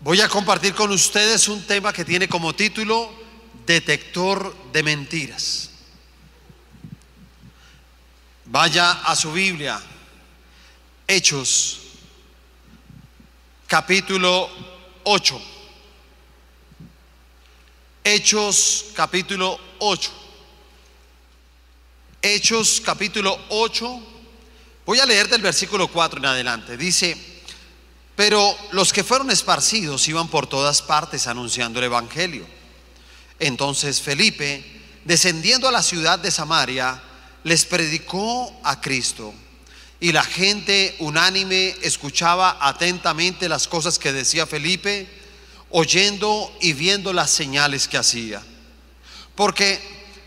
Voy 0.00 0.20
a 0.20 0.28
compartir 0.28 0.74
con 0.74 0.92
ustedes 0.92 1.48
un 1.48 1.66
tema 1.66 1.92
que 1.92 2.04
tiene 2.04 2.28
como 2.28 2.54
título 2.54 3.12
Detector 3.66 4.54
de 4.72 4.82
Mentiras. 4.84 5.70
Vaya 8.44 8.92
a 8.92 9.16
su 9.16 9.32
Biblia, 9.32 9.82
Hechos, 11.04 11.80
capítulo 13.66 14.48
8. 15.02 15.42
Hechos, 18.04 18.86
capítulo 18.94 19.58
8. 19.80 20.10
Hechos, 22.22 22.80
capítulo 22.84 23.36
8. 23.48 24.00
Voy 24.86 25.00
a 25.00 25.06
leer 25.06 25.28
del 25.28 25.42
versículo 25.42 25.88
4 25.88 26.20
en 26.20 26.26
adelante. 26.26 26.76
Dice, 26.76 27.27
pero 28.18 28.58
los 28.72 28.92
que 28.92 29.04
fueron 29.04 29.30
esparcidos 29.30 30.08
iban 30.08 30.26
por 30.26 30.48
todas 30.48 30.82
partes 30.82 31.28
anunciando 31.28 31.78
el 31.78 31.84
Evangelio. 31.84 32.44
Entonces 33.38 34.02
Felipe, 34.02 34.64
descendiendo 35.04 35.68
a 35.68 35.70
la 35.70 35.84
ciudad 35.84 36.18
de 36.18 36.32
Samaria, 36.32 37.00
les 37.44 37.64
predicó 37.64 38.52
a 38.64 38.80
Cristo. 38.80 39.32
Y 40.00 40.10
la 40.10 40.24
gente 40.24 40.96
unánime 40.98 41.76
escuchaba 41.80 42.58
atentamente 42.60 43.48
las 43.48 43.68
cosas 43.68 44.00
que 44.00 44.12
decía 44.12 44.48
Felipe, 44.48 45.08
oyendo 45.70 46.52
y 46.60 46.72
viendo 46.72 47.12
las 47.12 47.30
señales 47.30 47.86
que 47.86 47.98
hacía. 47.98 48.42
Porque 49.36 49.78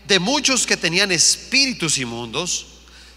de 0.08 0.18
muchos 0.18 0.66
que 0.66 0.78
tenían 0.78 1.12
espíritus 1.12 1.98
inmundos, 1.98 2.68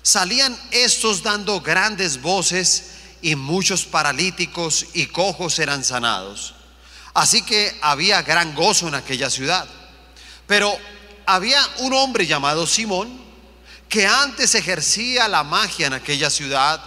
salían 0.02 0.54
estos 0.72 1.24
dando 1.24 1.62
grandes 1.62 2.22
voces 2.22 2.95
y 3.26 3.36
muchos 3.36 3.86
paralíticos 3.86 4.86
y 4.94 5.08
cojos 5.08 5.58
eran 5.58 5.84
sanados. 5.84 6.54
Así 7.16 7.42
que 7.42 7.76
había 7.82 8.22
gran 8.22 8.54
gozo 8.54 8.88
en 8.88 8.94
aquella 8.94 9.32
ciudad. 9.32 9.68
Pero 10.46 10.72
había 11.26 11.60
un 11.80 11.94
hombre 11.94 12.28
llamado 12.28 12.68
Simón 12.68 13.20
que 13.90 14.06
antes 14.06 14.54
ejercía 14.54 15.28
la 15.28 15.44
magia 15.44 15.88
en 15.88 15.94
aquella 15.94 16.30
ciudad 16.30 16.80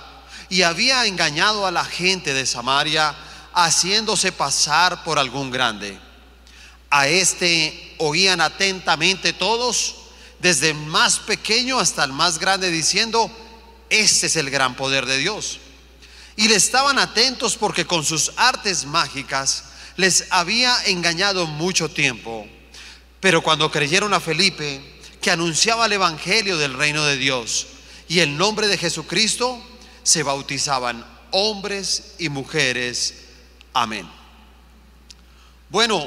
y 0.48 0.62
había 0.62 1.06
engañado 1.06 1.66
a 1.66 1.72
la 1.72 1.84
gente 1.84 2.32
de 2.32 2.46
Samaria 2.46 3.16
haciéndose 3.52 4.30
pasar 4.30 5.02
por 5.02 5.18
algún 5.18 5.50
grande. 5.50 5.98
A 6.88 7.08
este 7.08 7.96
oían 7.98 8.40
atentamente 8.40 9.32
todos, 9.32 9.96
desde 10.38 10.70
el 10.70 10.76
más 10.76 11.18
pequeño 11.18 11.80
hasta 11.80 12.04
el 12.04 12.12
más 12.12 12.38
grande, 12.38 12.70
diciendo, 12.70 13.28
este 13.90 14.28
es 14.28 14.36
el 14.36 14.50
gran 14.50 14.76
poder 14.76 15.04
de 15.04 15.18
Dios 15.18 15.58
y 16.38 16.46
le 16.46 16.54
estaban 16.54 17.00
atentos 17.00 17.56
porque 17.56 17.84
con 17.84 18.04
sus 18.04 18.30
artes 18.36 18.86
mágicas 18.86 19.64
les 19.96 20.26
había 20.30 20.72
engañado 20.84 21.48
mucho 21.48 21.90
tiempo. 21.90 22.46
Pero 23.18 23.42
cuando 23.42 23.72
creyeron 23.72 24.14
a 24.14 24.20
Felipe, 24.20 25.00
que 25.20 25.32
anunciaba 25.32 25.86
el 25.86 25.94
Evangelio 25.94 26.56
del 26.56 26.74
reino 26.74 27.04
de 27.04 27.16
Dios 27.16 27.66
y 28.06 28.20
el 28.20 28.36
nombre 28.36 28.68
de 28.68 28.78
Jesucristo, 28.78 29.60
se 30.04 30.22
bautizaban 30.22 31.04
hombres 31.32 32.14
y 32.20 32.28
mujeres. 32.28 33.14
Amén. 33.72 34.08
Bueno, 35.70 36.06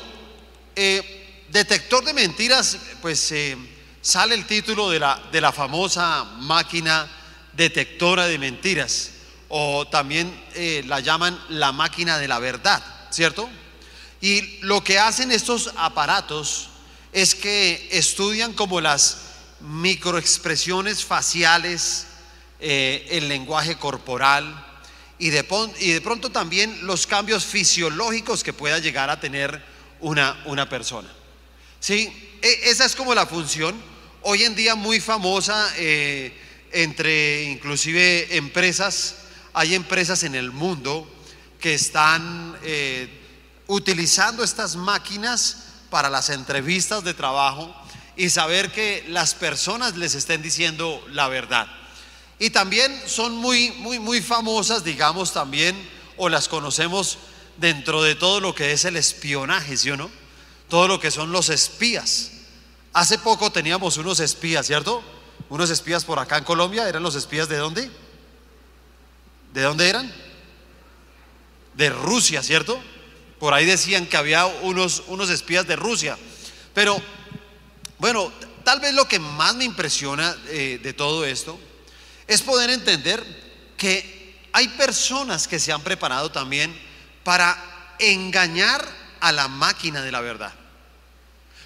eh, 0.77 1.45
detector 1.49 2.05
de 2.05 2.13
mentiras, 2.13 2.77
pues 3.01 3.33
eh, 3.33 3.57
sale 4.01 4.35
el 4.35 4.47
título 4.47 4.89
de 4.89 4.99
la, 4.99 5.21
de 5.29 5.41
la 5.41 5.51
famosa 5.51 6.23
máquina 6.23 7.05
detectora 7.51 8.27
de 8.27 8.39
mentiras 8.39 9.11
o 9.53 9.85
también 9.85 10.33
eh, 10.55 10.81
la 10.87 11.01
llaman 11.01 11.37
la 11.49 11.73
máquina 11.73 12.17
de 12.17 12.29
la 12.29 12.39
verdad, 12.39 12.81
¿cierto? 13.09 13.49
Y 14.21 14.59
lo 14.61 14.81
que 14.81 14.97
hacen 14.97 15.29
estos 15.29 15.73
aparatos 15.75 16.69
es 17.11 17.35
que 17.35 17.89
estudian 17.91 18.53
como 18.53 18.79
las 18.79 19.17
microexpresiones 19.59 21.03
faciales, 21.03 22.07
eh, 22.61 23.05
el 23.11 23.27
lenguaje 23.27 23.75
corporal 23.75 24.65
y 25.19 25.31
de, 25.31 25.43
pronto 25.43 26.29
también 26.29 26.87
los 26.87 27.05
cambios 27.05 27.43
fisiológicos 27.43 28.45
que 28.45 28.53
pueda 28.53 28.79
llegar 28.79 29.09
a 29.09 29.19
tener 29.19 29.61
una, 29.99 30.41
una 30.45 30.69
persona. 30.69 31.09
¿Sí? 31.81 32.37
E, 32.41 32.69
esa 32.69 32.85
es 32.85 32.95
como 32.95 33.13
la 33.13 33.25
función, 33.25 33.75
hoy 34.21 34.43
en 34.43 34.55
día 34.55 34.75
muy 34.75 35.01
famosa 35.01 35.73
eh, 35.75 36.33
entre 36.71 37.43
inclusive 37.43 38.37
empresas 38.37 39.17
hay 39.53 39.75
empresas 39.75 40.23
en 40.23 40.35
el 40.35 40.51
mundo 40.51 41.07
que 41.59 41.73
están 41.73 42.57
eh, 42.63 43.21
utilizando 43.67 44.43
estas 44.43 44.75
máquinas 44.75 45.65
para 45.89 46.09
las 46.09 46.29
entrevistas 46.29 47.03
de 47.03 47.13
trabajo 47.13 47.73
y 48.15 48.29
saber 48.29 48.71
que 48.71 49.05
las 49.09 49.35
personas 49.35 49.97
les 49.97 50.15
estén 50.15 50.41
diciendo 50.41 51.03
la 51.11 51.27
verdad. 51.27 51.67
Y 52.39 52.49
también 52.49 52.99
son 53.05 53.35
muy, 53.35 53.71
muy, 53.71 53.99
muy 53.99 54.21
famosas, 54.21 54.83
digamos 54.83 55.33
también, 55.33 55.75
o 56.17 56.27
las 56.29 56.47
conocemos 56.47 57.19
dentro 57.57 58.01
de 58.01 58.15
todo 58.15 58.39
lo 58.39 58.55
que 58.55 58.71
es 58.71 58.85
el 58.85 58.95
espionaje, 58.97 59.77
¿sí 59.77 59.91
o 59.91 59.97
no? 59.97 60.09
Todo 60.67 60.87
lo 60.87 60.99
que 60.99 61.11
son 61.11 61.31
los 61.31 61.49
espías. 61.49 62.31
Hace 62.93 63.19
poco 63.19 63.51
teníamos 63.51 63.97
unos 63.97 64.19
espías, 64.19 64.65
¿cierto? 64.65 65.03
Unos 65.49 65.69
espías 65.69 66.03
por 66.03 66.19
acá 66.19 66.37
en 66.37 66.43
Colombia, 66.43 66.89
¿eran 66.89 67.03
los 67.03 67.15
espías 67.15 67.47
de 67.47 67.57
dónde? 67.57 67.91
¿De 69.53 69.61
dónde 69.61 69.89
eran? 69.89 70.11
De 71.73 71.89
Rusia, 71.89 72.41
¿cierto? 72.41 72.81
Por 73.39 73.53
ahí 73.53 73.65
decían 73.65 74.05
que 74.05 74.17
había 74.17 74.45
unos, 74.45 75.03
unos 75.07 75.29
espías 75.29 75.67
de 75.67 75.75
Rusia. 75.75 76.17
Pero, 76.73 77.01
bueno, 77.97 78.31
tal 78.63 78.79
vez 78.79 78.93
lo 78.93 79.07
que 79.07 79.19
más 79.19 79.55
me 79.55 79.65
impresiona 79.65 80.35
eh, 80.47 80.79
de 80.81 80.93
todo 80.93 81.25
esto 81.25 81.59
es 82.27 82.41
poder 82.41 82.69
entender 82.69 83.23
que 83.77 84.39
hay 84.53 84.67
personas 84.69 85.47
que 85.47 85.59
se 85.59 85.71
han 85.71 85.81
preparado 85.81 86.31
también 86.31 86.73
para 87.23 87.57
engañar 87.99 88.85
a 89.19 89.31
la 89.31 89.47
máquina 89.47 90.01
de 90.01 90.11
la 90.11 90.21
verdad, 90.21 90.53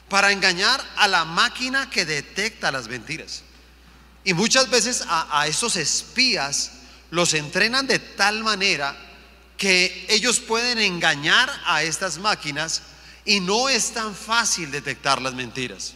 para 0.10 0.32
engañar 0.32 0.84
a 0.98 1.08
la 1.08 1.26
máquina 1.26 1.90
que 1.90 2.06
detecta 2.06 2.72
las 2.72 2.88
mentiras. 2.88 3.44
Y 4.24 4.34
muchas 4.34 4.70
veces 4.70 5.04
a, 5.08 5.42
a 5.42 5.48
esos 5.48 5.76
espías 5.76 6.72
los 7.16 7.34
entrenan 7.34 7.88
de 7.88 7.98
tal 7.98 8.44
manera 8.44 8.96
que 9.58 10.06
ellos 10.10 10.40
pueden 10.40 10.80
engañar 10.80 11.50
a 11.66 11.82
estas 11.82 12.18
máquinas 12.18 12.84
y 13.24 13.40
no 13.40 13.70
es 13.70 13.94
tan 13.94 14.14
fácil 14.14 14.70
detectar 14.70 15.22
las 15.22 15.34
mentiras. 15.34 15.94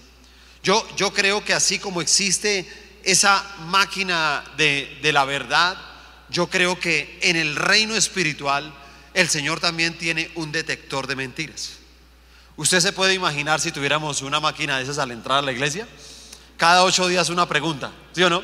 Yo, 0.63 0.87
yo 0.95 1.13
creo 1.13 1.43
que 1.43 1.53
así 1.53 1.77
como 1.77 2.01
existe 2.01 2.67
esa 3.03 3.43
máquina 3.67 4.45
de, 4.55 4.97
de 5.01 5.11
la 5.11 5.25
verdad, 5.25 5.77
yo 6.29 6.49
creo 6.49 6.79
que 6.79 7.19
en 7.21 7.35
el 7.35 7.57
reino 7.57 7.95
espiritual 7.95 8.73
el 9.13 9.27
Señor 9.27 9.59
también 9.59 9.97
tiene 9.97 10.31
un 10.35 10.53
detector 10.53 11.05
de 11.05 11.17
mentiras. 11.17 11.71
Usted 12.55 12.79
se 12.79 12.93
puede 12.93 13.13
imaginar 13.13 13.59
si 13.59 13.73
tuviéramos 13.73 14.21
una 14.21 14.39
máquina 14.39 14.77
de 14.77 14.83
esas 14.83 14.99
al 14.99 15.11
entrar 15.11 15.39
a 15.39 15.41
la 15.41 15.51
iglesia, 15.51 15.85
cada 16.55 16.83
ocho 16.83 17.07
días 17.09 17.29
una 17.29 17.47
pregunta, 17.47 17.91
¿sí 18.13 18.23
o 18.23 18.29
no? 18.29 18.41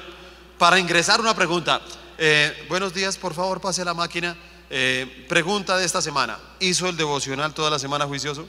Para 0.57 0.78
ingresar 0.78 1.22
una 1.22 1.34
pregunta, 1.34 1.81
eh, 2.18 2.66
buenos 2.70 2.94
días, 2.94 3.18
por 3.18 3.34
favor, 3.34 3.59
pase 3.59 3.84
la 3.84 3.94
máquina. 3.94 4.36
Eh, 4.70 5.26
pregunta 5.30 5.78
de 5.78 5.86
esta 5.86 6.02
semana. 6.02 6.40
¿Hizo 6.59 6.88
el 6.88 6.98
devocional 6.98 7.53
toda 7.53 7.70
la 7.70 7.80
semana 7.80 8.06
juicioso? 8.06 8.48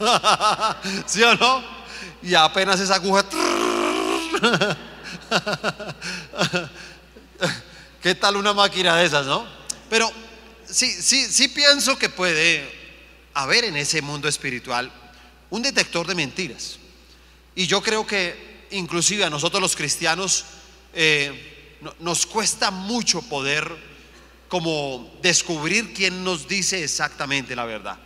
¿Sí 1.06 1.22
o 1.22 1.34
no? 1.34 1.62
Y 2.22 2.34
apenas 2.34 2.80
esa 2.80 2.94
aguja. 2.94 3.24
¿Qué 8.02 8.14
tal 8.14 8.36
una 8.36 8.54
máquina 8.54 8.96
de 8.96 9.04
esas, 9.06 9.26
no? 9.26 9.46
Pero 9.90 10.10
sí, 10.64 10.90
sí, 10.90 11.26
sí 11.26 11.48
pienso 11.48 11.98
que 11.98 12.08
puede 12.08 12.80
haber 13.34 13.64
en 13.64 13.76
ese 13.76 14.00
mundo 14.00 14.28
espiritual 14.28 14.90
un 15.50 15.62
detector 15.62 16.06
de 16.06 16.14
mentiras. 16.14 16.78
Y 17.54 17.66
yo 17.66 17.82
creo 17.82 18.06
que 18.06 18.49
inclusive 18.70 19.24
a 19.24 19.30
nosotros 19.30 19.60
los 19.60 19.76
cristianos 19.76 20.44
eh, 20.92 21.76
nos 22.00 22.26
cuesta 22.26 22.70
mucho 22.70 23.22
poder 23.22 23.90
como 24.48 25.18
descubrir 25.22 25.94
quién 25.94 26.24
nos 26.24 26.48
dice 26.48 26.82
exactamente 26.82 27.54
la 27.54 27.64
verdad. 27.64 27.98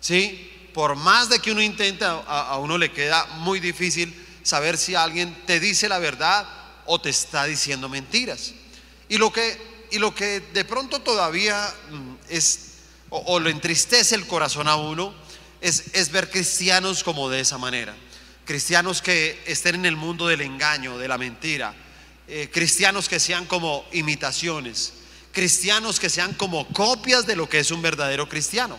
¿Sí? 0.00 0.50
Por 0.74 0.96
más 0.96 1.28
de 1.28 1.38
que 1.38 1.52
uno 1.52 1.62
intenta, 1.62 2.22
a, 2.26 2.58
uno 2.58 2.76
le 2.76 2.90
queda 2.90 3.24
muy 3.38 3.60
difícil 3.60 4.12
saber 4.42 4.76
si 4.76 4.94
alguien 4.94 5.36
te 5.46 5.60
dice 5.60 5.88
la 5.88 5.98
verdad 5.98 6.46
o 6.86 7.00
te 7.00 7.10
está 7.10 7.44
diciendo 7.44 7.88
mentiras. 7.88 8.52
Y 9.08 9.18
lo 9.18 9.32
que, 9.32 9.88
y 9.92 9.98
lo 9.98 10.14
que 10.14 10.40
de 10.40 10.64
pronto 10.64 11.00
todavía 11.00 11.72
mm, 11.90 12.14
es, 12.28 12.72
o, 13.10 13.18
o 13.26 13.40
lo 13.40 13.50
entristece 13.50 14.14
el 14.14 14.26
corazón 14.26 14.66
a 14.66 14.76
uno, 14.76 15.14
es, 15.60 15.84
es 15.92 16.10
ver 16.10 16.30
cristianos 16.30 17.04
como 17.04 17.28
de 17.30 17.40
esa 17.40 17.58
manera 17.58 17.94
cristianos 18.44 19.02
que 19.02 19.42
estén 19.46 19.76
en 19.76 19.86
el 19.86 19.96
mundo 19.96 20.26
del 20.26 20.40
engaño, 20.40 20.98
de 20.98 21.08
la 21.08 21.18
mentira, 21.18 21.74
eh, 22.28 22.48
cristianos 22.52 23.08
que 23.08 23.20
sean 23.20 23.46
como 23.46 23.84
imitaciones, 23.92 24.92
cristianos 25.32 26.00
que 26.00 26.10
sean 26.10 26.34
como 26.34 26.66
copias 26.68 27.26
de 27.26 27.36
lo 27.36 27.48
que 27.48 27.58
es 27.58 27.70
un 27.70 27.82
verdadero 27.82 28.28
cristiano. 28.28 28.78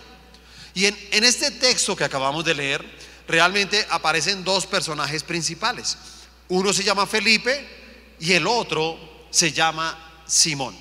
Y 0.74 0.86
en, 0.86 1.24
este 1.24 1.52
texto 1.52 1.96
que 1.96 2.04
acabamos 2.04 2.44
de 2.46 2.56
leer, 2.56 2.84
realmente 3.28 3.86
aparecen 3.90 4.44
dos 4.44 4.66
personajes 4.66 5.24
principales. 5.24 5.98
Uno 6.48 6.74
se 6.74 6.84
llama 6.84 7.06
Felipe 7.06 7.68
y 8.20 8.34
el 8.34 8.48
otro 8.48 9.28
se 9.30 9.52
llama 9.52 10.24
Simón. 10.26 10.76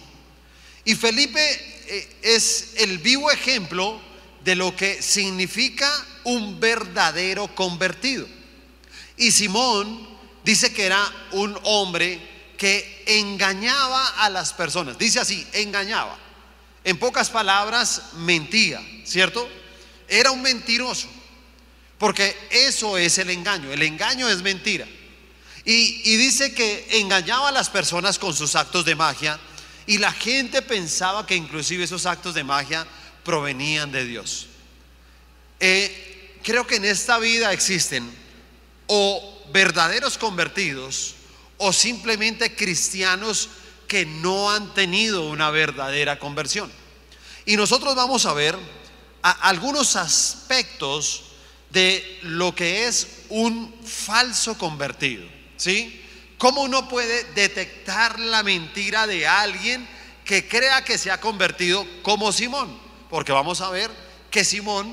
Y 0.85 0.95
Felipe 0.95 1.41
eh, 1.87 2.17
es 2.23 2.75
el 2.79 2.99
vivo 2.99 3.31
ejemplo 3.31 4.01
de 4.43 4.57
lo 4.57 4.75
que 4.75 5.03
significa 5.03 5.91
un 6.25 6.59
verdadero 6.59 7.55
convertido. 7.55 8.27
Y 9.23 9.31
Simón 9.31 10.05
dice 10.43 10.73
que 10.73 10.85
era 10.85 11.01
un 11.31 11.57
hombre 11.63 12.21
que 12.59 13.05
engañaba 13.07 14.05
a 14.17 14.29
las 14.29 14.53
personas. 14.53 14.99
Dice 14.99 15.21
así, 15.21 15.47
engañaba. 15.53 16.19
En 16.83 16.99
pocas 16.99 17.31
palabras, 17.31 18.03
mentía, 18.15 18.85
¿cierto? 19.05 19.49
Era 20.09 20.33
un 20.33 20.43
mentiroso. 20.43 21.07
Porque 21.99 22.37
eso 22.51 22.99
es 22.99 23.17
el 23.19 23.31
engaño. 23.31 23.73
El 23.73 23.83
engaño 23.83 24.29
es 24.29 24.43
mentira. 24.43 24.89
Y, 25.65 26.17
dice 26.17 26.53
que 26.53 26.89
engañaba 26.99 27.51
a 27.51 27.53
las 27.53 27.71
personas 27.71 28.19
con 28.19 28.35
sus 28.35 28.57
actos 28.57 28.85
de 28.85 28.97
magia 28.97 29.39
y 29.87 29.99
la 29.99 30.11
gente 30.11 30.63
pensaba 30.63 31.29
que 31.29 31.37
inclusive 31.37 31.85
esos 31.85 32.07
actos 32.07 32.35
de 32.35 32.43
magia 32.43 32.89
provenían 33.23 33.93
de 33.93 34.05
Dios. 34.05 34.49
Eh, 35.61 36.41
creo 36.43 36.67
que 36.67 36.75
en 36.75 36.87
esta 36.87 37.21
vida 37.21 37.53
existen 37.53 38.22
o 38.87 39.43
verdaderos 39.53 40.19
convertidos 40.19 41.15
o 41.59 41.73
simplemente 41.73 42.55
cristianos 42.55 43.49
que 43.87 44.07
no 44.07 44.51
han 44.51 44.75
tenido 44.75 45.29
una 45.29 45.51
verdadera 45.51 46.19
conversión. 46.19 46.71
Y 47.45 47.57
nosotros 47.57 47.95
vamos 47.95 48.27
a 48.27 48.33
ver 48.33 48.57
algunos 49.23 49.97
aspectos 49.97 51.25
de 51.71 52.19
lo 52.23 52.55
que 52.55 52.87
es 52.87 53.25
un 53.29 53.75
falso 53.85 54.57
convertido. 54.59 55.25
¿Sí? 55.57 56.01
¿Cómo 56.39 56.63
uno 56.63 56.89
puede 56.89 57.25
detectar 57.35 58.19
la 58.19 58.43
mentira 58.43 59.07
de 59.07 59.27
alguien 59.27 59.87
que 60.25 60.49
crea 60.49 60.85
que 60.85 60.99
se 60.99 61.11
ha 61.11 61.21
convertido 61.21 61.87
como 62.03 62.33
Simón? 62.33 62.77
Porque 63.09 63.31
vamos 63.31 63.61
a 63.61 63.71
ver 63.71 63.91
que 64.31 64.45
Simón 64.45 64.93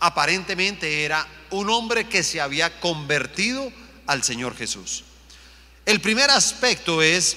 aparentemente 0.00 1.04
era 1.04 1.26
un 1.50 1.70
hombre 1.70 2.08
que 2.08 2.22
se 2.22 2.40
había 2.40 2.80
convertido 2.80 3.72
al 4.06 4.22
Señor 4.22 4.56
Jesús. 4.56 5.04
El 5.84 6.00
primer 6.00 6.30
aspecto 6.30 7.02
es, 7.02 7.36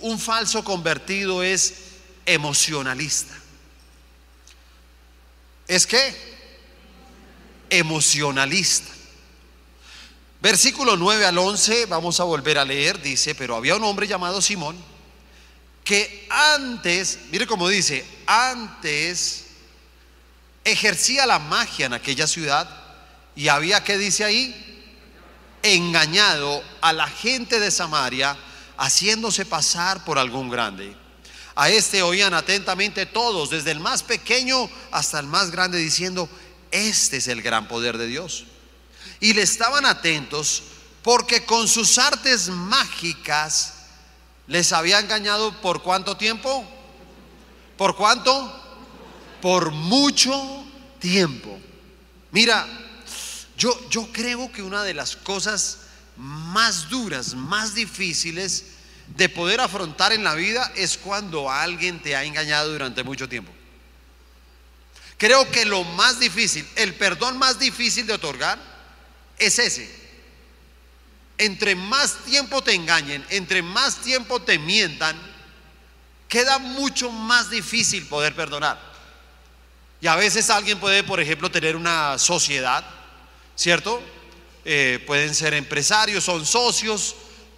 un 0.00 0.18
falso 0.18 0.62
convertido 0.62 1.42
es 1.42 1.74
emocionalista. 2.26 3.34
¿Es 5.66 5.86
qué? 5.86 6.36
emocionalista. 7.70 8.92
Versículo 10.40 10.96
9 10.96 11.24
al 11.26 11.38
11, 11.38 11.86
vamos 11.86 12.20
a 12.20 12.24
volver 12.24 12.58
a 12.58 12.64
leer, 12.64 13.00
dice, 13.00 13.34
pero 13.34 13.56
había 13.56 13.76
un 13.76 13.84
hombre 13.84 14.06
llamado 14.06 14.40
Simón 14.40 14.76
que 15.82 16.26
antes, 16.30 17.20
mire 17.30 17.46
cómo 17.46 17.68
dice, 17.68 18.04
antes 18.26 19.46
ejercía 20.64 21.26
la 21.26 21.38
magia 21.38 21.86
en 21.86 21.92
aquella 21.92 22.26
ciudad 22.26 22.68
y 23.36 23.48
había, 23.48 23.84
¿qué 23.84 23.98
dice 23.98 24.24
ahí? 24.24 24.54
Engañado 25.62 26.64
a 26.80 26.92
la 26.94 27.06
gente 27.06 27.60
de 27.60 27.70
Samaria, 27.70 28.36
haciéndose 28.78 29.44
pasar 29.44 30.04
por 30.04 30.18
algún 30.18 30.48
grande. 30.48 30.96
A 31.54 31.68
este 31.68 32.02
oían 32.02 32.34
atentamente 32.34 33.04
todos, 33.04 33.50
desde 33.50 33.70
el 33.70 33.80
más 33.80 34.02
pequeño 34.02 34.70
hasta 34.90 35.20
el 35.20 35.26
más 35.26 35.50
grande, 35.50 35.78
diciendo, 35.78 36.28
este 36.70 37.18
es 37.18 37.28
el 37.28 37.42
gran 37.42 37.68
poder 37.68 37.98
de 37.98 38.06
Dios. 38.06 38.46
Y 39.20 39.34
le 39.34 39.42
estaban 39.42 39.84
atentos 39.84 40.62
porque 41.02 41.44
con 41.44 41.68
sus 41.68 41.98
artes 41.98 42.48
mágicas 42.48 43.74
les 44.46 44.72
había 44.72 44.98
engañado 44.98 45.60
por 45.60 45.82
cuánto 45.82 46.16
tiempo? 46.16 46.64
¿Por 47.76 47.96
cuánto? 47.96 48.62
Por 49.42 49.72
mucho 49.72 50.64
tiempo. 50.98 51.58
Mira, 52.30 52.66
yo, 53.56 54.08
creo 54.12 54.52
que 54.52 54.62
una 54.62 54.82
de 54.82 54.94
las 54.94 55.16
cosas 55.16 55.78
más 56.16 56.88
duras, 56.88 57.34
más 57.34 57.74
difíciles 57.74 58.66
de 59.16 59.28
poder 59.28 59.60
afrontar 59.60 60.12
en 60.12 60.24
la 60.24 60.34
vida 60.34 60.72
es 60.74 60.98
cuando 60.98 61.50
alguien 61.50 62.00
te 62.00 62.16
ha 62.16 62.24
engañado 62.24 62.72
durante 62.72 63.02
mucho 63.02 63.28
tiempo. 63.28 63.52
Creo 65.18 65.50
que 65.50 65.64
lo 65.64 65.84
más 65.84 66.20
difícil, 66.20 66.68
el 66.76 66.94
perdón 66.94 67.38
más 67.38 67.58
difícil 67.58 68.06
de 68.06 68.12
otorgar 68.12 68.58
es 69.38 69.58
ese. 69.58 70.06
Entre 71.38 71.74
más 71.74 72.24
tiempo 72.24 72.62
te 72.62 72.74
engañen, 72.74 73.24
entre 73.30 73.62
más 73.62 73.96
tiempo 74.02 74.40
te 74.42 74.58
mientan, 74.58 75.16
queda 76.28 76.58
mucho 76.58 77.10
más 77.10 77.50
difícil 77.50 78.06
poder 78.06 78.34
perdonar. 78.34 78.78
Y 80.00 80.06
a 80.06 80.16
veces 80.16 80.50
alguien 80.50 80.78
puede, 80.78 81.02
por 81.04 81.20
ejemplo, 81.20 81.50
tener 81.50 81.76
una 81.76 82.18
sociedad, 82.18 82.84
¿cierto? 83.56 84.00
Eh, 84.64 85.02
pueden 85.06 85.34
ser 85.34 85.54
empresarios, 85.54 86.24
son 86.24 86.46
socios, 86.46 87.16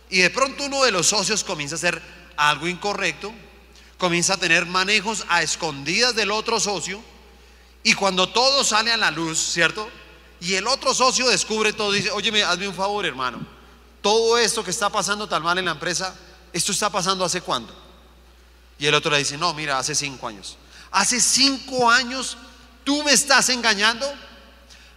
y 0.09 0.21
de 0.21 0.31
pronto 0.31 0.65
uno 0.65 0.85
de 0.85 0.91
los 0.91 1.09
socios 1.09 1.45
comienza 1.45 1.75
a 1.75 1.79
hacer 1.79 2.00
algo 2.37 2.67
incorrecto, 2.67 3.33
comienza 3.99 4.35
a 4.35 4.37
tener 4.39 4.65
manejos 4.65 5.27
a 5.29 5.43
escondidas 5.43 6.15
del 6.15 6.31
otro 6.31 6.61
socio, 6.61 7.03
y 7.83 7.95
cuando 7.95 8.29
todo 8.29 8.65
sale 8.65 8.93
a 8.93 8.97
la 8.97 9.11
luz, 9.11 9.39
¿cierto? 9.39 9.89
Y 10.41 10.55
el 10.55 10.67
otro 10.67 10.95
socio 10.95 11.29
descubre 11.29 11.73
todo, 11.73 11.93
dice, 11.93 12.11
oye, 12.11 12.45
hazme 12.45 12.69
un 12.69 12.75
favor, 12.75 13.05
hermano. 13.05 13.45
Todo 14.00 14.39
esto 14.39 14.62
que 14.62 14.71
está 14.71 14.89
pasando 14.89 15.29
tan 15.29 15.43
mal 15.43 15.59
en 15.59 15.65
la 15.65 15.73
empresa, 15.73 16.15
¿esto 16.53 16.73
está 16.73 16.91
pasando 16.91 17.25
hace 17.25 17.41
cuándo? 17.41 17.75
Y 18.79 18.87
el 18.87 18.95
otro 18.95 19.11
le 19.11 19.19
dice, 19.19 19.37
no, 19.37 19.53
mira, 19.55 19.79
hace 19.79 19.95
cinco 19.95 20.29
años. 20.29 20.56
Hace 20.91 21.21
cinco 21.21 21.91
años 21.91 22.37
tú 22.85 23.03
me 23.03 23.12
estás 23.12 23.49
engañando. 23.49 24.06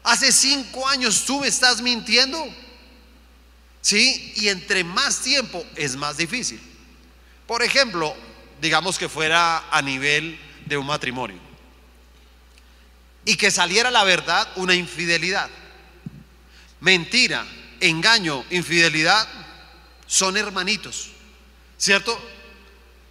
Hace 0.04 0.32
cinco 0.32 0.88
años 0.88 1.26
tú 1.26 1.40
me 1.40 1.48
estás 1.48 1.82
mintiendo. 1.82 2.44
¿Sí? 3.82 4.34
Y 4.36 4.50
entre 4.50 4.84
más 4.84 5.22
tiempo 5.22 5.66
es 5.76 5.96
más 5.96 6.18
difícil. 6.18 6.62
Por 7.48 7.64
ejemplo, 7.64 8.16
digamos 8.62 8.98
que 8.98 9.10
fuera 9.10 9.70
a 9.72 9.82
nivel 9.82 10.40
de 10.66 10.78
un 10.78 10.86
matrimonio 10.86 11.52
y 13.26 13.36
que 13.36 13.52
saliera 13.52 13.92
la 13.92 14.04
verdad 14.04 14.48
una 14.56 14.76
infidelidad. 14.76 15.50
Mentira, 16.80 17.46
engaño, 17.80 18.44
infidelidad 18.50 19.28
son 20.08 20.38
hermanitos, 20.38 21.10
¿cierto? 21.78 22.20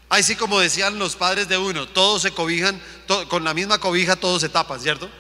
Así 0.09 0.35
como 0.35 0.59
decían 0.59 0.99
los 0.99 1.15
padres 1.15 1.49
de 1.49 1.57
uno, 1.57 1.87
todos 1.89 2.23
se 2.23 2.33
cobijan, 2.33 2.81
con 3.29 3.45
la 3.45 3.55
misma 3.55 3.79
cobija 3.79 4.17
todos 4.17 4.41
se 4.41 4.49
tapan, 4.49 4.81
¿cierto? 4.81 5.11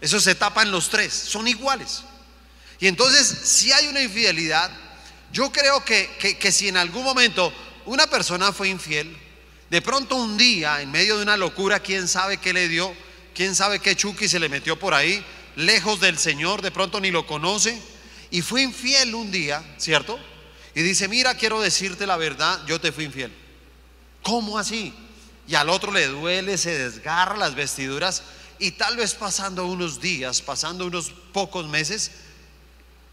Eso 0.00 0.20
se 0.20 0.34
tapan 0.34 0.70
los 0.70 0.88
tres, 0.90 1.12
son 1.12 1.48
iguales. 1.48 2.02
Y 2.80 2.86
entonces, 2.86 3.26
si 3.26 3.72
hay 3.72 3.88
una 3.88 4.02
infidelidad, 4.02 4.70
yo 5.32 5.50
creo 5.50 5.84
que, 5.84 6.08
que, 6.38 6.52
si 6.52 6.68
en 6.68 6.76
algún 6.76 7.02
momento 7.02 7.52
una 7.86 8.06
persona 8.06 8.52
fue 8.52 8.68
infiel, 8.68 9.16
de 9.70 9.82
pronto 9.82 10.14
un 10.16 10.36
día, 10.38 10.80
en 10.80 10.90
medio 10.90 11.16
de 11.16 11.22
una 11.22 11.36
locura, 11.36 11.80
quién 11.80 12.08
sabe 12.08 12.38
qué 12.38 12.52
le 12.52 12.68
dio, 12.68 12.94
quién 13.34 13.54
sabe 13.54 13.80
qué 13.80 13.96
Chucky 13.96 14.28
se 14.28 14.38
le 14.38 14.48
metió 14.48 14.78
por 14.78 14.94
ahí, 14.94 15.24
lejos 15.56 16.00
del 16.00 16.18
Señor, 16.18 16.62
de 16.62 16.70
pronto 16.70 17.00
ni 17.00 17.10
lo 17.10 17.26
conoce, 17.26 17.80
y 18.30 18.42
fue 18.42 18.62
infiel 18.62 19.14
un 19.14 19.30
día, 19.30 19.62
¿cierto? 19.78 20.18
Y 20.74 20.82
dice, 20.82 21.08
mira, 21.08 21.34
quiero 21.34 21.60
decirte 21.60 22.06
la 22.06 22.16
verdad, 22.16 22.64
yo 22.66 22.80
te 22.80 22.92
fui 22.92 23.04
infiel. 23.04 23.32
¿Cómo 24.22 24.58
así? 24.58 24.94
Y 25.48 25.54
al 25.54 25.70
otro 25.70 25.92
le 25.92 26.06
duele, 26.06 26.56
se 26.58 26.76
desgarra 26.78 27.36
las 27.36 27.54
vestiduras, 27.54 28.22
y 28.58 28.72
tal 28.72 28.96
vez 28.96 29.14
pasando 29.14 29.66
unos 29.66 30.00
días, 30.00 30.42
pasando 30.42 30.86
unos 30.86 31.10
pocos 31.32 31.66
meses, 31.66 32.10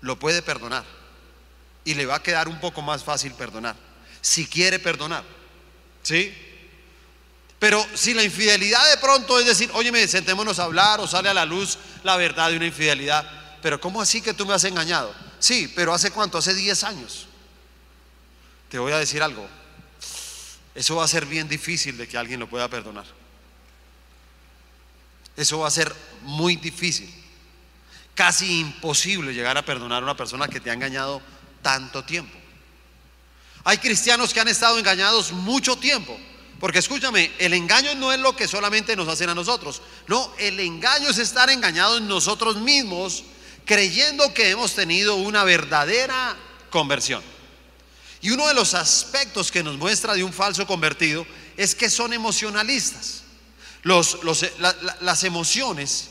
lo 0.02 0.18
puede 0.18 0.42
perdonar. 0.42 0.84
Y 1.84 1.94
le 1.94 2.06
va 2.06 2.16
a 2.16 2.24
quedar 2.24 2.48
un 2.48 2.60
poco 2.60 2.82
más 2.82 3.04
fácil 3.04 3.34
perdonar, 3.34 3.76
si 4.22 4.48
quiere 4.48 4.80
perdonar. 4.80 5.24
¿Sí? 6.04 6.34
Pero 7.60 7.86
si 7.96 8.14
la 8.14 8.24
infidelidad 8.24 8.90
de 8.92 8.98
pronto 8.98 9.40
es 9.40 9.46
decir, 9.46 9.72
óyeme, 9.74 10.08
sentémonos 10.08 10.60
a 10.60 10.66
hablar 10.66 11.00
o 11.00 11.08
sale 11.08 11.30
a 11.30 11.34
la 11.34 11.46
luz 11.46 11.78
la 12.04 12.18
verdad 12.18 12.50
de 12.50 12.58
una 12.58 12.66
infidelidad. 12.66 13.28
Pero 13.62 13.80
¿cómo 13.80 14.02
así 14.02 14.22
que 14.22 14.34
tú 14.34 14.46
me 14.46 14.54
has 14.54 14.64
engañado? 14.64 15.14
Sí, 15.40 15.72
pero 15.76 15.94
¿hace 15.94 16.12
cuánto? 16.12 16.38
Hace 16.38 16.54
10 16.54 16.84
años. 16.84 17.28
Te 18.70 18.78
voy 18.78 18.92
a 18.92 19.00
decir 19.00 19.24
algo. 19.24 19.48
Eso 20.76 20.98
va 20.98 21.06
a 21.06 21.08
ser 21.08 21.26
bien 21.26 21.48
difícil 21.48 21.98
de 21.98 22.08
que 22.08 22.18
alguien 22.18 22.40
lo 22.40 22.50
pueda 22.50 22.68
perdonar. 22.68 23.06
Eso 25.36 25.60
va 25.60 25.68
a 25.68 25.72
ser 25.72 25.94
muy 26.22 26.56
difícil. 26.56 27.14
Casi 28.14 28.60
imposible 28.60 29.34
llegar 29.34 29.58
a 29.58 29.66
perdonar 29.66 30.02
a 30.02 30.06
una 30.06 30.18
persona 30.18 30.48
que 30.48 30.60
te 30.60 30.70
ha 30.70 30.74
engañado 30.74 31.22
tanto 31.62 32.04
tiempo. 32.04 32.38
Hay 33.64 33.78
cristianos 33.80 34.34
que 34.34 34.40
han 34.40 34.48
estado 34.48 34.78
engañados 34.78 35.32
mucho 35.32 35.76
tiempo 35.76 36.16
Porque 36.60 36.80
escúchame, 36.80 37.32
el 37.38 37.54
engaño 37.54 37.96
no 37.96 38.14
es 38.14 38.20
lo 38.20 38.36
que 38.36 38.48
solamente 38.48 38.96
nos 38.96 39.08
hacen 39.08 39.30
a 39.30 39.36
nosotros. 39.36 39.82
No, 40.08 40.32
el 40.40 40.60
engaño 40.60 41.10
es 41.10 41.18
estar 41.18 41.50
engañados 41.50 42.02
nosotros 42.02 42.58
mismos 42.58 43.24
creyendo 43.66 44.34
que 44.34 44.52
hemos 44.52 44.74
tenido 44.74 45.16
una 45.16 45.44
verdadera 45.44 46.36
conversión. 46.70 47.22
Y 48.22 48.32
uno 48.32 48.48
de 48.48 48.54
los 48.54 48.74
aspectos 48.74 49.52
que 49.52 49.64
nos 49.64 49.78
muestra 49.78 50.14
de 50.14 50.24
un 50.24 50.32
falso 50.32 50.66
convertido 50.66 51.28
es 51.58 51.76
que 51.76 51.90
son 51.90 52.14
emocionalistas. 52.14 53.25
Los, 53.86 54.18
las 55.02 55.24
emociones 55.26 56.10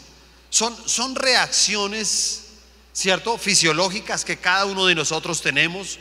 son, 0.48 0.76
son 0.88 1.16
reacciones, 1.16 2.44
¿cierto? 2.92 3.36
Fisiológicas 3.36 4.24
que 4.24 4.38
cada 4.38 4.64
uno 4.66 4.86
de 4.86 4.94
nosotros 4.94 5.42
tenemos 5.42 5.98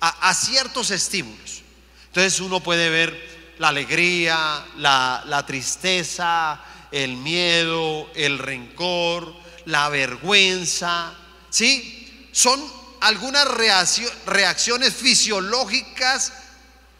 a, 0.00 0.32
ciertos 0.34 0.92
estímulos. 0.92 1.62
Entonces 2.06 2.38
uno 2.38 2.62
puede 2.62 2.90
ver 2.90 3.54
la 3.58 3.70
alegría, 3.70 4.64
la, 4.76 5.24
la 5.26 5.44
tristeza, 5.44 6.60
el 6.92 7.16
miedo, 7.16 8.08
el 8.14 8.38
rencor, 8.38 9.34
la 9.64 9.88
vergüenza, 9.88 11.12
¿sí? 11.50 12.30
Son 12.30 12.64
algunas 13.00 13.48
reacciones 13.48 14.94
fisiológicas 14.94 16.32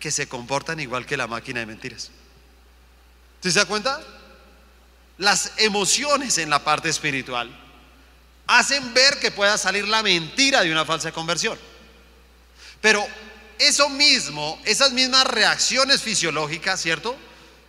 que 0.00 0.10
se 0.10 0.26
comportan 0.26 0.80
igual 0.80 1.06
que 1.06 1.16
la 1.16 1.28
máquina 1.28 1.60
de 1.60 1.66
mentiras. 1.66 2.10
¿Sí 3.40 3.52
se 3.52 3.60
da 3.60 3.66
cuenta? 3.66 4.00
Las 5.18 5.52
emociones 5.56 6.38
en 6.38 6.50
la 6.50 6.62
parte 6.62 6.88
espiritual 6.88 7.50
hacen 8.46 8.92
ver 8.94 9.18
que 9.18 9.30
pueda 9.30 9.56
salir 9.58 9.88
la 9.88 10.02
mentira 10.02 10.62
de 10.62 10.70
una 10.70 10.84
falsa 10.84 11.12
conversión. 11.12 11.58
Pero 12.80 13.06
eso 13.58 13.88
mismo, 13.88 14.60
esas 14.64 14.92
mismas 14.92 15.26
reacciones 15.26 16.02
fisiológicas, 16.02 16.80
¿cierto? 16.80 17.16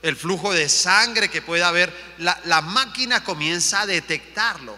El 0.02 0.16
flujo 0.16 0.54
de 0.54 0.70
sangre 0.70 1.30
que 1.30 1.42
puede 1.42 1.64
haber, 1.64 1.94
la, 2.20 2.40
la 2.46 2.62
máquina 2.62 3.24
comienza 3.24 3.82
a 3.82 3.86
detectarlo 3.86 4.78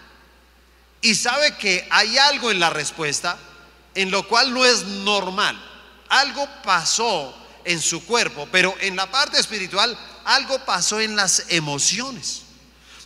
y 1.02 1.14
sabe 1.14 1.56
que 1.56 1.86
hay 1.90 2.18
algo 2.18 2.50
en 2.50 2.60
la 2.60 2.70
respuesta 2.70 3.36
en 3.94 4.10
lo 4.10 4.26
cual 4.28 4.54
no 4.54 4.64
es 4.64 4.84
normal. 4.84 5.60
Algo 6.08 6.48
pasó 6.62 7.36
en 7.64 7.80
su 7.80 8.04
cuerpo, 8.06 8.48
pero 8.50 8.74
en 8.80 8.96
la 8.96 9.10
parte 9.10 9.38
espiritual 9.38 9.96
algo 10.24 10.64
pasó 10.64 11.00
en 11.00 11.16
las 11.16 11.44
emociones. 11.48 12.42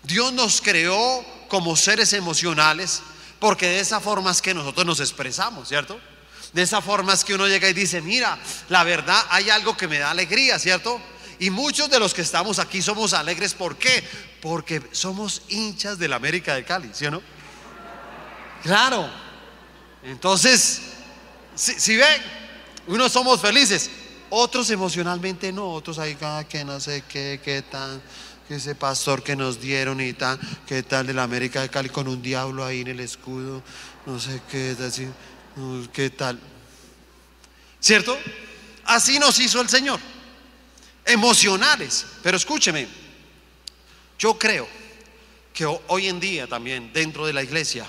Dios 0.04 0.32
nos 0.32 0.60
creó 0.60 1.24
como 1.48 1.76
seres 1.76 2.12
emocionales 2.12 3.02
porque 3.38 3.66
de 3.66 3.80
esa 3.80 4.00
forma 4.00 4.30
es 4.30 4.40
que 4.40 4.54
nosotros 4.54 4.86
nos 4.86 5.00
expresamos, 5.00 5.68
¿cierto? 5.68 6.00
De 6.52 6.62
esa 6.62 6.80
forma 6.80 7.12
es 7.12 7.24
que 7.24 7.34
uno 7.34 7.46
llega 7.46 7.68
y 7.68 7.72
dice, 7.72 8.00
mira, 8.00 8.38
la 8.68 8.84
verdad 8.84 9.22
hay 9.30 9.50
algo 9.50 9.76
que 9.76 9.88
me 9.88 9.98
da 9.98 10.10
alegría, 10.10 10.58
¿cierto? 10.58 11.00
Y 11.38 11.50
muchos 11.50 11.90
de 11.90 11.98
los 11.98 12.14
que 12.14 12.22
estamos 12.22 12.58
aquí 12.58 12.80
somos 12.80 13.12
alegres, 13.12 13.54
¿por 13.54 13.76
qué? 13.76 14.04
Porque 14.40 14.82
somos 14.92 15.42
hinchas 15.48 15.98
de 15.98 16.08
la 16.08 16.16
América 16.16 16.54
de 16.54 16.64
Cali, 16.64 16.90
¿sí 16.92 17.06
o 17.06 17.10
no? 17.10 17.22
Claro. 18.62 19.10
Entonces, 20.04 20.80
si, 21.54 21.96
ven, 21.96 22.22
unos 22.86 23.12
somos 23.12 23.40
felices, 23.40 23.90
otros 24.30 24.70
emocionalmente 24.70 25.52
no, 25.52 25.72
otros 25.72 25.98
hay 25.98 26.16
ah, 26.22 26.44
que 26.48 26.64
no 26.64 26.80
sé 26.80 27.02
qué, 27.08 27.40
qué 27.44 27.62
que 27.62 28.00
ese 28.48 28.74
pastor 28.74 29.22
que 29.22 29.36
nos 29.36 29.60
dieron 29.60 30.00
y 30.00 30.12
tal, 30.12 30.38
qué 30.66 30.82
tal 30.82 31.06
de 31.06 31.14
la 31.14 31.22
América 31.22 31.62
de 31.62 31.68
Cali 31.68 31.88
con 31.88 32.08
un 32.08 32.20
diablo 32.20 32.64
ahí 32.64 32.80
en 32.80 32.88
el 32.88 33.00
escudo, 33.00 33.62
no 34.06 34.18
sé 34.20 34.40
qué, 34.50 34.76
así, 34.86 35.08
qué 35.92 36.10
tal. 36.10 36.38
¿Cierto? 37.80 38.18
Así 38.84 39.18
nos 39.18 39.38
hizo 39.38 39.60
el 39.60 39.68
Señor. 39.68 40.00
Emocionales. 41.04 42.06
Pero 42.22 42.36
escúcheme, 42.36 42.88
yo 44.18 44.38
creo 44.38 44.68
que 45.52 45.66
hoy 45.66 46.08
en 46.08 46.18
día 46.20 46.46
también 46.46 46.92
dentro 46.92 47.26
de 47.26 47.32
la 47.32 47.42
iglesia, 47.42 47.86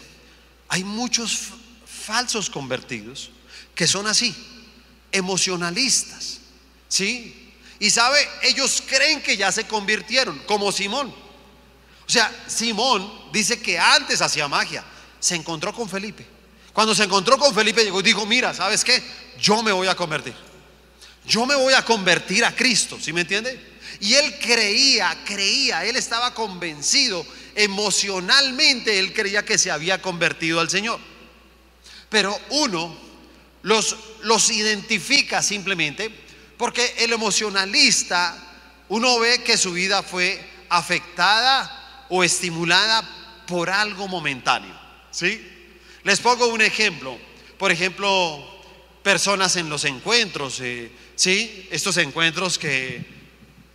hay 0.68 0.84
muchos 0.84 1.50
falsos 1.86 2.50
convertidos 2.50 3.32
que 3.74 3.88
son 3.88 4.08
así, 4.08 4.36
emocionalistas, 5.12 6.40
¿sí? 6.88 7.45
Y 7.86 7.92
sabe, 7.92 8.18
ellos 8.42 8.82
creen 8.88 9.22
que 9.22 9.38
ya 9.38 9.52
se 9.52 9.68
convirtieron, 9.68 10.40
como 10.48 10.72
Simón. 10.72 11.14
O 12.08 12.10
sea, 12.10 12.34
Simón 12.48 13.30
dice 13.32 13.62
que 13.62 13.78
antes 13.78 14.24
hacía 14.24 14.48
magia, 14.48 14.84
se 15.20 15.36
encontró 15.36 15.72
con 15.72 15.88
Felipe. 15.88 16.26
Cuando 16.74 16.96
se 16.96 17.04
encontró 17.04 17.38
con 17.38 17.54
Felipe 17.54 17.84
llegó 17.84 18.00
y 18.00 18.04
dijo, 18.04 18.26
mira, 18.26 18.56
¿sabes 18.56 18.84
qué? 18.84 19.04
Yo 19.40 19.62
me 19.62 19.72
voy 19.72 19.88
a 19.88 19.94
convertir. 19.94 20.34
Yo 21.28 21.46
me 21.46 21.54
voy 21.54 21.76
a 21.76 21.86
convertir 21.86 22.44
a 22.44 22.56
Cristo, 22.56 22.98
¿sí 23.00 23.14
me 23.14 23.22
entiende? 23.22 23.78
Y 24.00 24.16
él 24.16 24.36
creía, 24.40 25.16
creía, 25.24 25.86
él 25.86 25.96
estaba 25.96 26.34
convencido 26.34 27.24
emocionalmente 27.54 28.98
él 28.98 29.14
creía 29.14 29.46
que 29.46 29.60
se 29.60 29.70
había 29.70 30.02
convertido 30.02 30.60
al 30.60 30.72
Señor. 30.72 31.00
Pero 32.10 32.36
uno 32.50 32.98
los, 33.62 33.96
los 34.24 34.50
identifica 34.50 35.44
simplemente 35.44 36.25
porque 36.58 36.96
el 37.00 37.14
emocionalista, 37.14 38.36
uno 38.90 39.20
ve 39.20 39.44
que 39.44 39.58
su 39.58 39.74
vida 39.74 40.04
fue 40.04 40.40
afectada 40.70 42.06
o 42.10 42.24
estimulada 42.24 43.04
por 43.48 43.70
algo 43.70 44.08
momentáneo. 44.08 44.76
¿Sí? 45.12 45.46
Les 46.04 46.20
pongo 46.20 46.48
un 46.48 46.62
ejemplo. 46.62 47.18
Por 47.58 47.72
ejemplo, 47.72 48.46
personas 49.02 49.56
en 49.56 49.70
los 49.70 49.86
encuentros, 49.86 50.60
eh, 50.62 50.92
¿sí? 51.16 51.68
Estos 51.72 51.98
encuentros 51.98 52.58
que 52.58 53.06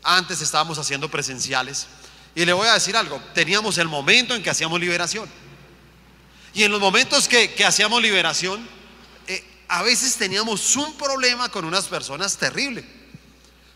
antes 0.03 0.41
estábamos 0.41 0.79
haciendo 0.79 1.11
presenciales. 1.11 1.87
Y 2.35 2.45
le 2.45 2.53
voy 2.53 2.69
a 2.69 2.75
decir 2.75 2.97
algo, 2.97 3.21
teníamos 3.35 3.79
el 3.79 3.89
momento 3.89 4.35
en 4.35 4.43
que 4.43 4.51
hacíamos 4.51 4.81
liberación. 4.81 5.29
Y 6.53 6.65
en 6.65 6.73
los 6.73 6.81
momentos 6.81 7.29
que, 7.29 7.65
hacíamos 7.65 8.03
liberación, 8.03 8.67
a 9.71 9.83
veces 9.83 10.17
teníamos 10.17 10.77
un 10.77 10.93
problema 10.95 11.49
con 11.49 11.65
unas 11.65 11.87
personas 11.87 12.37
terrible. 12.37 12.85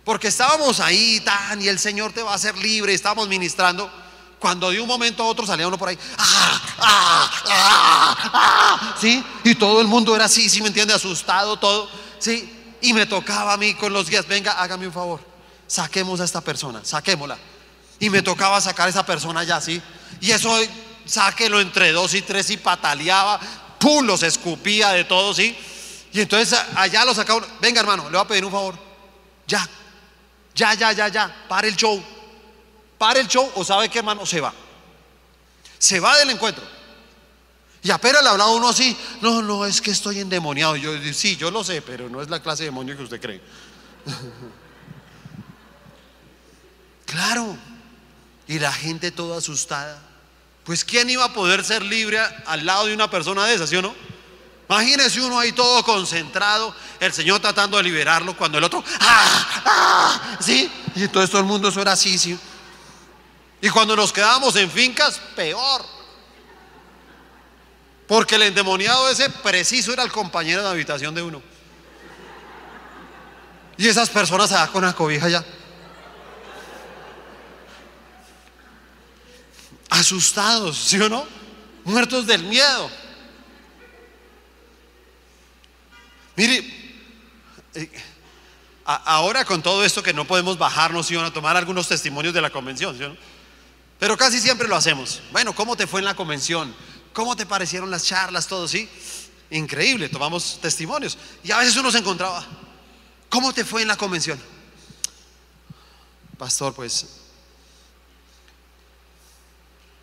Porque 0.05 0.29
estábamos 0.29 0.81
ahí 0.81 1.21
tan 1.21 1.63
y 1.63 1.69
el 1.69 1.79
Señor 1.79 2.13
te 2.13 2.23
va 2.23 2.33
a 2.33 2.35
hacer 2.35 2.59
libre, 2.59 2.93
estábamos 2.93 3.29
ministrando. 3.29 3.91
Cuando 4.39 4.71
de 4.71 4.81
un 4.81 4.89
momento 4.89 5.23
a 5.23 5.27
otro 5.27 5.47
salía 5.47 5.67
uno 5.67 5.79
por 5.79 5.89
ahí, 5.89 5.99
¡ah, 6.19 6.63
ah, 6.79 7.31
ah, 7.47 8.31
ah! 8.35 8.97
¿sí? 9.01 9.25
Y 9.45 9.55
todo 9.55 9.81
el 9.81 9.87
mundo 9.87 10.15
era 10.15 10.27
así, 10.27 10.51
¿sí 10.51 10.61
me 10.61 10.69
entiende? 10.69 10.93
Asustado, 10.93 11.59
todo, 11.59 11.89
¿sí? 12.19 12.77
Y 12.83 12.93
me 12.93 13.07
tocaba 13.07 13.55
a 13.55 13.57
mí 13.57 13.75
con 13.75 13.93
los 13.93 14.11
guías, 14.11 14.27
venga, 14.27 14.53
hágame 14.53 14.87
un 14.87 14.93
favor, 14.93 15.21
saquemos 15.67 16.21
a 16.21 16.25
esta 16.25 16.43
persona, 16.43 16.85
saquémosla 16.85 17.39
y 17.99 18.11
me 18.11 18.21
tocaba 18.21 18.61
sacar 18.61 18.87
a 18.87 18.91
esa 18.91 19.07
persona 19.07 19.45
ya 19.45 19.57
así. 19.57 19.81
Y 20.21 20.33
eso, 20.33 20.55
sáquelo 21.07 21.61
entre 21.61 21.93
dos 21.93 22.15
y 22.15 22.23
tres 22.23 22.51
y 22.51 22.57
pataleaba, 22.57 23.41
pum, 23.79 24.05
los 24.05 24.23
escupía 24.23 24.91
de 24.91 25.05
todos, 25.05 25.37
¿sí? 25.37 25.57
Y 26.14 26.21
entonces 26.21 26.56
allá 26.76 27.04
lo 27.04 27.12
sacaba, 27.12 27.44
venga 27.61 27.80
hermano, 27.80 28.04
le 28.04 28.11
voy 28.11 28.21
a 28.21 28.28
pedir 28.28 28.44
un 28.44 28.52
favor, 28.52 28.78
ya, 29.49 29.68
ya, 30.54 30.73
ya, 30.75 30.92
ya, 30.92 31.09
ya, 31.09 31.44
para 31.49 31.66
el 31.66 31.75
show, 31.75 32.00
para 32.97 33.18
el 33.18 33.26
show, 33.26 33.50
o 33.56 33.64
sabe 33.64 33.88
qué 33.88 33.99
hermano, 33.99 34.25
se 34.25 34.40
va, 34.40 34.54
se 35.76 35.99
va 35.99 36.16
del 36.18 36.30
encuentro. 36.30 36.62
Y 37.83 37.90
apenas 37.90 38.23
le 38.23 38.28
hablaba 38.28 38.52
uno 38.52 38.68
así, 38.68 38.97
no, 39.23 39.42
no, 39.42 39.66
es 39.66 39.80
que 39.80 39.90
estoy 39.90 40.21
endemoniado. 40.21 40.76
Yo, 40.76 40.92
sí, 41.12 41.37
yo 41.37 41.50
lo 41.50 41.64
sé, 41.64 41.83
pero 41.83 42.09
no 42.09 42.23
es 42.23 42.30
la 42.30 42.40
clase 42.40 42.62
de 42.62 42.68
demonio 42.68 42.97
que 42.97 43.02
usted 43.02 43.21
cree. 43.21 43.42
claro. 47.04 47.59
Y 48.47 48.59
la 48.59 48.73
gente 48.73 49.11
toda 49.11 49.37
asustada. 49.37 50.00
Pues 50.64 50.83
¿quién 50.83 51.11
iba 51.11 51.25
a 51.25 51.35
poder 51.35 51.62
ser 51.62 51.83
libre 51.83 52.18
al 52.47 52.64
lado 52.64 52.87
de 52.87 52.94
una 52.94 53.11
persona 53.11 53.44
de 53.44 53.54
esas, 53.54 53.68
sí 53.68 53.76
o 53.76 53.83
no? 53.83 53.94
Imagínese 54.75 55.21
uno 55.21 55.38
ahí 55.38 55.52
todo 55.52 55.85
concentrado, 55.85 56.75
el 56.99 57.12
Señor 57.12 57.38
tratando 57.38 57.76
de 57.76 57.85
liberarlo 57.85 58.37
cuando 58.37 58.59
el 58.59 58.64
otro, 58.64 58.83
¡ah! 59.00 59.62
¡ah! 59.64 60.38
¿Sí? 60.40 60.69
Y 60.97 61.04
entonces 61.04 61.31
todo 61.31 61.43
el 61.43 61.47
mundo 61.47 61.69
eso 61.69 61.81
era 61.81 61.93
así, 61.93 62.19
¿sí? 62.19 62.37
Y 63.61 63.69
cuando 63.71 63.95
nos 63.95 64.12
quedábamos 64.12 64.57
en 64.57 64.69
fincas, 64.69 65.21
peor. 65.37 65.85
Porque 68.09 68.35
el 68.35 68.43
endemoniado 68.43 69.09
ese 69.09 69.31
preciso 69.31 69.93
era 69.93 70.02
el 70.02 70.11
compañero 70.11 70.62
de 70.62 70.69
habitación 70.69 71.14
de 71.14 71.23
uno. 71.23 71.40
Y 73.76 73.87
esas 73.87 74.11
personas 74.11 74.50
se 74.50 74.73
con 74.73 74.85
la 74.85 74.93
cobija 74.93 75.28
ya. 75.28 75.45
asustados, 79.88 80.76
¿sí 80.76 81.00
o 81.00 81.09
no? 81.09 81.25
Muertos 81.85 82.26
del 82.26 82.43
miedo. 82.43 83.04
Mire, 86.37 86.64
eh, 87.75 87.91
ahora 88.85 89.45
con 89.45 89.62
todo 89.62 89.85
esto 89.85 90.03
que 90.03 90.12
no 90.12 90.26
podemos 90.26 90.59
bajarnos 90.59 91.11
y 91.11 91.17
a 91.17 91.31
tomar 91.33 91.57
algunos 91.57 91.88
testimonios 91.88 92.35
de 92.35 92.41
la 92.41 92.50
convención, 92.50 92.97
¿sí 92.97 93.03
no? 93.03 93.17
Pero 93.99 94.17
casi 94.17 94.41
siempre 94.41 94.69
lo 94.69 94.76
hacemos. 94.76 95.23
Bueno, 95.33 95.55
¿cómo 95.55 95.76
te 95.76 95.87
fue 95.87 96.00
en 96.00 96.07
la 96.07 96.14
convención? 96.14 96.75
¿Cómo 97.12 97.37
te 97.37 97.47
parecieron 97.47 97.91
las 97.91 98.05
charlas, 98.05 98.47
todo, 98.47 98.67
sí? 98.67 98.88
Increíble, 99.50 100.09
tomamos 100.09 100.59
testimonios. 100.61 101.17
Y 101.45 101.53
a 101.53 101.59
veces 101.59 101.76
uno 101.76 101.91
se 101.91 101.99
encontraba, 101.99 102.45
¿cómo 103.29 103.53
te 103.53 103.64
fue 103.64 103.83
en 103.83 103.88
la 103.88 103.97
convención? 103.97 104.38
pastor, 106.37 106.75
pues 106.75 107.07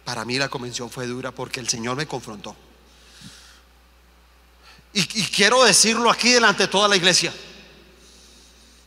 para 0.03 0.25
mí 0.25 0.38
la 0.38 0.50
convención 0.50 0.89
fue 0.89 1.05
dura 1.05 1.31
porque 1.31 1.59
el 1.59 1.69
Señor 1.69 1.95
me 1.95 2.07
confrontó. 2.07 2.55
Y, 4.93 5.05
quiero 5.05 5.63
decirlo 5.63 6.10
aquí 6.10 6.31
delante 6.31 6.63
de 6.63 6.67
toda 6.67 6.88
la 6.88 6.95
iglesia. 6.95 7.33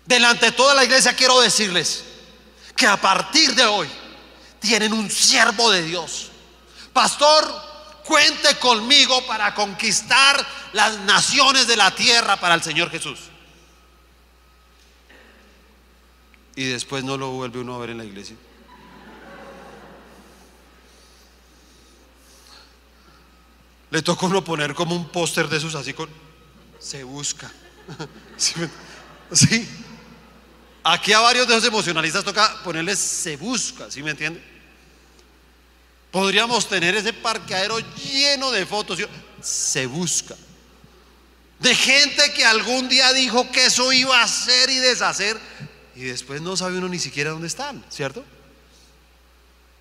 Delante 0.04 0.46
de 0.46 0.52
toda 0.52 0.75
la 0.75 0.84
iglesia 0.84 1.14
quiero 1.16 1.40
decirles 1.40 2.04
que 2.76 2.87
a 2.87 3.00
partir 3.00 3.54
de 3.54 3.64
hoy 3.64 3.88
tienen 4.61 4.92
un 4.92 5.11
siervo 5.11 5.70
de 5.70 5.82
Dios. 5.82 6.30
Pastor, 6.92 7.50
cuente 8.04 8.56
conmigo 8.58 9.26
para 9.26 9.54
conquistar 9.54 10.46
las 10.75 10.99
naciones 11.00 11.66
de 11.66 11.76
la 11.76 11.90
tierra 11.94 12.38
para 12.38 12.54
el 12.54 12.62
Señor 12.62 12.90
Jesús. 12.90 13.18
Y 16.56 16.64
después 16.64 17.02
no 17.02 17.16
lo 17.16 17.30
vuelve 17.30 17.61
uno 17.61 17.75
a 17.75 17.78
ver 17.78 17.90
en 17.90 17.99
la 17.99 18.04
iglesia. 18.04 18.37
Le 23.94 24.02
tocó 24.02 24.26
uno 24.26 24.42
poner 24.42 24.74
como 24.74 24.96
un 24.96 25.08
póster 25.08 25.48
de 25.48 25.56
esos 25.56 25.76
así 25.76 25.94
con 25.94 26.10
se 26.80 27.04
busca. 27.04 27.48
¿Sí? 28.36 29.68
Aquí 30.82 31.12
a 31.12 31.20
varios 31.20 31.46
de 31.46 31.54
esos 31.54 31.68
emocionalistas 31.68 32.24
toca 32.24 32.60
ponerles 32.64 32.98
se 32.98 33.36
busca, 33.36 33.88
¿sí 33.92 34.02
me 34.02 34.10
entiende? 34.10 34.42
Podríamos 36.10 36.68
tener 36.68 36.96
ese 36.96 37.12
parqueadero 37.12 37.78
lleno 37.78 38.50
de 38.50 38.66
fotos. 38.66 38.98
Se 39.40 39.86
busca. 39.86 40.34
De 41.60 41.72
gente 41.72 42.32
que 42.32 42.44
algún 42.44 42.88
día 42.88 43.12
dijo 43.12 43.48
que 43.52 43.66
eso 43.66 43.92
iba 43.92 44.18
a 44.18 44.24
hacer 44.24 44.70
y 44.70 44.78
deshacer. 44.78 45.38
Y 45.94 46.00
después 46.00 46.42
no 46.42 46.56
sabe 46.56 46.78
uno 46.78 46.88
ni 46.88 46.98
siquiera 46.98 47.30
dónde 47.30 47.46
están, 47.46 47.84
¿cierto? 47.90 48.24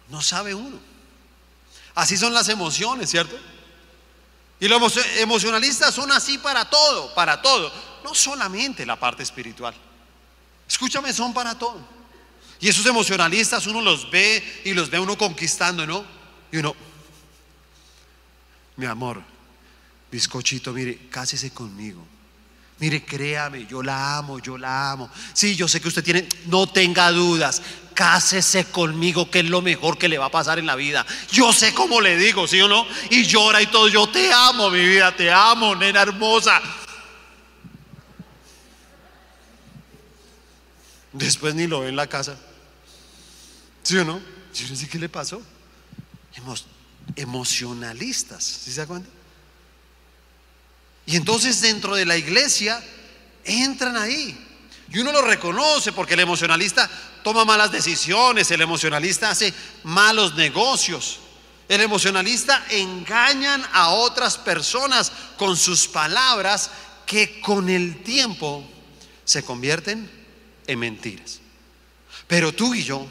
No 0.09 0.21
sabe 0.21 0.53
uno. 0.53 0.79
Así 1.95 2.15
son 2.15 2.31
las 2.31 2.47
emociones, 2.49 3.09
¿cierto? 3.09 3.35
Y 4.63 4.69
los 4.69 4.97
emocionalistas 5.17 5.93
son 5.93 6.09
así 6.13 6.37
para 6.37 6.63
todo, 6.63 7.13
para 7.13 7.41
todo. 7.41 7.69
No 8.01 8.15
solamente 8.15 8.85
la 8.85 8.97
parte 8.97 9.21
espiritual. 9.21 9.75
Escúchame, 10.65 11.11
son 11.11 11.33
para 11.33 11.59
todo. 11.59 11.85
Y 12.61 12.69
esos 12.69 12.85
emocionalistas 12.85 13.67
uno 13.67 13.81
los 13.81 14.09
ve 14.09 14.61
y 14.63 14.71
los 14.71 14.89
ve 14.89 14.99
uno 14.99 15.17
conquistando, 15.17 15.85
¿no? 15.85 16.05
Y 16.49 16.59
uno, 16.59 16.73
mi 18.77 18.85
amor, 18.85 19.21
bizcochito, 20.09 20.71
mire, 20.71 21.09
cásese 21.09 21.51
conmigo. 21.51 22.07
Mire, 22.79 23.03
créame, 23.03 23.65
yo 23.65 23.83
la 23.83 24.17
amo, 24.17 24.39
yo 24.39 24.57
la 24.57 24.91
amo. 24.91 25.11
Sí, 25.33 25.57
yo 25.57 25.67
sé 25.67 25.81
que 25.81 25.89
usted 25.89 26.05
tiene, 26.05 26.29
no 26.45 26.67
tenga 26.67 27.11
dudas, 27.11 27.61
cásese 27.93 28.65
conmigo, 28.65 29.29
que 29.29 29.39
es 29.39 29.49
lo 29.49 29.61
mejor 29.61 29.97
que 29.97 30.09
le 30.09 30.17
va 30.17 30.25
a 30.25 30.31
pasar 30.31 30.59
en 30.59 30.65
la 30.65 30.75
vida. 30.75 31.05
Yo 31.31 31.53
sé 31.53 31.73
cómo 31.73 32.01
le 32.01 32.17
digo, 32.17 32.47
¿sí 32.47 32.59
o 32.61 32.67
no? 32.67 32.85
Y 33.09 33.25
llora 33.25 33.61
y 33.61 33.67
todo, 33.67 33.87
yo 33.87 34.07
te 34.07 34.31
amo, 34.31 34.69
mi 34.69 34.85
vida, 34.85 35.15
te 35.15 35.31
amo, 35.31 35.75
nena 35.75 36.01
hermosa. 36.01 36.61
Después 41.13 41.53
ni 41.53 41.67
lo 41.67 41.81
ve 41.81 41.89
en 41.89 41.95
la 41.95 42.07
casa. 42.07 42.35
¿Sí 43.83 43.97
o 43.97 44.05
no? 44.05 44.19
Yo 44.53 44.67
no 44.67 44.75
sé 44.75 44.87
qué 44.87 44.99
le 44.99 45.09
pasó. 45.09 45.41
emocionalistas, 47.15 48.43
¿sí 48.43 48.71
se 48.71 48.81
da 48.81 48.87
cuenta? 48.87 49.09
Y 51.05 51.15
entonces 51.15 51.61
dentro 51.61 51.95
de 51.95 52.05
la 52.05 52.17
iglesia 52.17 52.81
entran 53.43 53.97
ahí. 53.97 54.37
Y 54.91 54.99
uno 54.99 55.11
lo 55.11 55.21
reconoce 55.21 55.91
porque 55.91 56.13
el 56.13 56.19
emocionalista 56.19 56.89
toma 57.23 57.45
malas 57.45 57.71
decisiones, 57.71 58.51
el 58.51 58.61
emocionalista 58.61 59.29
hace 59.29 59.53
malos 59.83 60.35
negocios. 60.35 61.19
El 61.69 61.81
emocionalista 61.81 62.65
engañan 62.69 63.65
a 63.71 63.89
otras 63.89 64.37
personas 64.37 65.11
con 65.37 65.55
sus 65.55 65.87
palabras 65.87 66.69
que 67.05 67.39
con 67.41 67.69
el 67.69 68.03
tiempo 68.03 68.67
se 69.23 69.43
convierten 69.43 70.09
en 70.67 70.79
mentiras. 70.79 71.39
Pero 72.27 72.53
tú 72.53 72.73
y 72.75 72.83
yo 72.83 73.07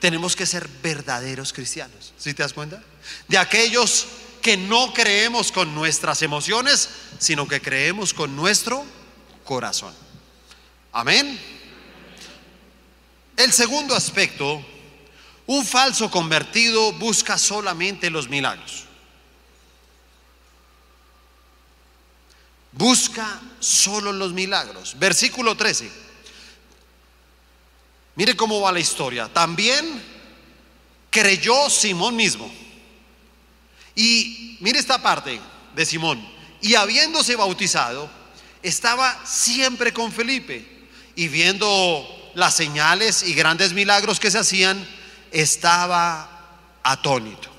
tenemos 0.00 0.34
que 0.34 0.46
ser 0.46 0.68
verdaderos 0.82 1.52
cristianos. 1.52 2.12
¿Sí 2.18 2.34
te 2.34 2.42
das 2.42 2.52
cuenta? 2.52 2.82
De 3.28 3.38
aquellos 3.38 4.06
que 4.40 4.56
no 4.56 4.92
creemos 4.92 5.52
con 5.52 5.74
nuestras 5.74 6.22
emociones, 6.22 6.88
sino 7.18 7.46
que 7.46 7.60
creemos 7.60 8.12
con 8.12 8.34
nuestro 8.34 8.84
corazón. 9.44 9.94
Amén. 10.92 11.40
El 13.36 13.52
segundo 13.52 13.94
aspecto, 13.94 14.62
un 15.46 15.64
falso 15.64 16.10
convertido 16.10 16.92
busca 16.92 17.38
solamente 17.38 18.10
los 18.10 18.28
milagros. 18.28 18.84
Busca 22.72 23.40
solo 23.58 24.12
los 24.12 24.32
milagros. 24.32 24.96
Versículo 24.98 25.56
13. 25.56 25.90
Mire 28.14 28.36
cómo 28.36 28.60
va 28.60 28.72
la 28.72 28.80
historia. 28.80 29.28
También 29.32 30.02
creyó 31.10 31.70
Simón 31.70 32.16
mismo 32.16 32.52
y 33.94 34.58
mire 34.60 34.78
esta 34.78 35.00
parte 35.00 35.40
de 35.74 35.86
Simón. 35.86 36.26
Y 36.60 36.74
habiéndose 36.74 37.34
bautizado, 37.34 38.10
estaba 38.62 39.24
siempre 39.26 39.92
con 39.92 40.12
Felipe. 40.12 40.81
Y 41.14 41.28
viendo 41.28 42.32
las 42.34 42.54
señales 42.56 43.22
y 43.22 43.34
grandes 43.34 43.72
milagros 43.72 44.18
que 44.18 44.30
se 44.30 44.38
hacían, 44.38 44.86
estaba 45.30 46.28
atónito. 46.82 47.50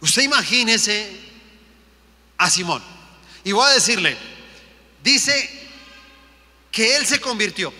Usted 0.00 0.22
imagínese 0.22 1.10
a 2.38 2.50
Simón. 2.50 2.82
Y 3.44 3.52
voy 3.52 3.68
a 3.68 3.74
decirle, 3.74 4.16
dice 5.02 5.50
que 6.70 6.96
él 6.96 7.06
se 7.06 7.20
convirtió. 7.20 7.72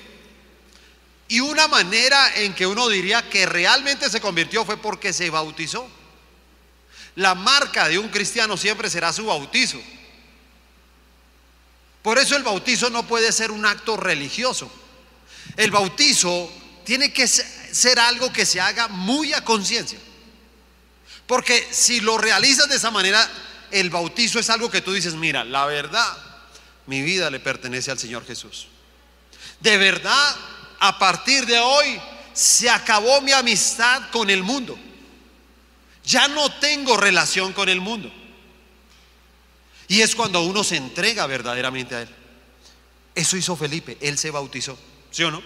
Y 1.28 1.40
una 1.40 1.66
manera 1.66 2.36
en 2.36 2.54
que 2.54 2.66
uno 2.66 2.88
diría 2.88 3.28
que 3.28 3.46
realmente 3.46 4.08
se 4.08 4.20
convirtió 4.20 4.64
fue 4.64 4.76
porque 4.76 5.12
se 5.12 5.28
bautizó. 5.28 5.88
La 7.16 7.34
marca 7.34 7.88
de 7.88 7.98
un 7.98 8.08
cristiano 8.08 8.56
siempre 8.56 8.88
será 8.88 9.12
su 9.12 9.26
bautizo. 9.26 9.80
Por 12.06 12.20
eso 12.20 12.36
el 12.36 12.44
bautizo 12.44 12.88
no 12.88 13.04
puede 13.04 13.32
ser 13.32 13.50
un 13.50 13.66
acto 13.66 13.96
religioso. 13.96 14.70
El 15.56 15.72
bautizo 15.72 16.48
tiene 16.84 17.12
que 17.12 17.26
ser 17.26 17.98
algo 17.98 18.32
que 18.32 18.46
se 18.46 18.60
haga 18.60 18.86
muy 18.86 19.32
a 19.32 19.42
conciencia. 19.42 19.98
Porque 21.26 21.66
si 21.72 21.98
lo 21.98 22.16
realizas 22.16 22.68
de 22.68 22.76
esa 22.76 22.92
manera, 22.92 23.28
el 23.72 23.90
bautizo 23.90 24.38
es 24.38 24.48
algo 24.50 24.70
que 24.70 24.82
tú 24.82 24.92
dices, 24.92 25.14
mira, 25.14 25.42
la 25.42 25.66
verdad, 25.66 26.16
mi 26.86 27.02
vida 27.02 27.28
le 27.28 27.40
pertenece 27.40 27.90
al 27.90 27.98
Señor 27.98 28.24
Jesús. 28.24 28.68
De 29.58 29.76
verdad, 29.76 30.36
a 30.78 31.00
partir 31.00 31.44
de 31.44 31.58
hoy 31.58 32.00
se 32.32 32.70
acabó 32.70 33.20
mi 33.20 33.32
amistad 33.32 34.10
con 34.12 34.30
el 34.30 34.44
mundo. 34.44 34.78
Ya 36.04 36.28
no 36.28 36.56
tengo 36.60 36.96
relación 36.96 37.52
con 37.52 37.68
el 37.68 37.80
mundo. 37.80 38.12
Y 39.88 40.00
es 40.00 40.14
cuando 40.14 40.42
uno 40.42 40.64
se 40.64 40.76
entrega 40.76 41.26
verdaderamente 41.26 41.94
a 41.94 42.02
Él. 42.02 42.08
Eso 43.14 43.36
hizo 43.36 43.56
Felipe, 43.56 43.96
Él 44.00 44.18
se 44.18 44.30
bautizó, 44.30 44.78
¿sí 45.10 45.22
o 45.22 45.30
no? 45.30 45.42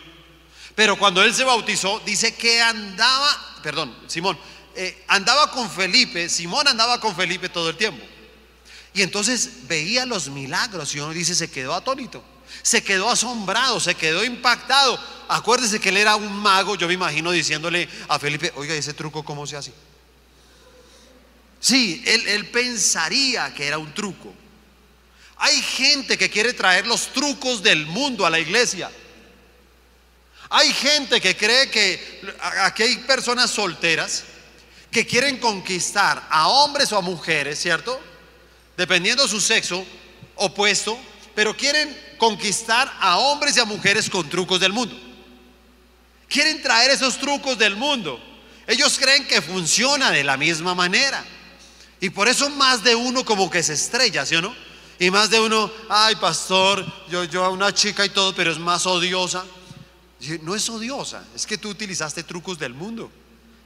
Pero 0.74 0.98
cuando 0.98 1.22
Él 1.22 1.35
se 1.35 1.44
bautizó, 1.44 2.00
dice 2.00 2.35
que 2.35 2.61
andaba, 2.61 3.29
perdón, 3.62 3.96
Simón, 4.07 4.38
eh, 4.74 5.05
andaba 5.09 5.50
con 5.50 5.70
Felipe, 5.70 6.29
Simón 6.29 6.66
andaba 6.66 7.00
con 7.00 7.14
Felipe 7.14 7.48
todo 7.48 7.70
el 7.70 7.76
tiempo. 7.76 8.05
Y 8.92 9.03
entonces 9.03 9.68
veía 9.68 10.07
los 10.07 10.29
milagros 10.29 10.94
y 10.94 11.00
uno 11.00 11.12
dice, 11.12 11.35
se 11.35 11.50
quedó 11.50 11.74
atónito, 11.74 12.24
se 12.62 12.83
quedó 12.83 13.09
asombrado, 13.09 13.79
se 13.79 13.94
quedó 13.94 14.24
impactado. 14.24 14.98
Acuérdese 15.29 15.79
que 15.81 15.90
él 15.90 15.98
era 15.98 16.16
un 16.16 16.33
mago, 16.33 16.74
yo 16.74 16.88
me 16.88 16.94
imagino 16.94 17.31
diciéndole 17.31 17.88
a 18.09 18.18
Felipe, 18.18 18.53
oiga, 18.57 18.74
ese 18.74 18.94
truco, 18.94 19.24
¿cómo 19.24 19.46
se 19.46 19.57
hace? 19.57 19.72
Sí, 21.61 22.03
él, 22.07 22.46
pensaría 22.46 23.53
que 23.53 23.66
era 23.66 23.77
un 23.77 23.92
truco. 23.92 24.35
Hay 25.37 25.61
gente 25.61 26.16
que 26.16 26.31
quiere 26.31 26.55
traer 26.55 26.87
los 26.87 27.12
trucos 27.12 27.62
del 27.62 27.87
mundo 27.87 28.25
a 28.25 28.31
la 28.31 28.40
iglesia. 28.40 28.90
Hay 30.49 30.73
gente 30.73 31.20
que 31.20 31.37
cree 31.37 31.70
que 31.70 32.23
aquí 32.62 32.83
hay 32.83 32.96
personas 32.99 33.51
solteras 33.51 34.25
que 34.90 35.07
quieren 35.07 35.37
conquistar 35.37 36.27
a 36.31 36.49
hombres 36.49 36.90
o 36.92 36.96
a 36.96 37.03
mujeres, 37.03 37.61
¿cierto? 37.61 38.01
Dependiendo 38.77 39.23
de 39.23 39.29
su 39.29 39.40
sexo 39.40 39.85
opuesto, 40.35 40.99
pero 41.35 41.57
quieren 41.57 41.96
conquistar 42.18 42.92
a 43.01 43.18
hombres 43.18 43.57
y 43.57 43.61
a 43.61 43.64
mujeres 43.64 44.11
con 44.11 44.29
trucos 44.29 44.59
del 44.59 44.73
mundo. 44.73 44.99
Quieren 46.27 46.62
traer 46.62 46.90
esos 46.90 47.18
trucos 47.18 47.59
del 47.59 47.77
mundo. 47.77 48.18
Ellos 48.66 48.99
creen 48.99 49.27
que 49.27 49.42
funciona 49.42 50.11
de 50.11 50.25
la 50.25 50.37
misma 50.37 50.75
manera. 50.75 51.25
Y 52.01 52.11
por 52.11 52.29
eso 52.29 52.49
más 52.51 52.83
de 52.83 52.95
uno 52.95 53.25
como 53.25 53.51
que 53.51 53.63
se 53.63 53.75
estrella, 53.75 54.25
¿sí 54.25 54.35
o 54.35 54.43
no? 54.43 54.55
Y 54.99 55.11
más 55.11 55.31
de 55.31 55.41
uno, 55.41 55.71
ay 55.89 56.17
pastor, 56.17 56.85
yo, 57.09 57.25
yo 57.25 57.45
a 57.45 57.51
una 57.51 57.73
chica 57.73 58.05
y 58.05 58.11
todo, 58.11 58.35
pero 58.35 58.51
es 58.51 58.59
más 58.59 58.87
odiosa. 58.87 59.45
No 60.43 60.55
es 60.55 60.69
odiosa, 60.69 61.25
es 61.35 61.47
que 61.47 61.57
tú 61.57 61.71
utilizaste 61.71 62.23
trucos 62.23 62.59
del 62.59 62.75
mundo. 62.75 63.11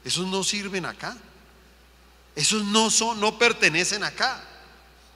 Esos 0.04 0.26
no 0.26 0.44
sirven 0.44 0.84
acá. 0.86 1.16
Esos 2.36 2.64
no 2.64 2.90
son, 2.90 3.20
no 3.20 3.38
pertenecen 3.38 4.04
acá. 4.04 4.42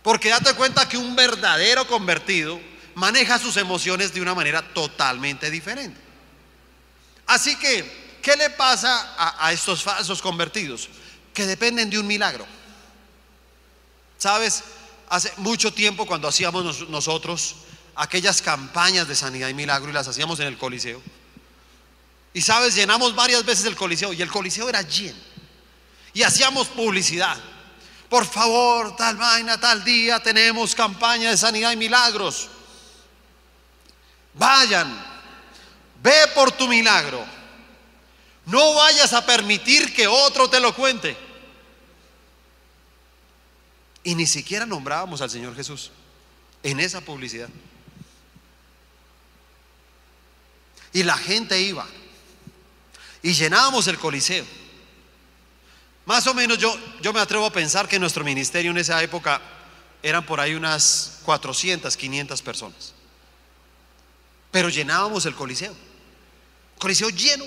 Porque 0.03 0.29
date 0.29 0.55
cuenta 0.55 0.89
que 0.89 0.97
un 0.97 1.15
verdadero 1.15 1.87
convertido 1.87 2.61
maneja 2.95 3.39
sus 3.39 3.57
emociones 3.57 4.13
de 4.13 4.21
una 4.21 4.35
manera 4.35 4.63
totalmente 4.75 5.51
diferente. 5.51 6.01
Así 7.27 7.57
que, 7.57 8.19
¿qué 8.23 8.35
le 8.37 8.51
pasa 8.51 9.15
a, 9.17 9.47
a 9.47 9.53
estos 9.53 9.83
falsos 9.83 10.23
convertidos? 10.23 10.89
Que 11.33 11.47
dependen 11.47 11.91
de 11.91 11.99
un 11.99 12.07
milagro. 12.07 12.58
¿Sabes? 14.19 14.65
Hace 15.09 15.33
mucho 15.39 15.73
tiempo 15.73 16.05
cuando 16.05 16.29
hacíamos 16.29 16.89
nosotros 16.91 17.57
aquellas 17.95 18.43
campañas 18.43 19.09
de 19.09 19.15
sanidad 19.15 19.49
y 19.49 19.55
milagro 19.55 19.91
y 19.91 19.95
las 19.95 20.07
hacíamos 20.07 20.39
en 20.41 20.49
el 20.49 20.59
Coliseo. 20.59 21.01
Y 22.35 22.43
sabes, 22.43 22.75
llenamos 22.75 23.15
varias 23.15 23.45
veces 23.45 23.65
el 23.65 23.77
Coliseo 23.77 24.13
y 24.13 24.21
el 24.21 24.31
Coliseo 24.31 24.69
era 24.69 24.83
lleno. 24.83 25.19
Y 26.13 26.23
hacíamos 26.23 26.69
publicidad. 26.69 27.37
Por 28.09 28.27
favor, 28.27 28.97
tal 28.97 29.17
vaina, 29.17 29.59
tal 29.59 29.85
día 29.85 30.21
tenemos 30.21 30.75
campaña 30.75 31.31
de 31.31 31.37
sanidad 31.37 31.73
y 31.73 31.77
milagros. 31.77 32.49
Vayan, 34.35 35.05
ve 36.03 36.29
por 36.35 36.53
tu 36.53 36.69
milagro. 36.69 37.25
No 38.47 38.75
vayas 38.75 39.13
a 39.13 39.27
permitir 39.27 39.95
que 39.95 40.07
otro 40.07 40.49
te 40.49 40.61
lo 40.61 40.75
cuente. 40.75 41.28
Y 44.09 44.15
ni 44.15 44.27
siquiera 44.27 44.65
nombrábamos 44.65 45.21
al 45.21 45.29
Señor 45.29 45.55
Jesús 45.55 45.91
en 46.63 46.81
esa 46.81 47.03
publicidad. 47.03 47.51
Y 50.95 51.03
la 51.03 51.19
gente 51.19 51.61
iba 51.61 51.87
y 53.21 53.35
llenábamos 53.35 53.87
el 53.87 53.99
coliseo. 53.99 54.47
Más 56.07 56.27
o 56.27 56.33
menos 56.33 56.57
yo, 56.57 56.75
yo 57.03 57.13
me 57.13 57.21
atrevo 57.21 57.45
a 57.45 57.53
pensar 57.53 57.87
que 57.87 57.99
nuestro 57.99 58.25
ministerio 58.25 58.71
en 58.71 58.79
esa 58.79 59.03
época 59.03 59.43
eran 60.03 60.25
por 60.25 60.41
ahí 60.41 60.55
unas 60.55 61.19
400, 61.25 61.95
500 61.95 62.41
personas. 62.41 62.95
Pero 64.51 64.71
llenábamos 64.71 65.27
el 65.27 65.35
coliseo. 65.35 65.77
Coliseo 66.79 67.11
lleno. 67.11 67.45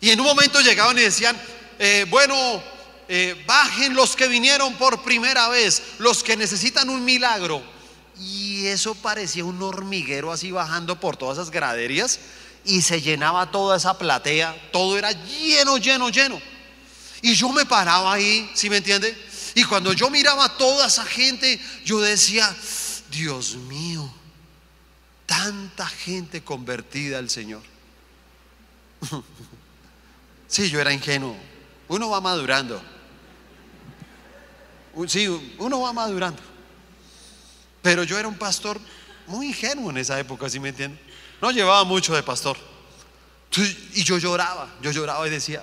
Y 0.00 0.08
en 0.08 0.18
un 0.18 0.24
momento 0.24 0.62
llegaban 0.62 0.96
y 0.96 1.02
decían, 1.02 1.38
eh, 1.78 2.06
bueno, 2.08 2.74
eh, 3.08 3.42
bajen 3.46 3.94
los 3.94 4.16
que 4.16 4.28
vinieron 4.28 4.74
por 4.74 5.02
primera 5.02 5.48
vez, 5.48 5.82
los 5.98 6.22
que 6.22 6.36
necesitan 6.36 6.90
un 6.90 7.04
milagro. 7.04 7.62
Y 8.18 8.66
eso 8.66 8.94
parecía 8.94 9.44
un 9.44 9.62
hormiguero 9.62 10.32
así 10.32 10.50
bajando 10.50 10.98
por 10.98 11.16
todas 11.16 11.38
esas 11.38 11.50
graderías 11.50 12.18
y 12.64 12.82
se 12.82 13.00
llenaba 13.00 13.50
toda 13.50 13.76
esa 13.76 13.96
platea, 13.96 14.70
todo 14.72 14.98
era 14.98 15.12
lleno, 15.12 15.78
lleno, 15.78 16.08
lleno. 16.08 16.40
Y 17.22 17.34
yo 17.34 17.48
me 17.50 17.64
paraba 17.64 18.12
ahí, 18.12 18.50
¿sí 18.54 18.68
me 18.68 18.78
entiende? 18.78 19.16
Y 19.54 19.64
cuando 19.64 19.92
yo 19.92 20.10
miraba 20.10 20.44
a 20.44 20.56
toda 20.56 20.86
esa 20.86 21.04
gente, 21.04 21.60
yo 21.84 22.00
decía, 22.00 22.54
Dios 23.10 23.54
mío, 23.54 24.12
tanta 25.24 25.86
gente 25.86 26.42
convertida 26.42 27.18
al 27.18 27.30
Señor. 27.30 27.62
sí, 30.48 30.68
yo 30.68 30.80
era 30.80 30.92
ingenuo. 30.92 31.36
Uno 31.88 32.10
va 32.10 32.20
madurando. 32.20 32.82
Sí, 35.06 35.28
uno 35.58 35.80
va 35.80 35.92
madurando. 35.92 36.40
Pero 37.82 38.04
yo 38.04 38.18
era 38.18 38.28
un 38.28 38.38
pastor 38.38 38.80
muy 39.26 39.48
ingenuo 39.48 39.90
en 39.90 39.98
esa 39.98 40.18
época, 40.18 40.48
¿sí 40.48 40.58
me 40.58 40.70
entiende? 40.70 40.98
No 41.40 41.50
llevaba 41.50 41.84
mucho 41.84 42.14
de 42.14 42.22
pastor. 42.22 42.56
Y 43.94 44.02
yo 44.02 44.18
lloraba, 44.18 44.68
yo 44.82 44.90
lloraba 44.90 45.26
y 45.26 45.30
decía, 45.30 45.62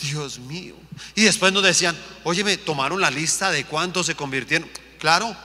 Dios 0.00 0.38
mío. 0.38 0.74
Y 1.14 1.22
después 1.22 1.52
nos 1.52 1.62
decían, 1.62 1.96
oye, 2.24 2.44
me 2.44 2.56
tomaron 2.56 3.00
la 3.00 3.10
lista 3.10 3.50
de 3.50 3.64
cuántos 3.64 4.06
se 4.06 4.14
convirtieron. 4.14 4.70
Claro, 4.98 5.36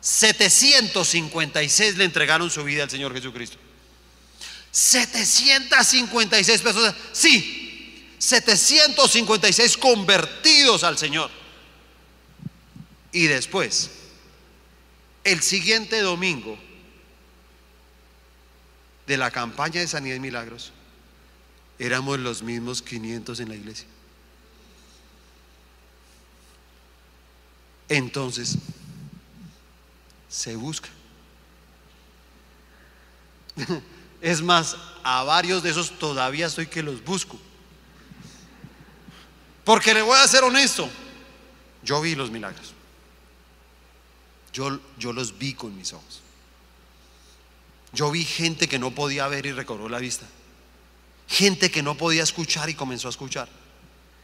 756 0.00 1.96
le 1.96 2.04
entregaron 2.04 2.50
su 2.50 2.62
vida 2.64 2.84
al 2.84 2.90
Señor 2.90 3.12
Jesucristo. 3.14 3.56
756 4.70 6.60
personas, 6.60 6.94
sí, 7.12 8.14
756 8.18 9.76
convertidos 9.76 10.84
al 10.84 10.98
Señor. 10.98 11.37
Y 13.12 13.26
después, 13.26 13.90
el 15.24 15.40
siguiente 15.42 16.00
domingo 16.00 16.58
de 19.06 19.16
la 19.16 19.30
campaña 19.30 19.80
de 19.80 19.88
sanidad 19.88 20.16
y 20.16 20.20
milagros, 20.20 20.72
éramos 21.78 22.18
los 22.18 22.42
mismos 22.42 22.82
500 22.82 23.40
en 23.40 23.48
la 23.48 23.54
iglesia. 23.54 23.86
Entonces, 27.88 28.58
se 30.28 30.56
busca. 30.56 30.88
Es 34.20 34.42
más, 34.42 34.76
a 35.04 35.22
varios 35.22 35.62
de 35.62 35.70
esos 35.70 35.96
todavía 35.96 36.46
estoy 36.46 36.66
que 36.66 36.82
los 36.82 37.04
busco. 37.04 37.38
Porque 39.64 39.94
le 39.94 40.02
voy 40.02 40.18
a 40.18 40.26
ser 40.26 40.42
honesto, 40.42 40.90
yo 41.84 42.00
vi 42.00 42.16
los 42.16 42.28
milagros. 42.28 42.74
Yo, 44.58 45.12
los 45.12 45.38
vi 45.38 45.54
con 45.54 45.76
mis 45.76 45.92
ojos. 45.92 46.20
Yo 47.92 48.10
vi 48.10 48.24
gente 48.24 48.68
que 48.68 48.78
no 48.80 48.90
podía 48.90 49.28
ver 49.28 49.46
y 49.46 49.52
recobró 49.52 49.88
la 49.88 50.00
vista. 50.00 50.26
Gente 51.28 51.70
que 51.70 51.80
no 51.80 51.96
podía 51.96 52.24
escuchar 52.24 52.68
y 52.68 52.74
comenzó 52.74 53.06
a 53.06 53.10
escuchar. 53.10 53.48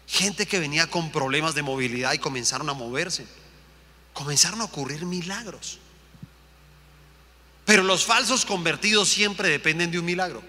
Gente 0.09 0.47
que 0.47 0.59
venía 0.59 0.89
con 0.89 1.13
problemas 1.13 1.55
de 1.55 1.63
movilidad 1.63 2.13
y 2.15 2.19
comenzaron 2.19 2.69
a 2.69 2.73
moverse. 2.75 3.27
Comenzaron 4.13 4.61
a 4.61 4.65
ocurrir 4.65 5.07
milagros. 5.07 5.79
Pero 7.65 7.85
los 7.85 8.05
falsos 8.05 8.45
convertidos 8.45 9.09
siempre 9.09 9.49
dependen 9.49 9.93
de 9.93 10.01
un 10.01 10.05
milagro. 10.05 10.43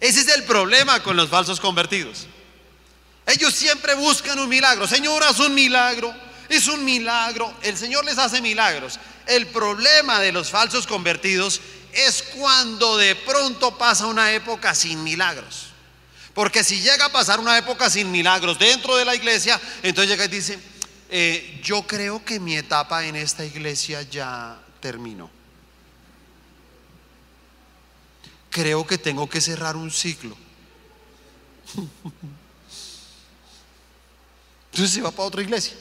Ese 0.00 0.20
es 0.20 0.28
el 0.28 0.42
problema 0.42 1.04
con 1.04 1.16
los 1.16 1.28
falsos 1.28 1.60
convertidos. 1.60 2.26
Ellos 3.26 3.54
siempre 3.54 3.94
buscan 3.94 4.40
un 4.40 4.48
milagro. 4.48 4.88
Señor, 4.88 5.22
haz 5.22 5.38
un 5.38 5.54
milagro. 5.54 6.12
Es 6.50 6.66
un 6.66 6.84
milagro. 6.84 7.54
El 7.62 7.78
Señor 7.78 8.04
les 8.04 8.18
hace 8.18 8.42
milagros. 8.42 8.98
El 9.26 9.46
problema 9.46 10.18
de 10.18 10.32
los 10.32 10.50
falsos 10.50 10.86
convertidos 10.86 11.60
es 11.92 12.22
cuando 12.22 12.96
de 12.96 13.14
pronto 13.14 13.78
pasa 13.78 14.06
una 14.06 14.32
época 14.32 14.74
sin 14.74 15.02
milagros. 15.04 15.68
Porque 16.34 16.64
si 16.64 16.80
llega 16.80 17.06
a 17.06 17.12
pasar 17.12 17.38
una 17.38 17.56
época 17.56 17.88
sin 17.88 18.10
milagros 18.10 18.58
dentro 18.58 18.96
de 18.96 19.04
la 19.04 19.14
iglesia, 19.14 19.60
entonces 19.82 20.10
llega 20.10 20.24
y 20.24 20.28
dice, 20.28 20.58
eh, 21.08 21.60
yo 21.62 21.86
creo 21.86 22.24
que 22.24 22.40
mi 22.40 22.56
etapa 22.56 23.06
en 23.06 23.14
esta 23.14 23.44
iglesia 23.44 24.02
ya 24.02 24.60
terminó. 24.80 25.30
Creo 28.50 28.84
que 28.84 28.98
tengo 28.98 29.28
que 29.28 29.40
cerrar 29.40 29.76
un 29.76 29.92
ciclo. 29.92 30.36
Entonces 34.72 34.94
se 34.94 35.00
va 35.00 35.10
para 35.12 35.28
otra 35.28 35.42
iglesia. 35.42 35.74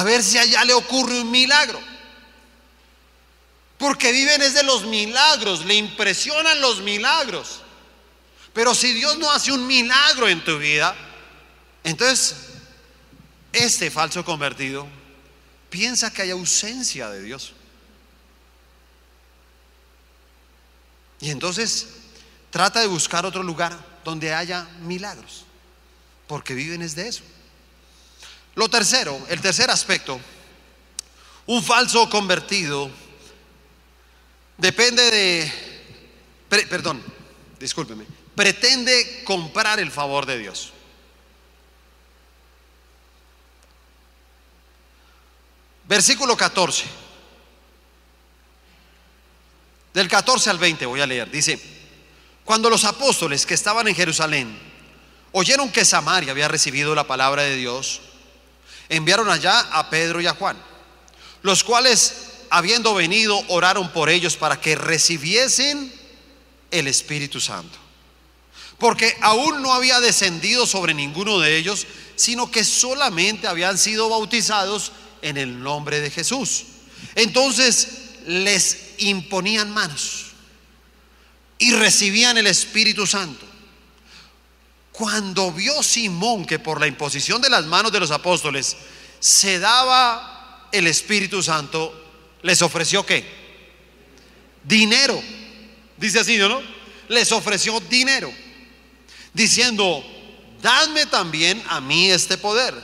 A 0.00 0.02
ver 0.02 0.22
si 0.22 0.38
allá 0.38 0.64
le 0.64 0.72
ocurre 0.72 1.20
un 1.20 1.30
milagro. 1.30 1.78
Porque 3.76 4.12
viven 4.12 4.40
es 4.40 4.54
de 4.54 4.62
los 4.62 4.84
milagros, 4.84 5.66
le 5.66 5.74
impresionan 5.74 6.58
los 6.62 6.80
milagros. 6.80 7.60
Pero 8.54 8.74
si 8.74 8.94
Dios 8.94 9.18
no 9.18 9.30
hace 9.30 9.52
un 9.52 9.66
milagro 9.66 10.26
en 10.26 10.42
tu 10.42 10.56
vida, 10.56 10.96
entonces 11.84 12.34
este 13.52 13.90
falso 13.90 14.24
convertido 14.24 14.88
piensa 15.68 16.10
que 16.10 16.22
hay 16.22 16.30
ausencia 16.30 17.10
de 17.10 17.20
Dios. 17.20 17.52
Y 21.20 21.28
entonces 21.28 21.88
trata 22.48 22.80
de 22.80 22.86
buscar 22.86 23.26
otro 23.26 23.42
lugar 23.42 23.76
donde 24.02 24.32
haya 24.32 24.64
milagros, 24.80 25.44
porque 26.26 26.54
viven 26.54 26.80
es 26.80 26.94
de 26.94 27.08
eso. 27.08 27.22
Lo 28.54 28.68
tercero, 28.68 29.18
el 29.28 29.40
tercer 29.40 29.70
aspecto, 29.70 30.20
un 31.46 31.62
falso 31.62 32.08
convertido 32.08 32.90
depende 34.56 35.10
de, 35.10 35.52
perdón, 36.48 37.02
discúlpeme, 37.58 38.04
pretende 38.34 39.22
comprar 39.24 39.80
el 39.80 39.90
favor 39.90 40.26
de 40.26 40.38
Dios. 40.38 40.72
Versículo 45.84 46.36
14. 46.36 46.84
Del 49.92 50.06
14 50.06 50.50
al 50.50 50.58
20 50.58 50.86
voy 50.86 51.00
a 51.00 51.06
leer. 51.06 51.28
Dice, 51.30 51.60
cuando 52.44 52.70
los 52.70 52.84
apóstoles 52.84 53.44
que 53.44 53.54
estaban 53.54 53.88
en 53.88 53.96
Jerusalén 53.96 54.56
oyeron 55.32 55.72
que 55.72 55.84
Samaria 55.84 56.30
había 56.30 56.46
recibido 56.46 56.94
la 56.94 57.08
palabra 57.08 57.42
de 57.42 57.56
Dios, 57.56 58.00
enviaron 58.90 59.30
allá 59.30 59.60
a 59.72 59.88
Pedro 59.88 60.20
y 60.20 60.26
a 60.26 60.34
Juan, 60.34 60.58
los 61.42 61.64
cuales 61.64 62.30
habiendo 62.50 62.94
venido, 62.94 63.42
oraron 63.48 63.90
por 63.92 64.10
ellos 64.10 64.36
para 64.36 64.60
que 64.60 64.74
recibiesen 64.74 65.92
el 66.70 66.88
Espíritu 66.88 67.40
Santo. 67.40 67.78
Porque 68.76 69.16
aún 69.20 69.62
no 69.62 69.72
había 69.72 70.00
descendido 70.00 70.66
sobre 70.66 70.92
ninguno 70.92 71.38
de 71.38 71.56
ellos, 71.56 71.86
sino 72.16 72.50
que 72.50 72.64
solamente 72.64 73.46
habían 73.46 73.78
sido 73.78 74.08
bautizados 74.08 74.92
en 75.22 75.36
el 75.36 75.62
nombre 75.62 76.00
de 76.00 76.10
Jesús. 76.10 76.64
Entonces 77.14 77.88
les 78.26 78.94
imponían 78.98 79.70
manos 79.70 80.26
y 81.58 81.72
recibían 81.72 82.36
el 82.36 82.46
Espíritu 82.46 83.06
Santo. 83.06 83.46
Cuando 85.00 85.50
vio 85.50 85.82
Simón 85.82 86.44
que 86.44 86.58
por 86.58 86.78
la 86.78 86.86
imposición 86.86 87.40
de 87.40 87.48
las 87.48 87.64
manos 87.64 87.90
de 87.90 88.00
los 88.00 88.10
apóstoles 88.10 88.76
se 89.18 89.58
daba 89.58 90.68
el 90.72 90.86
Espíritu 90.86 91.42
Santo, 91.42 91.90
les 92.42 92.60
ofreció 92.60 93.06
qué? 93.06 93.24
Dinero. 94.62 95.18
Dice 95.96 96.20
así, 96.20 96.36
¿no? 96.36 96.60
Les 97.08 97.32
ofreció 97.32 97.80
dinero, 97.80 98.30
diciendo, 99.32 100.04
dadme 100.60 101.06
también 101.06 101.62
a 101.70 101.80
mí 101.80 102.10
este 102.10 102.36
poder, 102.36 102.74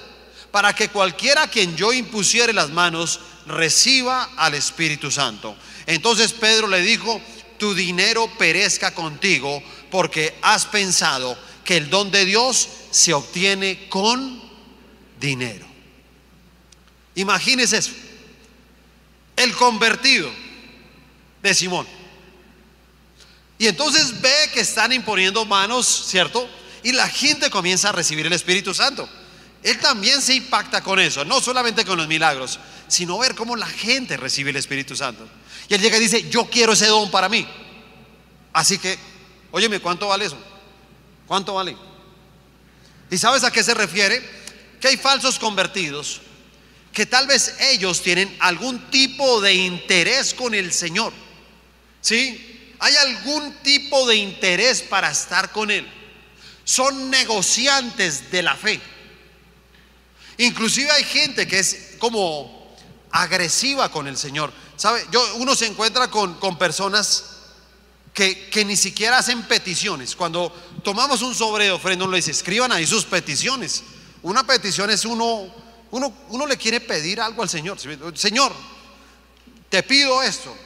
para 0.51 0.75
que 0.75 0.89
cualquiera 0.89 1.43
a 1.43 1.51
quien 1.51 1.77
yo 1.77 1.93
impusiere 1.93 2.55
las 2.55 2.71
manos 2.71 3.21
reciba 3.47 4.31
al 4.39 4.55
Espíritu 4.55 5.11
Santo. 5.11 5.55
Entonces 5.85 6.33
Pedro 6.33 6.67
le 6.67 6.81
dijo, 6.81 7.21
tu 7.59 7.75
dinero 7.75 8.27
perezca 8.39 8.95
contigo, 8.95 9.63
porque 9.91 10.35
has 10.41 10.65
pensado 10.65 11.37
que 11.67 11.77
el 11.77 11.91
don 11.91 12.11
de 12.11 12.25
Dios 12.25 12.69
se 12.91 13.13
obtiene 13.13 13.89
con 13.91 14.41
dinero. 15.21 15.67
Imagínese 17.17 17.79
eso. 17.79 17.93
El 19.35 19.53
convertido 19.55 20.31
de 21.43 21.55
Simón. 21.55 21.87
Y 23.59 23.67
entonces 23.67 24.21
ve 24.21 24.51
que 24.55 24.61
están 24.61 24.93
imponiendo 24.93 25.45
manos, 25.45 26.05
¿cierto? 26.07 26.49
Y 26.83 26.93
la 26.93 27.09
gente 27.09 27.51
comienza 27.51 27.89
a 27.89 27.93
recibir 27.93 28.27
el 28.27 28.33
Espíritu 28.33 28.73
Santo. 28.73 29.09
Él 29.63 29.79
también 29.81 30.23
se 30.23 30.35
impacta 30.35 30.83
con 30.83 31.01
eso, 31.01 31.25
no 31.25 31.41
solamente 31.41 31.85
con 31.85 31.99
los 31.99 32.07
milagros, 32.07 32.61
sino 32.87 33.19
ver 33.19 33.35
cómo 33.35 33.57
la 33.57 33.67
gente 33.67 34.17
recibe 34.17 34.51
el 34.51 34.57
Espíritu 34.57 34.95
Santo. 34.95 35.27
Y 35.69 35.75
él 35.75 35.81
llega 35.81 35.97
y 35.97 36.01
dice, 36.01 36.29
yo 36.31 36.45
quiero 36.45 36.75
ese 36.75 36.87
don 36.87 37.11
para 37.11 37.29
mí. 37.29 37.47
Así 38.53 38.79
que, 38.79 38.97
óyeme, 39.51 39.81
¿cuánto 39.81 40.07
vale 40.09 40.27
eso? 40.27 40.39
¿Cuánto 41.27 41.55
vale? 41.55 41.77
¿Y 43.11 43.19
sabes 43.19 43.45
a 43.45 43.51
qué 43.51 43.63
se 43.63 43.75
refiere? 43.75 44.23
Que 44.81 44.89
hay 44.89 44.97
falsos 44.97 45.39
convertidos 45.39 46.21
que 46.97 47.05
tal 47.05 47.27
vez 47.27 47.55
ellos 47.61 48.01
tienen 48.01 48.35
algún 48.41 48.91
tipo 48.91 49.43
de 49.43 49.53
interés 49.53 50.33
con 50.33 50.55
el 50.55 50.73
Señor. 50.73 51.13
¿Sí? 52.01 52.75
Hay 52.79 52.97
algún 52.97 53.53
tipo 53.57 54.09
de 54.09 54.17
interés 54.17 54.81
para 54.81 55.11
estar 55.11 55.53
con 55.53 55.71
Él. 55.71 55.87
Son 56.65 57.11
negociantes 57.11 58.31
de 58.31 58.43
la 58.43 58.57
fe. 58.57 58.81
Inclusive 60.39 60.91
hay 60.91 61.05
gente 61.05 61.47
que 61.47 61.59
es 61.59 61.97
como 61.99 62.75
agresiva 63.11 63.91
con 63.91 64.09
el 64.09 64.17
Señor. 64.17 64.51
¿Sabe? 64.77 65.05
Yo, 65.13 65.37
uno 65.37 65.55
se 65.55 65.67
encuentra 65.67 66.11
con, 66.11 66.37
con 66.37 66.57
personas 66.57 67.25
que, 68.15 68.49
que, 68.49 68.65
ni 68.65 68.75
siquiera 68.75 69.19
hacen 69.19 69.43
peticiones. 69.43 70.17
Cuando 70.17 70.51
tomamos 70.87 71.21
un 71.21 71.35
sobre 71.35 71.65
de 71.65 71.73
ofrenda, 71.73 72.05
uno 72.05 72.13
le 72.13 72.19
dice, 72.19 72.31
escriban 72.31 72.71
ahí 72.71 72.87
sus 72.87 73.05
peticiones. 73.05 73.83
Una 74.23 74.47
petición 74.47 74.89
es 74.89 75.05
uno 75.05 75.53
uno, 75.91 76.47
le 76.47 76.57
quiere 76.57 76.81
pedir 76.81 77.21
algo 77.21 77.43
al 77.43 77.49
Señor. 77.49 77.77
Señor, 78.15 78.53
te 79.69 79.83
pido 79.83 80.23
esto. 80.23 80.57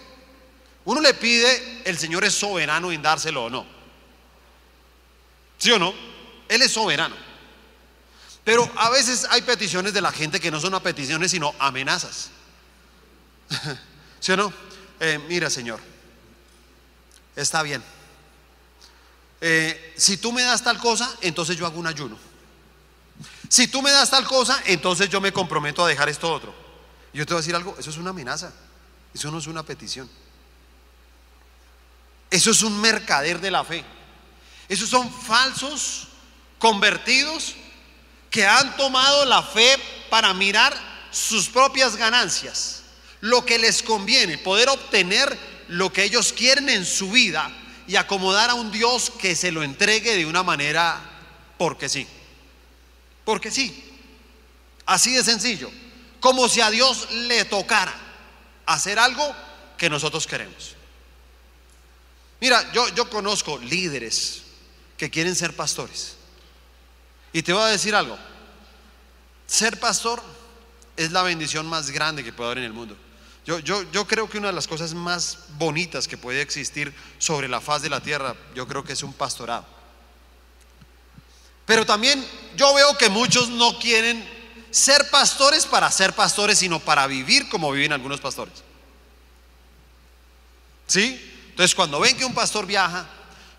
Uno 0.84 1.00
le 1.00 1.14
pide, 1.14 1.80
el 1.86 1.96
Señor 1.96 2.22
es 2.24 2.34
soberano 2.34 2.92
en 2.92 3.00
dárselo 3.00 3.44
o 3.44 3.50
no. 3.50 3.64
¿Sí 5.56 5.70
o 5.70 5.78
no? 5.78 5.94
Él 6.50 6.60
es 6.60 6.72
soberano. 6.72 7.16
Pero 8.44 8.70
a 8.76 8.90
veces 8.90 9.26
hay 9.30 9.40
peticiones 9.40 9.94
de 9.94 10.02
la 10.02 10.12
gente 10.12 10.38
que 10.38 10.50
no 10.50 10.60
son 10.60 10.78
peticiones, 10.82 11.30
sino 11.30 11.54
amenazas. 11.58 12.28
¿Sí 14.20 14.32
o 14.32 14.36
no? 14.36 14.52
Eh, 15.00 15.18
mira, 15.28 15.48
Señor, 15.48 15.80
está 17.36 17.62
bien. 17.62 17.82
Eh, 19.40 19.94
si 19.96 20.18
tú 20.18 20.32
me 20.32 20.42
das 20.42 20.62
tal 20.62 20.78
cosa, 20.78 21.16
entonces 21.22 21.56
yo 21.56 21.66
hago 21.66 21.78
un 21.78 21.86
ayuno. 21.86 22.18
Si 23.48 23.68
tú 23.68 23.82
me 23.82 23.90
das 23.90 24.10
tal 24.10 24.24
cosa, 24.24 24.62
entonces 24.66 25.08
yo 25.08 25.20
me 25.20 25.32
comprometo 25.32 25.84
a 25.84 25.88
dejar 25.88 26.08
esto 26.08 26.32
otro. 26.32 26.54
Yo 27.12 27.26
te 27.26 27.32
voy 27.32 27.38
a 27.38 27.42
decir 27.42 27.56
algo, 27.56 27.74
eso 27.78 27.90
es 27.90 27.96
una 27.96 28.10
amenaza, 28.10 28.52
eso 29.12 29.30
no 29.30 29.38
es 29.38 29.46
una 29.46 29.62
petición. 29.62 30.08
Eso 32.30 32.50
es 32.52 32.62
un 32.62 32.80
mercader 32.80 33.40
de 33.40 33.50
la 33.50 33.64
fe. 33.64 33.84
Esos 34.68 34.88
son 34.88 35.12
falsos 35.12 36.06
convertidos 36.58 37.56
que 38.30 38.46
han 38.46 38.76
tomado 38.76 39.24
la 39.24 39.42
fe 39.42 39.76
para 40.10 40.32
mirar 40.32 40.72
sus 41.10 41.48
propias 41.48 41.96
ganancias, 41.96 42.82
lo 43.20 43.44
que 43.44 43.58
les 43.58 43.82
conviene, 43.82 44.38
poder 44.38 44.68
obtener 44.68 45.36
lo 45.66 45.92
que 45.92 46.04
ellos 46.04 46.32
quieren 46.32 46.68
en 46.68 46.86
su 46.86 47.10
vida 47.10 47.50
y 47.90 47.96
acomodar 47.96 48.50
a 48.50 48.54
un 48.54 48.70
Dios 48.70 49.10
que 49.10 49.34
se 49.34 49.50
lo 49.50 49.64
entregue 49.64 50.14
de 50.16 50.24
una 50.24 50.44
manera 50.44 51.00
porque 51.58 51.88
sí. 51.88 52.06
Porque 53.24 53.50
sí, 53.50 53.84
así 54.86 55.12
de 55.12 55.24
sencillo, 55.24 55.68
como 56.20 56.48
si 56.48 56.60
a 56.60 56.70
Dios 56.70 57.10
le 57.10 57.44
tocara 57.46 57.92
hacer 58.64 58.96
algo 59.00 59.34
que 59.76 59.90
nosotros 59.90 60.24
queremos. 60.28 60.76
Mira, 62.40 62.72
yo, 62.72 63.10
conozco 63.10 63.58
líderes 63.58 64.42
que 64.96 65.10
quieren 65.10 65.34
ser 65.34 65.56
pastores. 65.56 66.14
Y 67.32 67.42
te 67.42 67.52
voy 67.52 67.62
a 67.62 67.66
decir 67.66 67.96
algo, 67.96 68.16
ser 69.48 69.80
pastor 69.80 70.22
es 70.96 71.10
la 71.10 71.24
bendición 71.24 71.66
más 71.66 71.90
grande 71.90 72.22
que 72.22 72.32
puede 72.32 72.52
haber 72.52 72.58
en 72.58 72.64
el 72.66 72.72
mundo. 72.72 72.96
Yo, 73.58 74.06
creo 74.06 74.30
que 74.30 74.38
una 74.38 74.48
de 74.48 74.52
las 74.52 74.68
cosas 74.68 74.94
más 74.94 75.38
bonitas 75.58 76.06
que 76.06 76.16
puede 76.16 76.40
existir 76.40 76.94
sobre 77.18 77.48
la 77.48 77.60
faz 77.60 77.82
de 77.82 77.90
la 77.90 78.00
tierra, 78.00 78.36
yo 78.54 78.68
creo 78.68 78.84
que 78.84 78.92
es 78.92 79.02
un 79.02 79.12
pastorado. 79.12 79.66
Pero 81.66 81.84
también 81.84 82.24
yo 82.56 82.72
veo 82.74 82.96
que 82.96 83.08
muchos 83.08 83.48
no 83.48 83.78
quieren 83.78 84.24
ser 84.70 85.10
pastores 85.10 85.66
para 85.66 85.90
ser 85.90 86.12
pastores, 86.12 86.58
sino 86.58 86.78
para 86.78 87.06
vivir 87.06 87.48
como 87.48 87.72
viven 87.72 87.92
algunos 87.92 88.20
pastores. 88.20 88.62
¿Sí? 90.86 91.20
Entonces 91.50 91.74
cuando 91.74 91.98
ven 92.00 92.16
que 92.16 92.24
un 92.24 92.34
pastor 92.34 92.66
viaja, 92.66 93.08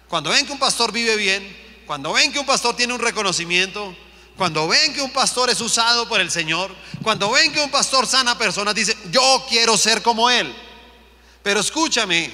cuando 0.07 0.29
ven 0.29 0.45
que 0.45 0.53
un 0.53 0.59
pastor 0.59 0.91
vive 0.91 1.15
bien, 1.15 1.83
cuando 1.85 2.13
ven 2.13 2.31
que 2.31 2.39
un 2.39 2.45
pastor 2.45 2.75
tiene 2.75 2.93
un 2.93 2.99
reconocimiento, 2.99 3.95
cuando 4.37 4.67
ven 4.67 4.93
que 4.93 5.01
un 5.01 5.11
pastor 5.11 5.49
es 5.49 5.61
usado 5.61 6.07
por 6.07 6.19
el 6.19 6.31
Señor, 6.31 6.73
cuando 7.03 7.31
ven 7.31 7.51
que 7.51 7.59
un 7.59 7.71
pastor 7.71 8.07
sana 8.07 8.37
personas, 8.37 8.73
dice, 8.73 8.97
yo 9.11 9.45
quiero 9.47 9.77
ser 9.77 10.01
como 10.01 10.29
él. 10.29 10.53
Pero 11.43 11.59
escúchame, 11.59 12.31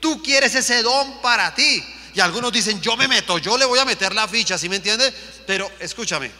tú 0.00 0.22
quieres 0.22 0.54
ese 0.54 0.82
don 0.82 1.20
para 1.20 1.54
ti. 1.54 1.84
Y 2.14 2.20
algunos 2.20 2.52
dicen, 2.52 2.80
yo 2.80 2.96
me 2.96 3.08
meto, 3.08 3.38
yo 3.38 3.58
le 3.58 3.64
voy 3.64 3.78
a 3.78 3.84
meter 3.84 4.14
la 4.14 4.28
ficha, 4.28 4.56
¿sí 4.56 4.68
me 4.68 4.76
entiende? 4.76 5.12
Pero 5.46 5.70
escúchame, 5.80 6.30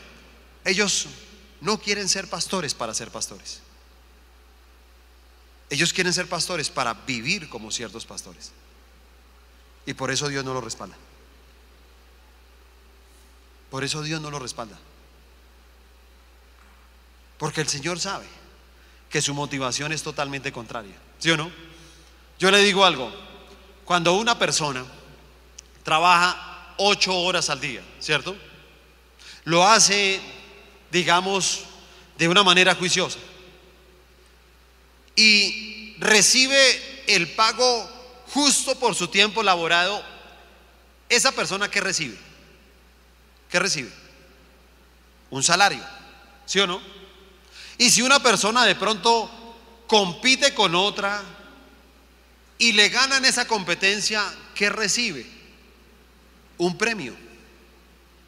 ellos 0.65 1.07
no 1.61 1.79
quieren 1.81 2.09
ser 2.09 2.29
pastores 2.29 2.75
para 2.75 2.95
ser 2.95 3.11
pastores. 3.11 3.61
Ellos 5.71 5.93
quieren 5.93 6.13
ser 6.13 6.29
pastores 6.29 6.71
para 6.71 6.95
vivir 6.95 7.49
como 7.49 7.73
ciertos 7.73 8.07
pastores. 8.07 8.53
Y 9.87 9.95
por 9.95 10.11
eso 10.11 10.29
Dios 10.29 10.45
no 10.45 10.55
lo 10.55 10.61
respalda. 10.61 10.97
Por 13.71 13.83
eso 13.83 14.03
Dios 14.03 14.21
no 14.21 14.31
lo 14.31 14.39
respalda. 14.39 14.79
Porque 17.45 17.61
el 17.61 17.69
Señor 17.69 18.01
sabe 18.01 18.25
que 19.11 19.21
su 19.21 19.35
motivación 19.35 19.93
es 19.93 20.03
totalmente 20.03 20.51
contraria. 20.51 20.95
¿Sí 21.19 21.31
o 21.31 21.37
no? 21.37 21.53
Yo 22.39 22.51
le 22.51 22.57
digo 22.61 22.87
algo. 22.87 23.13
Cuando 23.85 24.15
una 24.15 24.39
persona 24.39 24.83
trabaja 25.83 26.73
ocho 26.79 27.15
horas 27.15 27.51
al 27.51 27.61
día, 27.61 27.83
¿cierto? 28.01 28.35
Lo 29.45 29.63
hace, 29.63 30.23
digamos, 30.91 31.65
de 32.17 32.29
una 32.29 32.43
manera 32.43 32.75
juiciosa. 32.77 33.19
Y 35.15 35.97
recibe 35.99 37.05
el 37.09 37.29
pago 37.35 37.87
justo 38.29 38.75
por 38.79 38.95
su 38.95 39.09
tiempo 39.09 39.43
laborado. 39.43 40.03
Esa 41.11 41.31
persona 41.31 41.71
que 41.71 41.83
recibe, 41.83 42.17
¿qué 43.51 43.59
recibe? 43.59 43.91
Un 45.29 45.43
salario, 45.43 45.85
¿sí 46.47 46.59
o 46.59 46.67
no? 46.67 46.94
Y 47.79 47.91
si 47.91 48.03
una 48.03 48.21
persona 48.23 48.65
de 48.65 48.75
pronto 48.75 49.31
compite 49.87 50.55
con 50.55 50.75
otra 50.75 51.23
y 52.59 52.73
le 52.73 52.89
gana 52.89 53.17
en 53.17 53.25
esa 53.25 53.47
competencia, 53.47 54.23
¿qué 54.55 54.71
recibe? 54.71 55.35
un 56.59 56.77
premio. 56.77 57.15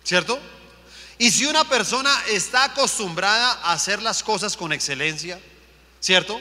¿Cierto? 0.05 0.39
Y 1.19 1.31
si 1.31 1.47
una 1.47 1.65
persona 1.65 2.15
está 2.29 2.65
acostumbrada 2.65 3.53
a 3.63 3.73
hacer 3.73 4.03
las 4.03 4.23
cosas 4.23 4.57
con 4.57 4.73
excelencia, 4.73 5.41
¿cierto? 6.01 6.41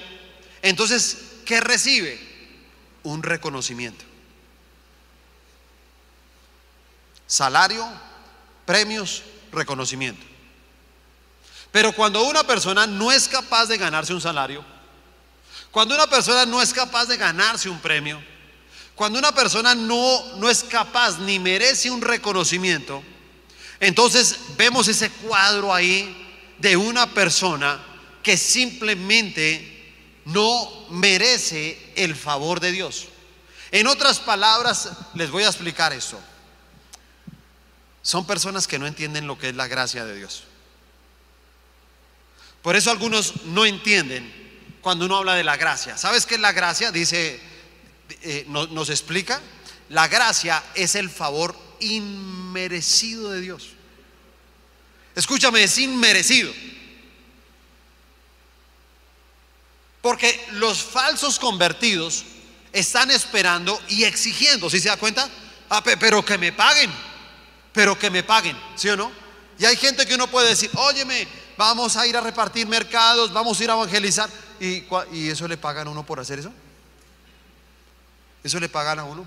Entonces, 0.61 1.17
¿qué 1.45 1.61
recibe? 1.61 2.19
Un 3.03 3.23
reconocimiento. 3.23 4.03
Salario, 7.25 7.87
premios, 8.65 9.23
reconocimiento. 9.51 10.23
Pero 11.75 11.91
cuando 11.91 12.23
una 12.23 12.47
persona 12.47 12.87
no 12.87 13.11
es 13.11 13.27
capaz 13.27 13.65
de 13.65 13.77
ganarse 13.77 14.13
un 14.13 14.21
salario, 14.21 14.63
cuando 15.71 15.93
una 15.93 16.07
persona 16.07 16.45
no 16.45 16.61
es 16.61 16.71
capaz 16.71 17.05
de 17.05 17.17
ganarse 17.17 17.67
un 17.67 17.81
premio, 17.81 18.23
cuando 18.95 19.19
una 19.19 19.33
persona 19.33 19.75
no, 19.75 20.37
no 20.37 20.49
es 20.49 20.63
capaz 20.63 21.19
ni 21.19 21.37
merece 21.37 21.91
un 21.91 22.01
reconocimiento, 22.01 23.03
entonces 23.81 24.37
vemos 24.55 24.87
ese 24.87 25.09
cuadro 25.09 25.73
ahí 25.73 26.15
de 26.59 26.77
una 26.77 27.13
persona 27.13 27.83
que 28.23 28.37
simplemente 28.37 29.93
no 30.23 30.87
merece 30.91 31.91
el 31.97 32.15
favor 32.15 32.61
de 32.61 32.71
Dios. 32.71 33.07
En 33.71 33.87
otras 33.87 34.19
palabras, 34.19 34.91
les 35.13 35.29
voy 35.29 35.43
a 35.43 35.47
explicar 35.47 35.91
esto. 35.91 36.17
Son 38.01 38.25
personas 38.25 38.65
que 38.65 38.79
no 38.79 38.87
entienden 38.87 39.27
lo 39.27 39.37
que 39.37 39.49
es 39.49 39.55
la 39.57 39.67
gracia 39.67 40.05
de 40.05 40.15
Dios. 40.15 40.45
Por 42.65 42.75
eso 42.75 42.89
algunos 42.89 43.45
no 43.45 43.63
entienden 43.63 44.33
cuando 44.81 45.05
uno 45.05 45.17
habla 45.17 45.35
de 45.35 45.43
la 45.43 45.55
gracia. 45.55 45.99
¿Sabes 45.99 46.25
qué 46.25 46.33
es 46.33 46.41
la 46.41 46.51
gracia? 46.51 46.91
Dice, 46.91 47.39
eh, 48.23 48.43
nos 48.47 48.89
explica. 48.89 49.39
La 49.89 50.07
gracia 50.07 50.63
es 50.73 50.95
el 50.95 51.11
favor 51.11 51.55
inmerecido 51.79 53.29
de 53.29 53.41
Dios. 53.41 53.67
Escúchame, 55.13 55.61
es 55.61 55.77
inmerecido. 55.77 56.51
Porque 60.01 60.43
los 60.53 60.81
falsos 60.81 61.37
convertidos 61.37 62.25
están 62.73 63.11
esperando 63.11 63.79
y 63.89 64.05
exigiendo, 64.05 64.71
¿sí 64.71 64.79
se 64.79 64.89
da 64.89 64.97
cuenta? 64.97 65.29
Ah, 65.69 65.83
pero 65.83 66.25
que 66.25 66.39
me 66.39 66.51
paguen, 66.51 66.91
pero 67.71 67.95
que 67.99 68.09
me 68.09 68.23
paguen, 68.23 68.57
¿sí 68.75 68.89
o 68.89 68.97
no? 68.97 69.11
Y 69.59 69.65
hay 69.65 69.77
gente 69.77 70.07
que 70.07 70.15
uno 70.15 70.25
puede 70.25 70.49
decir, 70.49 70.71
óyeme, 70.73 71.44
vamos 71.57 71.95
a 71.97 72.07
ir 72.07 72.15
a 72.17 72.21
repartir 72.21 72.67
mercados, 72.67 73.31
vamos 73.31 73.59
a 73.59 73.63
ir 73.63 73.69
a 73.69 73.73
evangelizar. 73.73 74.29
¿Y, 74.59 75.29
eso 75.29 75.47
le 75.47 75.57
pagan 75.57 75.87
a 75.87 75.91
uno 75.91 76.05
por 76.05 76.19
hacer 76.19 76.39
eso? 76.39 76.51
¿Eso 78.43 78.59
le 78.59 78.69
pagan 78.69 78.99
a 78.99 79.03
uno? 79.03 79.25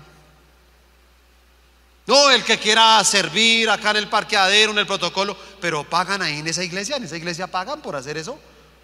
No, 2.07 2.31
el 2.31 2.43
que 2.43 2.57
quiera 2.57 3.03
servir 3.03 3.69
acá 3.69 3.91
en 3.91 3.97
el 3.97 4.07
parqueadero, 4.07 4.71
en 4.71 4.79
el 4.79 4.87
protocolo, 4.87 5.37
pero 5.61 5.83
pagan 5.83 6.21
ahí 6.21 6.39
en 6.39 6.47
esa 6.47 6.63
iglesia, 6.63 6.95
en 6.95 7.03
esa 7.03 7.17
iglesia 7.17 7.45
pagan 7.45 7.81
por 7.81 7.95
hacer 7.95 8.17
eso 8.17 8.39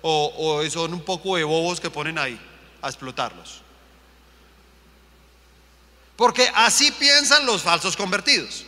o, 0.08 0.62
son 0.70 0.94
un 0.94 1.02
poco 1.02 1.36
de 1.36 1.44
bobos 1.44 1.80
que 1.80 1.90
ponen 1.90 2.20
ahí 2.20 2.40
a 2.82 2.88
explotarlos. 2.88 3.62
Porque 6.16 6.50
así 6.54 6.92
piensan 6.92 7.46
los 7.46 7.64
falsos 7.64 7.98
convertidos. 7.98 8.64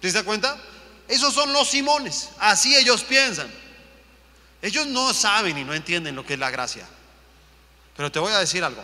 ¿Te 0.00 0.12
das 0.12 0.22
cuenta? 0.22 0.58
Esos 1.08 1.32
son 1.32 1.52
los 1.52 1.70
Simones, 1.70 2.30
así 2.38 2.76
ellos 2.76 3.02
piensan. 3.02 3.50
Ellos 4.64 4.86
no 4.86 5.14
saben 5.14 5.56
y 5.58 5.64
no 5.64 5.74
entienden 5.74 6.16
lo 6.16 6.26
que 6.26 6.34
es 6.34 6.38
la 6.38 6.50
gracia. 6.50 6.86
Pero 7.96 8.10
te 8.10 8.18
voy 8.18 8.32
a 8.32 8.38
decir 8.38 8.64
algo. 8.64 8.82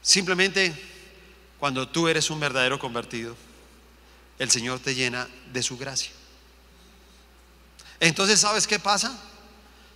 Simplemente 0.00 0.74
cuando 1.58 1.88
tú 1.88 2.08
eres 2.08 2.30
un 2.30 2.40
verdadero 2.40 2.78
convertido, 2.78 3.36
el 4.38 4.50
Señor 4.50 4.78
te 4.78 4.94
llena 4.94 5.28
de 5.52 5.62
su 5.62 5.76
gracia. 5.76 6.12
Entonces, 8.00 8.40
¿sabes 8.40 8.66
qué 8.66 8.78
pasa? 8.78 9.18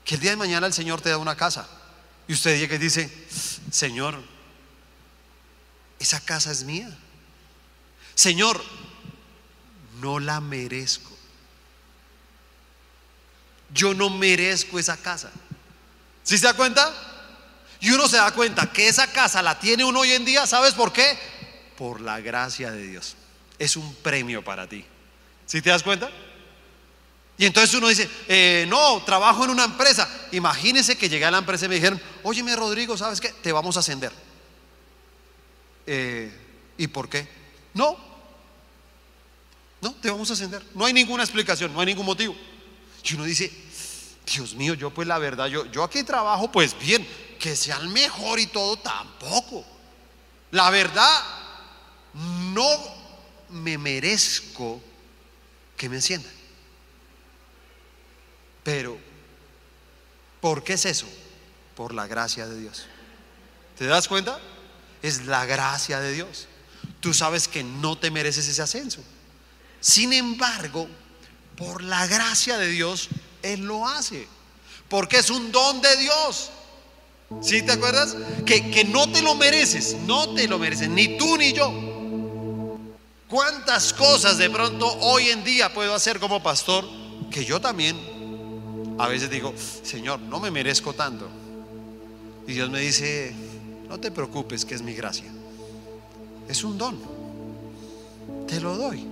que 0.05 0.15
el 0.17 0.21
día 0.21 0.31
de 0.31 0.37
mañana 0.37 0.67
el 0.67 0.73
Señor 0.73 1.01
te 1.01 1.11
da 1.11 1.19
una 1.19 1.37
casa 1.37 1.69
y 2.27 2.33
usted 2.33 2.59
llega 2.59 2.75
y 2.75 2.79
dice, 2.79 3.11
Señor, 3.71 4.21
esa 5.99 6.21
casa 6.21 6.51
es 6.51 6.65
mía. 6.65 6.97
Señor, 8.15 8.61
no 10.01 10.19
la 10.19 10.41
merezco. 10.41 11.10
Yo 13.73 13.95
no 13.95 14.11
merezco 14.11 14.79
esa 14.79 14.97
casa. 14.97 15.31
¿Sí 16.23 16.39
se 16.39 16.47
da 16.47 16.55
cuenta? 16.55 16.93
Y 17.81 17.91
uno 17.91 18.09
se 18.09 18.17
da 18.17 18.31
cuenta 18.33 18.71
que 18.71 18.89
esa 18.89 19.11
casa 19.11 19.43
la 19.43 19.59
tiene 19.59 19.85
uno 19.85 20.01
hoy 20.01 20.13
en 20.13 20.25
día, 20.25 20.47
¿sabes 20.47 20.75
por 20.75 20.93
qué? 20.93 21.19
Por 21.77 22.01
la 22.01 22.21
gracia 22.21 22.71
de 22.71 22.87
Dios. 22.87 23.17
Es 23.59 23.77
un 23.77 23.95
premio 23.97 24.45
para 24.45 24.69
ti. 24.69 24.85
¿Sí 25.47 25.63
te 25.63 25.71
das 25.71 25.83
cuenta? 25.83 26.11
Y 27.39 27.47
entonces 27.47 27.75
uno 27.75 27.89
dice, 27.89 28.09
eh, 28.29 28.67
no, 28.69 29.03
trabajo 29.05 29.45
en 29.45 29.51
una 29.51 29.65
empresa. 29.65 30.07
Imagínense 30.33 30.99
que 30.99 31.09
llegué 31.09 31.25
a 31.25 31.31
la 31.31 31.39
empresa 31.39 31.65
y 31.65 31.69
me 31.69 31.77
dijeron, 31.77 32.01
óyeme 32.23 32.55
Rodrigo, 32.55 32.99
¿sabes 32.99 33.19
qué? 33.19 33.31
Te 33.31 33.51
vamos 33.51 33.79
a 33.79 33.81
ascender. 33.81 34.13
Eh, 35.87 36.31
¿Y 36.77 36.87
por 36.89 37.09
qué? 37.09 37.27
No, 37.73 37.97
no, 39.81 39.95
te 39.95 40.11
vamos 40.11 40.29
a 40.29 40.35
ascender. 40.35 40.63
No 40.75 40.85
hay 40.85 40.93
ninguna 40.93 41.23
explicación, 41.23 41.73
no 41.73 41.81
hay 41.81 41.87
ningún 41.87 42.05
motivo. 42.05 42.37
Y 43.05 43.15
uno 43.15 43.25
dice, 43.25 43.51
Dios 44.27 44.55
mío, 44.55 44.75
yo 44.75 44.91
pues 44.91 45.09
la 45.09 45.19
verdad, 45.19 45.47
yo, 45.47 45.67
yo 45.67 45.83
aquí 45.83 46.03
trabajo 46.03 46.51
pues 46.51 46.79
bien, 46.79 47.07
que 47.39 47.57
sea 47.57 47.79
el 47.79 47.89
mejor 47.89 48.39
y 48.39 48.47
todo 48.47 48.77
tampoco. 48.77 49.65
La 50.51 50.71
verdad, 50.71 51.23
no 52.53 52.79
me 53.51 53.79
merezco 53.79 54.81
que 55.77 55.89
me 55.89 55.97
asciendan. 55.97 56.33
Pero, 58.63 58.99
¿por 60.41 60.63
qué 60.63 60.75
es 60.75 60.85
eso? 60.85 61.07
Por 61.75 61.95
la 61.95 62.07
gracia 62.07 62.47
de 62.47 62.61
Dios. 62.61 62.87
¿Te 63.79 63.87
das 63.87 64.07
cuenta? 64.07 64.39
Es 65.03 65.25
la 65.25 65.47
gracia 65.47 66.01
de 66.01 66.13
Dios. 66.13 66.47
Tú 67.01 67.15
sabes 67.15 67.49
que 67.49 67.65
no 67.65 67.97
te 67.97 68.11
mereces 68.11 68.47
ese 68.47 68.61
ascenso. 68.61 69.03
Sin 69.81 70.13
embargo, 70.13 70.87
por 71.61 71.85
la 71.85 72.07
gracia 72.07 72.59
de 72.59 72.69
Dios, 72.69 73.09
Él 73.43 73.61
lo 73.61 73.87
hace. 73.87 74.27
Porque 74.89 75.19
es 75.19 75.31
un 75.31 75.53
don 75.53 75.81
de 75.81 75.97
Dios. 75.97 76.51
¿Sí 77.41 77.63
te 77.63 77.73
acuerdas? 77.73 78.17
Que, 78.45 78.73
que 78.73 78.85
no 78.85 79.13
te 79.13 79.23
lo 79.23 79.37
mereces, 79.37 79.97
no 80.07 80.35
te 80.35 80.49
lo 80.49 80.59
mereces, 80.59 80.89
ni 80.89 81.17
tú 81.17 81.37
ni 81.37 81.53
yo. 81.53 81.73
¿Cuántas 83.29 83.93
cosas 83.93 84.39
de 84.39 84.51
pronto 84.51 84.89
hoy 85.01 85.29
en 85.29 85.45
día 85.45 85.73
puedo 85.73 85.95
hacer 85.95 86.19
como 86.19 86.43
pastor 86.43 86.85
que 87.31 87.45
yo 87.45 87.61
también 87.61 87.97
a 89.01 89.09
veces 89.09 89.31
digo, 89.31 89.55
Señor, 89.83 90.21
no 90.21 90.41
me 90.41 90.51
merezco 90.51 90.93
tanto. 90.93 91.27
Y 92.47 92.53
Dios 92.53 92.69
me 92.69 92.81
dice, 92.81 93.35
no 93.89 93.99
te 93.99 94.11
preocupes, 94.11 94.67
que 94.67 94.75
es 94.75 94.83
mi 94.83 94.93
gracia. 94.93 95.33
Es 96.47 96.65
un 96.65 96.77
don. 96.77 96.99
Te 98.47 98.61
lo 98.61 98.77
doy. 98.77 99.07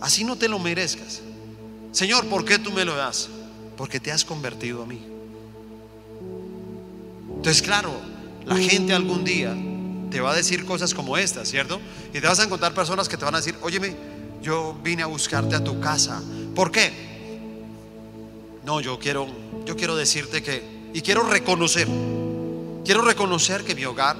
Así 0.00 0.24
no 0.24 0.36
te 0.36 0.48
lo 0.48 0.58
merezcas. 0.58 1.20
Señor, 1.96 2.26
¿por 2.26 2.44
qué 2.44 2.58
tú 2.58 2.72
me 2.72 2.84
lo 2.84 2.94
das? 2.94 3.30
Porque 3.74 3.98
te 3.98 4.12
has 4.12 4.22
convertido 4.22 4.82
a 4.82 4.86
mí. 4.86 5.00
Entonces, 7.36 7.62
claro, 7.62 7.90
la 8.44 8.58
gente 8.58 8.92
algún 8.92 9.24
día 9.24 9.56
te 10.10 10.20
va 10.20 10.32
a 10.32 10.36
decir 10.36 10.66
cosas 10.66 10.92
como 10.92 11.16
estas, 11.16 11.48
¿cierto? 11.48 11.80
Y 12.12 12.20
te 12.20 12.26
vas 12.26 12.38
a 12.38 12.44
encontrar 12.44 12.74
personas 12.74 13.08
que 13.08 13.16
te 13.16 13.24
van 13.24 13.34
a 13.34 13.38
decir, 13.38 13.56
óyeme, 13.62 13.96
yo 14.42 14.78
vine 14.84 15.04
a 15.04 15.06
buscarte 15.06 15.56
a 15.56 15.64
tu 15.64 15.80
casa. 15.80 16.20
¿Por 16.54 16.70
qué? 16.70 16.92
No, 18.66 18.82
yo 18.82 18.98
quiero, 18.98 19.26
yo 19.64 19.74
quiero 19.74 19.96
decirte 19.96 20.42
que, 20.42 20.90
y 20.92 21.00
quiero 21.00 21.22
reconocer, 21.22 21.88
quiero 22.84 23.00
reconocer 23.00 23.64
que 23.64 23.74
mi 23.74 23.86
hogar 23.86 24.18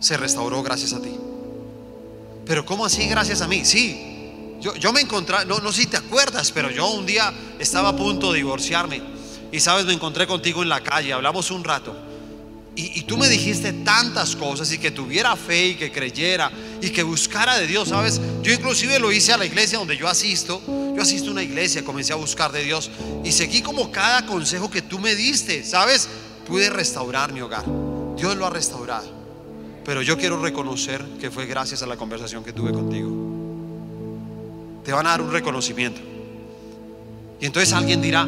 se 0.00 0.16
restauró 0.16 0.60
gracias 0.64 0.92
a 0.92 1.00
ti. 1.00 1.16
Pero 2.44 2.66
¿cómo 2.66 2.84
así 2.84 3.06
gracias 3.06 3.42
a 3.42 3.46
mí? 3.46 3.64
Sí, 3.64 4.15
yo, 4.74 4.92
me 4.92 5.00
encontré, 5.00 5.44
no, 5.46 5.58
no 5.60 5.72
sé 5.72 5.82
si 5.82 5.86
te 5.86 5.96
acuerdas, 5.96 6.50
pero 6.52 6.70
yo 6.70 6.90
un 6.90 7.06
día 7.06 7.32
estaba 7.58 7.90
a 7.90 7.96
punto 7.96 8.32
de 8.32 8.38
divorciarme 8.38 9.00
y 9.52 9.60
sabes, 9.60 9.86
me 9.86 9.92
encontré 9.92 10.26
contigo 10.26 10.62
en 10.62 10.68
la 10.68 10.80
calle, 10.82 11.12
hablamos 11.12 11.50
un 11.50 11.64
rato. 11.64 11.96
Y, 12.74 12.98
y, 12.98 13.02
tú 13.04 13.16
me 13.16 13.26
dijiste 13.26 13.72
tantas 13.72 14.36
cosas 14.36 14.70
y 14.70 14.76
que 14.76 14.90
tuviera 14.90 15.34
fe 15.34 15.68
y 15.68 15.74
que 15.76 15.90
creyera 15.90 16.52
y 16.82 16.90
que 16.90 17.02
buscara 17.02 17.56
de 17.56 17.66
Dios, 17.66 17.88
¿sabes? 17.88 18.20
Yo 18.42 18.52
inclusive 18.52 18.98
lo 18.98 19.10
hice 19.10 19.32
a 19.32 19.38
la 19.38 19.46
iglesia 19.46 19.78
donde 19.78 19.96
yo 19.96 20.06
asisto 20.06 20.60
yo 20.96 21.02
asisto 21.02 21.28
a 21.28 21.32
una 21.32 21.42
iglesia, 21.42 21.84
comencé 21.84 22.14
a 22.14 22.16
buscar 22.16 22.50
de 22.52 22.64
Dios 22.64 22.90
y 23.22 23.30
seguí 23.30 23.60
como 23.60 23.92
cada 23.92 24.24
consejo 24.24 24.70
que 24.70 24.80
tú 24.80 24.98
me 24.98 25.14
diste, 25.14 25.62
¿sabes? 25.62 26.08
Pude 26.46 26.70
restaurar 26.70 27.34
mi 27.34 27.42
hogar. 27.42 27.64
Dios 28.16 28.34
lo 28.34 28.46
ha 28.46 28.50
restaurado. 28.50 29.06
Pero 29.84 30.00
yo 30.00 30.16
quiero 30.16 30.40
reconocer 30.40 31.04
que 31.20 31.30
fue 31.30 31.44
gracias 31.44 31.82
a 31.82 31.86
la 31.86 31.98
conversación 31.98 32.42
que 32.42 32.54
tuve 32.54 32.72
contigo. 32.72 33.35
Te 34.86 34.92
van 34.92 35.04
a 35.08 35.10
dar 35.10 35.20
un 35.20 35.32
reconocimiento. 35.32 36.00
Y 37.40 37.46
entonces 37.46 37.72
alguien 37.72 38.00
dirá, 38.00 38.24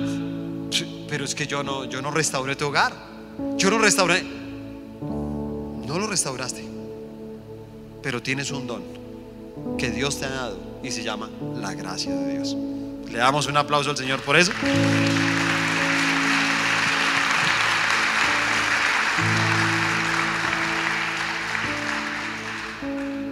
pero 1.08 1.24
es 1.24 1.32
que 1.32 1.46
yo 1.46 1.62
no, 1.62 1.84
yo 1.84 2.02
no 2.02 2.10
restauré 2.10 2.56
tu 2.56 2.66
hogar. 2.66 2.92
Yo 3.56 3.70
no 3.70 3.78
restauré. 3.78 4.24
No 5.00 5.98
lo 6.00 6.08
restauraste. 6.08 6.64
Pero 8.02 8.20
tienes 8.20 8.50
un 8.50 8.66
don 8.66 8.82
que 9.78 9.92
Dios 9.92 10.18
te 10.18 10.26
ha 10.26 10.30
dado 10.30 10.58
y 10.82 10.90
se 10.90 11.04
llama 11.04 11.30
la 11.60 11.74
gracia 11.74 12.12
de 12.12 12.32
Dios. 12.32 12.56
Le 13.08 13.18
damos 13.18 13.46
un 13.46 13.56
aplauso 13.56 13.90
al 13.90 13.96
Señor 13.96 14.20
por 14.22 14.36
eso. 14.36 14.50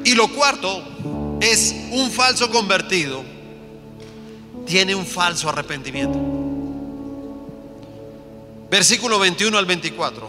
Y 0.05 0.15
lo 0.15 0.29
cuarto 0.29 0.85
es 1.41 1.75
un 1.91 2.11
falso 2.11 2.51
convertido, 2.51 3.25
tiene 4.67 4.95
un 4.95 5.07
falso 5.07 5.49
arrepentimiento. 5.49 6.19
Versículo 8.71 9.19
21 9.19 9.57
al 9.57 9.67
24. 9.67 10.29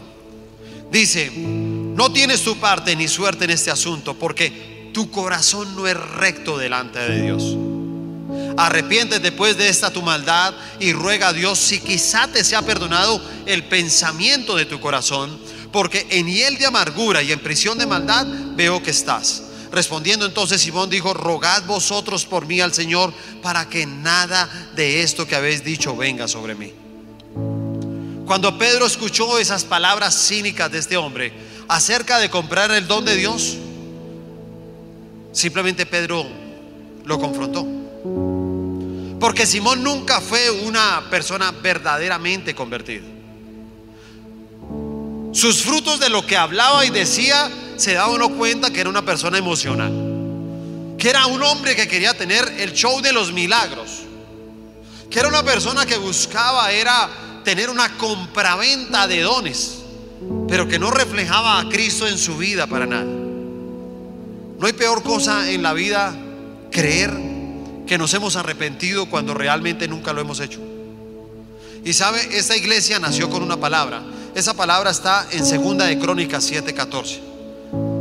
Dice, 0.92 1.32
no 1.36 2.12
tienes 2.12 2.44
tu 2.44 2.58
parte 2.58 2.96
ni 2.96 3.08
suerte 3.08 3.46
en 3.46 3.52
este 3.52 3.72
asunto 3.72 4.14
porque 4.14 4.90
tu 4.94 5.10
corazón 5.12 5.76
no 5.76 5.88
es 5.88 5.98
recto 5.98 6.58
delante 6.58 7.00
de 7.00 7.22
Dios. 7.22 7.58
Arrepiéntete 8.58 9.20
después 9.20 9.58
de 9.58 9.70
esta 9.70 9.92
tu 9.92 10.02
maldad 10.02 10.54
y 10.80 10.94
ruega 10.94 11.30
a 11.30 11.34
Dios 11.34 11.60
si 11.60 11.80
quizá 11.80 12.28
te 12.28 12.44
sea 12.44 12.62
perdonado 12.62 13.22
el 13.46 13.64
pensamiento 13.66 14.56
de 14.56 14.66
tu 14.66 14.80
corazón, 14.80 15.38
porque 15.72 16.08
en 16.10 16.28
hiel 16.28 16.58
de 16.58 16.66
amargura 16.66 17.22
y 17.22 17.32
en 17.32 17.40
prisión 17.40 17.78
de 17.78 17.86
maldad 17.86 18.26
veo 18.56 18.82
que 18.82 18.92
estás. 18.92 19.44
Respondiendo 19.72 20.26
entonces 20.26 20.62
Simón 20.62 20.90
dijo, 20.90 21.14
rogad 21.14 21.64
vosotros 21.66 22.26
por 22.26 22.46
mí 22.46 22.62
al 22.62 22.74
Señor 22.74 23.14
para 23.42 23.68
que 23.70 23.86
nada 23.86 24.50
de 24.76 25.02
esto 25.04 25.28
que 25.28 25.36
habéis 25.36 25.64
dicho 25.64 25.96
venga 25.96 26.28
sobre 26.28 26.56
mí. 26.56 26.74
Cuando 28.26 28.58
Pedro 28.58 28.86
escuchó 28.86 29.40
esas 29.40 29.64
palabras 29.64 30.28
cínicas 30.28 30.72
de 30.72 30.80
este 30.80 30.98
hombre 30.98 31.32
acerca 31.68 32.20
de 32.20 32.30
comprar 32.30 32.72
el 32.72 32.88
don 32.88 33.06
de 33.06 33.16
Dios, 33.16 33.58
simplemente 35.32 35.86
Pedro 35.86 36.26
lo 37.06 37.20
confrontó. 37.20 37.66
Porque 39.20 39.46
Simón 39.48 39.82
nunca 39.84 40.22
fue 40.22 40.50
una 40.52 41.10
persona 41.10 41.52
verdaderamente 41.52 42.54
convertida. 42.54 43.06
Sus 45.32 45.62
frutos 45.62 46.00
de 46.00 46.10
lo 46.10 46.26
que 46.26 46.38
hablaba 46.38 46.86
y 46.86 46.90
decía 46.90 47.50
se 47.78 47.94
daba 47.94 48.14
uno 48.14 48.30
cuenta 48.32 48.72
que 48.72 48.82
era 48.82 48.90
una 48.90 49.06
persona 49.06 49.38
emocional. 49.38 50.96
Que 50.98 51.10
era 51.10 51.28
un 51.28 51.42
hombre 51.44 51.76
que 51.76 51.88
quería 51.88 52.18
tener 52.18 52.48
el 52.60 52.74
show 52.74 53.02
de 53.02 53.14
los 53.14 53.32
milagros. 53.32 54.02
Que 55.10 55.20
era 55.20 55.30
una 55.30 55.44
persona 55.44 55.86
que 55.86 55.98
buscaba 55.98 56.72
era 56.72 57.10
tener 57.44 57.70
una 57.70 57.98
compraventa 57.98 59.08
de 59.08 59.22
dones, 59.22 59.78
pero 60.50 60.68
que 60.68 60.80
no 60.80 60.92
reflejaba 60.92 61.60
a 61.60 61.70
Cristo 61.70 62.06
en 62.08 62.18
su 62.18 62.36
vida 62.36 62.68
para 62.68 62.86
nada. 62.86 63.06
No 63.06 64.66
hay 64.66 64.74
peor 64.74 65.04
cosa 65.04 65.50
en 65.50 65.64
la 65.64 65.72
vida 65.74 66.14
creer 66.72 67.14
que 67.86 67.98
nos 67.98 68.14
hemos 68.14 68.36
arrepentido 68.36 69.06
cuando 69.06 69.34
realmente 69.34 69.88
nunca 69.88 70.12
lo 70.12 70.20
hemos 70.20 70.40
hecho. 70.40 70.60
Y 71.86 71.94
sabe, 71.94 72.20
esta 72.38 72.58
iglesia 72.58 73.00
nació 73.00 73.30
con 73.30 73.44
una 73.44 73.58
palabra. 73.58 74.04
Esa 74.36 74.54
palabra 74.54 74.92
está 74.92 75.28
en 75.32 75.46
segunda 75.46 75.86
de 75.86 75.98
Crónicas 75.98 76.52
7:14. 76.52 77.37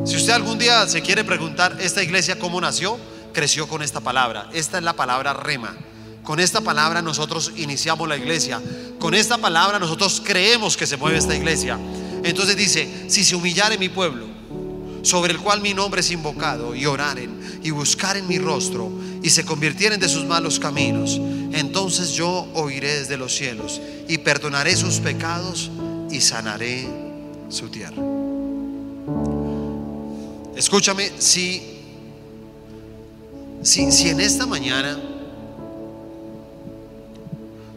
Si 0.06 0.14
usted 0.14 0.34
algún 0.34 0.56
día 0.56 0.86
se 0.86 1.02
quiere 1.02 1.24
preguntar 1.24 1.78
esta 1.80 2.00
iglesia 2.00 2.38
cómo 2.38 2.60
nació, 2.60 2.96
creció 3.32 3.66
con 3.66 3.82
esta 3.82 4.00
palabra. 4.00 4.48
Esta 4.54 4.78
es 4.78 4.84
la 4.84 4.92
palabra 4.92 5.34
rema. 5.34 5.76
Con 6.22 6.38
esta 6.38 6.60
palabra 6.60 7.02
nosotros 7.02 7.50
iniciamos 7.56 8.08
la 8.08 8.16
iglesia. 8.16 8.62
Con 9.00 9.14
esta 9.14 9.36
palabra 9.36 9.80
nosotros 9.80 10.22
creemos 10.24 10.76
que 10.76 10.86
se 10.86 10.96
mueve 10.96 11.18
esta 11.18 11.34
iglesia. 11.34 11.76
Entonces 12.22 12.56
dice, 12.56 13.06
si 13.08 13.24
se 13.24 13.34
humillare 13.34 13.78
mi 13.78 13.88
pueblo, 13.88 14.26
sobre 15.02 15.32
el 15.32 15.40
cual 15.40 15.60
mi 15.60 15.74
nombre 15.74 16.02
es 16.02 16.10
invocado, 16.12 16.74
y 16.76 16.86
oraren 16.86 17.60
y 17.64 17.70
buscaren 17.70 18.28
mi 18.28 18.38
rostro, 18.38 18.90
y 19.24 19.30
se 19.30 19.44
convirtieren 19.44 19.98
de 19.98 20.08
sus 20.08 20.24
malos 20.24 20.60
caminos, 20.60 21.20
entonces 21.52 22.12
yo 22.12 22.48
oiré 22.54 23.00
desde 23.00 23.16
los 23.16 23.34
cielos 23.34 23.80
y 24.06 24.18
perdonaré 24.18 24.76
sus 24.76 25.00
pecados 25.00 25.70
y 26.12 26.20
sanaré 26.20 26.88
su 27.48 27.68
tierra. 27.68 28.02
Escúchame, 30.56 31.12
si, 31.18 31.62
si, 33.62 33.92
si 33.92 34.08
en 34.08 34.20
esta 34.22 34.46
mañana 34.46 34.98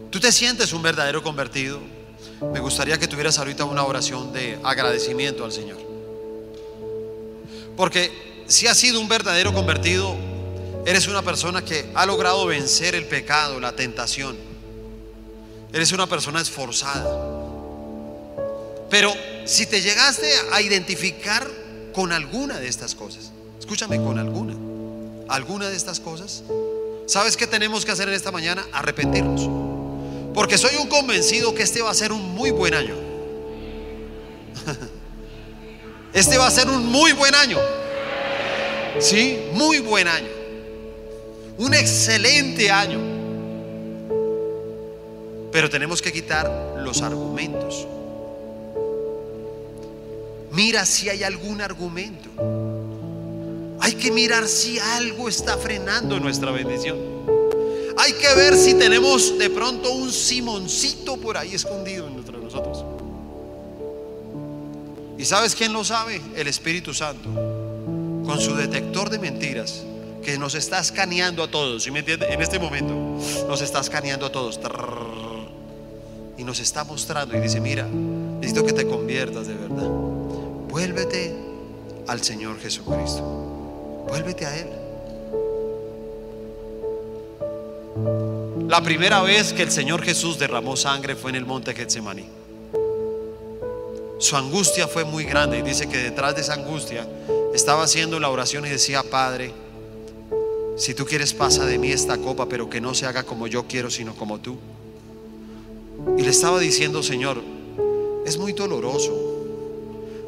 tú 0.08 0.18
te 0.18 0.32
sientes 0.32 0.72
un 0.72 0.80
verdadero 0.80 1.22
convertido, 1.22 1.78
me 2.40 2.58
gustaría 2.58 2.98
que 2.98 3.06
tuvieras 3.06 3.38
ahorita 3.38 3.66
una 3.66 3.84
oración 3.84 4.32
de 4.32 4.58
agradecimiento 4.64 5.44
al 5.44 5.52
Señor. 5.52 5.76
Porque 7.76 8.44
si 8.46 8.66
has 8.66 8.78
sido 8.78 8.98
un 8.98 9.08
verdadero 9.08 9.52
convertido, 9.52 10.16
eres 10.86 11.06
una 11.06 11.20
persona 11.20 11.62
que 11.62 11.90
ha 11.94 12.06
logrado 12.06 12.46
vencer 12.46 12.94
el 12.94 13.04
pecado, 13.04 13.60
la 13.60 13.76
tentación. 13.76 14.38
Eres 15.70 15.92
una 15.92 16.06
persona 16.06 16.40
esforzada. 16.40 17.04
Pero 18.88 19.12
si 19.44 19.66
te 19.66 19.82
llegaste 19.82 20.32
a 20.50 20.62
identificar 20.62 21.46
con 21.92 22.12
alguna 22.12 22.58
de 22.58 22.68
estas 22.68 22.94
cosas, 22.94 23.32
escúchame, 23.58 23.98
con 23.98 24.18
alguna, 24.18 24.54
alguna 25.28 25.68
de 25.68 25.76
estas 25.76 26.00
cosas, 26.00 26.42
¿sabes 27.06 27.36
qué 27.36 27.46
tenemos 27.46 27.84
que 27.84 27.92
hacer 27.92 28.08
en 28.08 28.14
esta 28.14 28.30
mañana? 28.30 28.64
Arrepentirnos. 28.72 29.48
Porque 30.34 30.58
soy 30.58 30.76
un 30.76 30.88
convencido 30.88 31.54
que 31.54 31.62
este 31.62 31.82
va 31.82 31.90
a 31.90 31.94
ser 31.94 32.12
un 32.12 32.34
muy 32.34 32.50
buen 32.50 32.74
año. 32.74 32.94
Este 36.12 36.38
va 36.38 36.48
a 36.48 36.50
ser 36.50 36.68
un 36.68 36.86
muy 36.86 37.12
buen 37.12 37.36
año. 37.36 37.56
Sí, 38.98 39.38
muy 39.52 39.78
buen 39.78 40.08
año. 40.08 40.26
Un 41.58 41.72
excelente 41.72 42.68
año. 42.68 42.98
Pero 45.52 45.70
tenemos 45.70 46.02
que 46.02 46.12
quitar 46.12 46.74
los 46.78 47.00
argumentos. 47.02 47.86
Mira 50.52 50.84
si 50.84 51.08
hay 51.08 51.22
algún 51.22 51.60
argumento. 51.60 52.28
Hay 53.80 53.94
que 53.94 54.10
mirar 54.10 54.46
si 54.46 54.78
algo 54.78 55.28
está 55.28 55.56
frenando 55.56 56.18
nuestra 56.20 56.50
bendición. 56.50 56.98
Hay 57.96 58.12
que 58.14 58.34
ver 58.34 58.56
si 58.56 58.74
tenemos 58.74 59.38
de 59.38 59.50
pronto 59.50 59.92
un 59.92 60.12
Simoncito 60.12 61.16
por 61.18 61.36
ahí 61.36 61.54
escondido 61.54 62.06
entre 62.08 62.38
nosotros. 62.38 62.84
¿Y 65.18 65.24
sabes 65.24 65.54
quién 65.54 65.72
lo 65.72 65.84
sabe? 65.84 66.20
El 66.34 66.46
Espíritu 66.46 66.94
Santo. 66.94 67.28
Con 68.24 68.40
su 68.40 68.54
detector 68.54 69.10
de 69.10 69.18
mentiras 69.18 69.82
que 70.22 70.38
nos 70.38 70.54
está 70.54 70.80
escaneando 70.80 71.42
a 71.42 71.50
todos. 71.50 71.82
¿Sí 71.82 71.90
me? 71.90 72.00
En 72.00 72.42
este 72.42 72.58
momento 72.58 72.94
nos 73.46 73.60
está 73.60 73.80
escaneando 73.80 74.26
a 74.26 74.32
todos. 74.32 74.58
Y 76.36 76.44
nos 76.44 76.58
está 76.60 76.84
mostrando 76.84 77.36
y 77.36 77.40
dice, 77.40 77.60
mira, 77.60 77.86
necesito 77.86 78.64
que 78.64 78.72
te 78.72 78.86
conviertas 78.86 79.46
de 79.46 79.54
verdad. 79.54 80.19
Vuélvete 80.70 81.34
al 82.06 82.22
Señor 82.22 82.60
Jesucristo. 82.60 84.04
Vuélvete 84.08 84.46
a 84.46 84.56
Él. 84.56 84.68
La 88.68 88.80
primera 88.80 89.20
vez 89.22 89.52
que 89.52 89.62
el 89.64 89.72
Señor 89.72 90.02
Jesús 90.02 90.38
derramó 90.38 90.76
sangre 90.76 91.16
fue 91.16 91.30
en 91.30 91.36
el 91.36 91.44
monte 91.44 91.74
Getsemaní. 91.74 92.24
Su 94.18 94.36
angustia 94.36 94.86
fue 94.86 95.04
muy 95.04 95.24
grande 95.24 95.58
y 95.58 95.62
dice 95.62 95.88
que 95.88 95.98
detrás 95.98 96.36
de 96.36 96.42
esa 96.42 96.54
angustia 96.54 97.04
estaba 97.52 97.82
haciendo 97.82 98.20
la 98.20 98.28
oración 98.28 98.64
y 98.64 98.68
decía, 98.68 99.02
Padre, 99.02 99.52
si 100.76 100.94
tú 100.94 101.04
quieres 101.04 101.34
pasa 101.34 101.66
de 101.66 101.78
mí 101.78 101.90
esta 101.90 102.16
copa, 102.18 102.46
pero 102.46 102.70
que 102.70 102.80
no 102.80 102.94
se 102.94 103.06
haga 103.06 103.24
como 103.24 103.48
yo 103.48 103.66
quiero, 103.66 103.90
sino 103.90 104.14
como 104.14 104.38
tú. 104.38 104.56
Y 106.16 106.22
le 106.22 106.30
estaba 106.30 106.60
diciendo, 106.60 107.02
Señor, 107.02 107.42
es 108.24 108.38
muy 108.38 108.52
doloroso. 108.52 109.29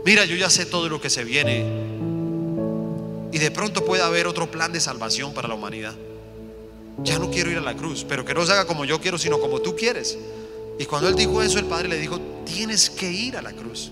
Mira, 0.04 0.24
yo 0.24 0.36
ya 0.36 0.50
sé 0.50 0.66
todo 0.66 0.88
lo 0.88 1.00
que 1.00 1.10
se 1.10 1.24
viene. 1.24 1.64
Y 3.32 3.38
de 3.38 3.50
pronto 3.50 3.84
puede 3.84 4.02
haber 4.02 4.26
otro 4.26 4.50
plan 4.50 4.72
de 4.72 4.80
salvación 4.80 5.32
para 5.32 5.48
la 5.48 5.54
humanidad. 5.54 5.94
Ya 7.02 7.18
no 7.18 7.30
quiero 7.30 7.50
ir 7.50 7.58
a 7.58 7.62
la 7.62 7.74
cruz, 7.74 8.04
pero 8.06 8.24
que 8.24 8.34
no 8.34 8.44
se 8.44 8.52
haga 8.52 8.66
como 8.66 8.84
yo 8.84 9.00
quiero, 9.00 9.16
sino 9.16 9.40
como 9.40 9.60
tú 9.60 9.74
quieres. 9.74 10.18
Y 10.78 10.84
cuando 10.84 11.08
él 11.08 11.14
dijo 11.14 11.42
eso, 11.42 11.58
el 11.58 11.64
Padre 11.66 11.88
le 11.88 11.98
dijo, 11.98 12.20
tienes 12.44 12.90
que 12.90 13.10
ir 13.10 13.36
a 13.36 13.42
la 13.42 13.52
cruz. 13.52 13.90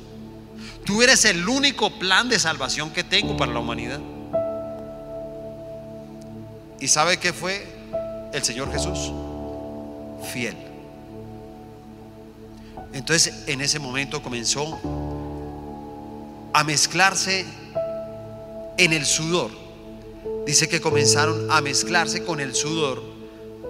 Tú 0.84 1.02
eres 1.02 1.24
el 1.24 1.48
único 1.48 1.90
plan 1.98 2.28
de 2.28 2.38
salvación 2.38 2.90
que 2.90 3.04
tengo 3.04 3.36
para 3.36 3.52
la 3.52 3.60
humanidad. 3.60 4.00
¿Y 6.80 6.88
sabe 6.88 7.18
qué 7.18 7.32
fue 7.32 7.66
el 8.32 8.42
Señor 8.42 8.72
Jesús? 8.72 9.12
Fiel. 10.32 10.56
Entonces 12.92 13.44
en 13.46 13.60
ese 13.60 13.78
momento 13.78 14.22
comenzó 14.22 14.80
a 16.52 16.64
mezclarse 16.64 17.44
en 18.78 18.92
el 18.92 19.06
sudor. 19.06 19.50
Dice 20.46 20.68
que 20.68 20.80
comenzaron 20.80 21.50
a 21.50 21.60
mezclarse 21.60 22.24
con 22.24 22.40
el 22.40 22.54
sudor 22.54 23.02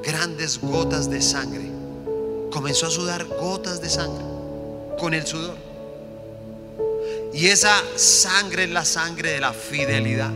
grandes 0.03 0.61
gotas 0.61 1.11
de 1.11 1.21
sangre 1.21 1.81
comenzó 2.51 2.87
a 2.87 2.91
sudar 2.91 3.25
gotas 3.25 3.81
de 3.81 3.89
sangre 3.89 4.25
con 4.99 5.15
el 5.15 5.27
sudor. 5.27 5.57
Y 7.33 7.47
esa 7.47 7.81
sangre 7.97 8.65
es 8.65 8.71
la 8.71 8.85
sangre 8.85 9.31
de 9.31 9.41
la 9.41 9.53
fidelidad. 9.53 10.33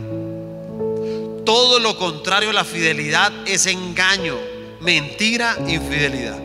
Todo 1.45 1.79
lo 1.79 1.97
contrario 1.97 2.49
a 2.49 2.53
la 2.53 2.63
fidelidad 2.63 3.31
es 3.45 3.65
engaño, 3.67 4.37
mentira, 4.79 5.57
infidelidad. 5.67 6.39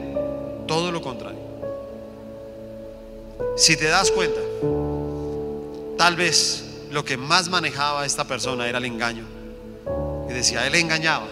Todo 0.66 0.92
lo 0.92 1.00
contrario. 1.00 1.38
Si 3.56 3.76
te 3.76 3.86
das 3.86 4.10
cuenta, 4.10 4.40
tal 6.00 6.16
vez 6.16 6.64
lo 6.90 7.04
que 7.04 7.18
más 7.18 7.50
manejaba 7.50 8.06
esta 8.06 8.24
persona 8.24 8.66
era 8.66 8.78
el 8.78 8.86
engaño. 8.86 9.26
Y 10.30 10.32
decía, 10.32 10.66
él 10.66 10.74
engañaba. 10.76 11.26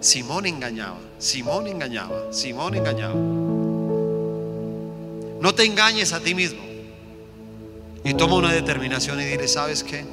Simón 0.00 0.46
engañaba, 0.46 0.96
Simón 1.18 1.66
engañaba, 1.66 2.32
Simón 2.32 2.74
engañaba. 2.74 3.14
No 5.42 5.54
te 5.54 5.64
engañes 5.66 6.14
a 6.14 6.20
ti 6.20 6.34
mismo. 6.34 6.62
Y 8.02 8.14
toma 8.14 8.36
una 8.36 8.50
determinación 8.50 9.20
y 9.20 9.24
dile, 9.24 9.46
¿sabes 9.46 9.84
qué? 9.84 10.06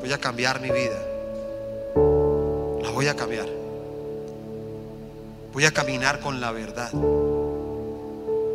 Voy 0.00 0.12
a 0.12 0.18
cambiar 0.18 0.60
mi 0.60 0.72
vida. 0.72 1.00
La 2.82 2.90
voy 2.90 3.06
a 3.06 3.14
cambiar. 3.14 3.46
Voy 5.52 5.64
a 5.64 5.70
caminar 5.70 6.18
con 6.18 6.40
la 6.40 6.50
verdad. 6.50 6.92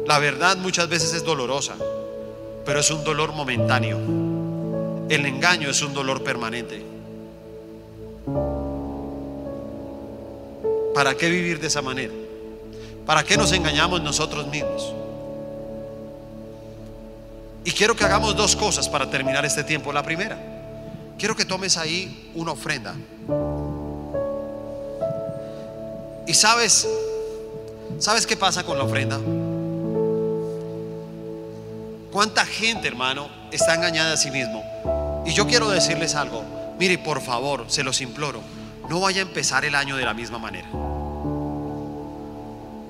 La 0.05 0.19
verdad 0.19 0.57
muchas 0.57 0.89
veces 0.89 1.13
es 1.13 1.23
dolorosa, 1.23 1.75
pero 2.65 2.81
es 2.81 2.91
un 2.91 3.05
dolor 3.05 3.31
momentáneo. 3.31 4.32
El 5.14 5.28
engaño 5.28 5.70
es 5.70 5.80
un 5.84 5.93
dolor 5.93 6.24
permanente. 6.24 6.84
¿Para 10.95 11.14
qué 11.14 11.30
vivir 11.30 11.59
de 11.59 11.68
esa 11.68 11.84
manera? 11.84 12.11
¿Para 13.05 13.24
qué 13.24 13.38
nos 13.38 13.51
engañamos 13.51 14.01
nosotros 14.01 14.47
mismos? 14.47 14.91
Y 17.64 17.70
quiero 17.74 17.95
que 17.95 18.03
hagamos 18.03 18.36
dos 18.36 18.55
cosas 18.55 18.89
para 18.89 19.07
terminar 19.07 19.45
este 19.45 19.64
tiempo. 19.64 19.93
La 19.93 20.01
primera, 20.01 20.36
quiero 21.20 21.36
que 21.36 21.45
tomes 21.45 21.78
ahí 21.78 22.32
una 22.34 22.53
ofrenda. 22.53 22.95
Y 26.26 26.34
sabes, 26.34 26.88
¿sabes 27.99 28.26
qué 28.26 28.36
pasa 28.36 28.64
con 28.64 28.80
la 28.80 28.84
ofrenda? 28.84 29.20
¿Cuánta 32.11 32.47
gente, 32.47 32.88
hermano, 32.88 33.30
está 33.51 33.76
engañada 33.76 34.14
a 34.14 34.18
sí 34.18 34.32
mismo? 34.32 35.02
Y 35.26 35.34
yo 35.34 35.47
quiero 35.47 35.69
decirles 35.69 36.15
algo. 36.15 36.43
Mire, 36.80 36.97
por 36.97 37.21
favor, 37.21 37.65
se 37.67 37.84
los 37.84 38.01
imploro, 38.01 38.41
no 38.89 38.99
vaya 38.99 39.21
a 39.21 39.26
empezar 39.26 39.63
el 39.65 39.76
año 39.76 39.95
de 39.95 40.05
la 40.05 40.13
misma 40.13 40.39
manera. 40.39 40.67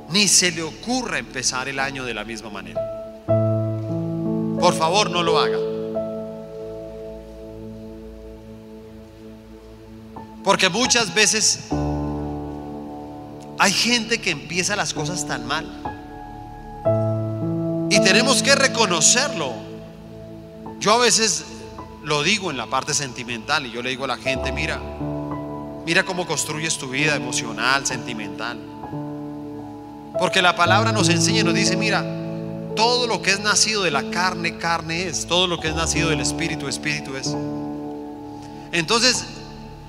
Ni 0.10 0.28
se 0.28 0.52
le 0.52 0.62
ocurra 0.62 1.18
empezar 1.18 1.68
el 1.68 1.80
año 1.80 2.06
de 2.06 2.14
la 2.14 2.24
misma 2.24 2.50
manera. 2.50 2.82
Por 4.60 4.74
favor, 4.76 5.10
no 5.10 5.24
lo 5.24 5.40
haga. 5.40 5.58
Porque 10.44 10.70
muchas 10.70 11.14
veces 11.14 11.60
hay 13.58 13.72
gente 13.72 14.20
que 14.20 14.32
empieza 14.32 14.76
las 14.76 14.94
cosas 14.94 15.26
tan 15.26 15.46
mal. 15.46 15.66
Y 17.90 18.00
tenemos 18.02 18.44
que 18.44 18.56
reconocerlo. 18.56 19.54
Yo 20.80 20.94
a 20.94 20.98
veces 20.98 21.46
lo 22.04 22.22
digo 22.22 22.51
en 22.51 22.58
la 22.58 22.68
parte 22.68 22.93
sentimental 22.93 23.66
y 23.66 23.72
yo 23.72 23.82
le 23.82 23.89
digo 23.89 24.04
a 24.04 24.08
la 24.08 24.18
gente, 24.18 24.51
mira, 24.51 24.82
mira 25.86 26.04
cómo 26.04 26.28
construyes 26.28 26.78
tu 26.78 26.89
vida 26.89 27.16
emocional, 27.16 27.86
sentimental. 27.86 28.60
Porque 30.20 30.41
la 30.41 30.56
palabra 30.56 30.91
nos 30.91 31.10
enseña 31.10 31.41
y 31.41 31.43
nos 31.43 31.54
dice, 31.54 31.76
mira, 31.78 32.04
todo 32.76 33.08
lo 33.08 33.22
que 33.22 33.32
es 33.32 33.39
nacido 33.39 33.84
de 33.84 33.91
la 33.91 34.10
carne, 34.10 34.58
carne 34.58 35.08
es. 35.08 35.28
Todo 35.28 35.47
lo 35.47 35.60
que 35.60 35.70
es 35.70 35.76
nacido 35.76 36.10
del 36.10 36.20
espíritu, 36.20 36.68
espíritu 36.68 37.16
es. 37.16 37.34
Entonces, 38.72 39.24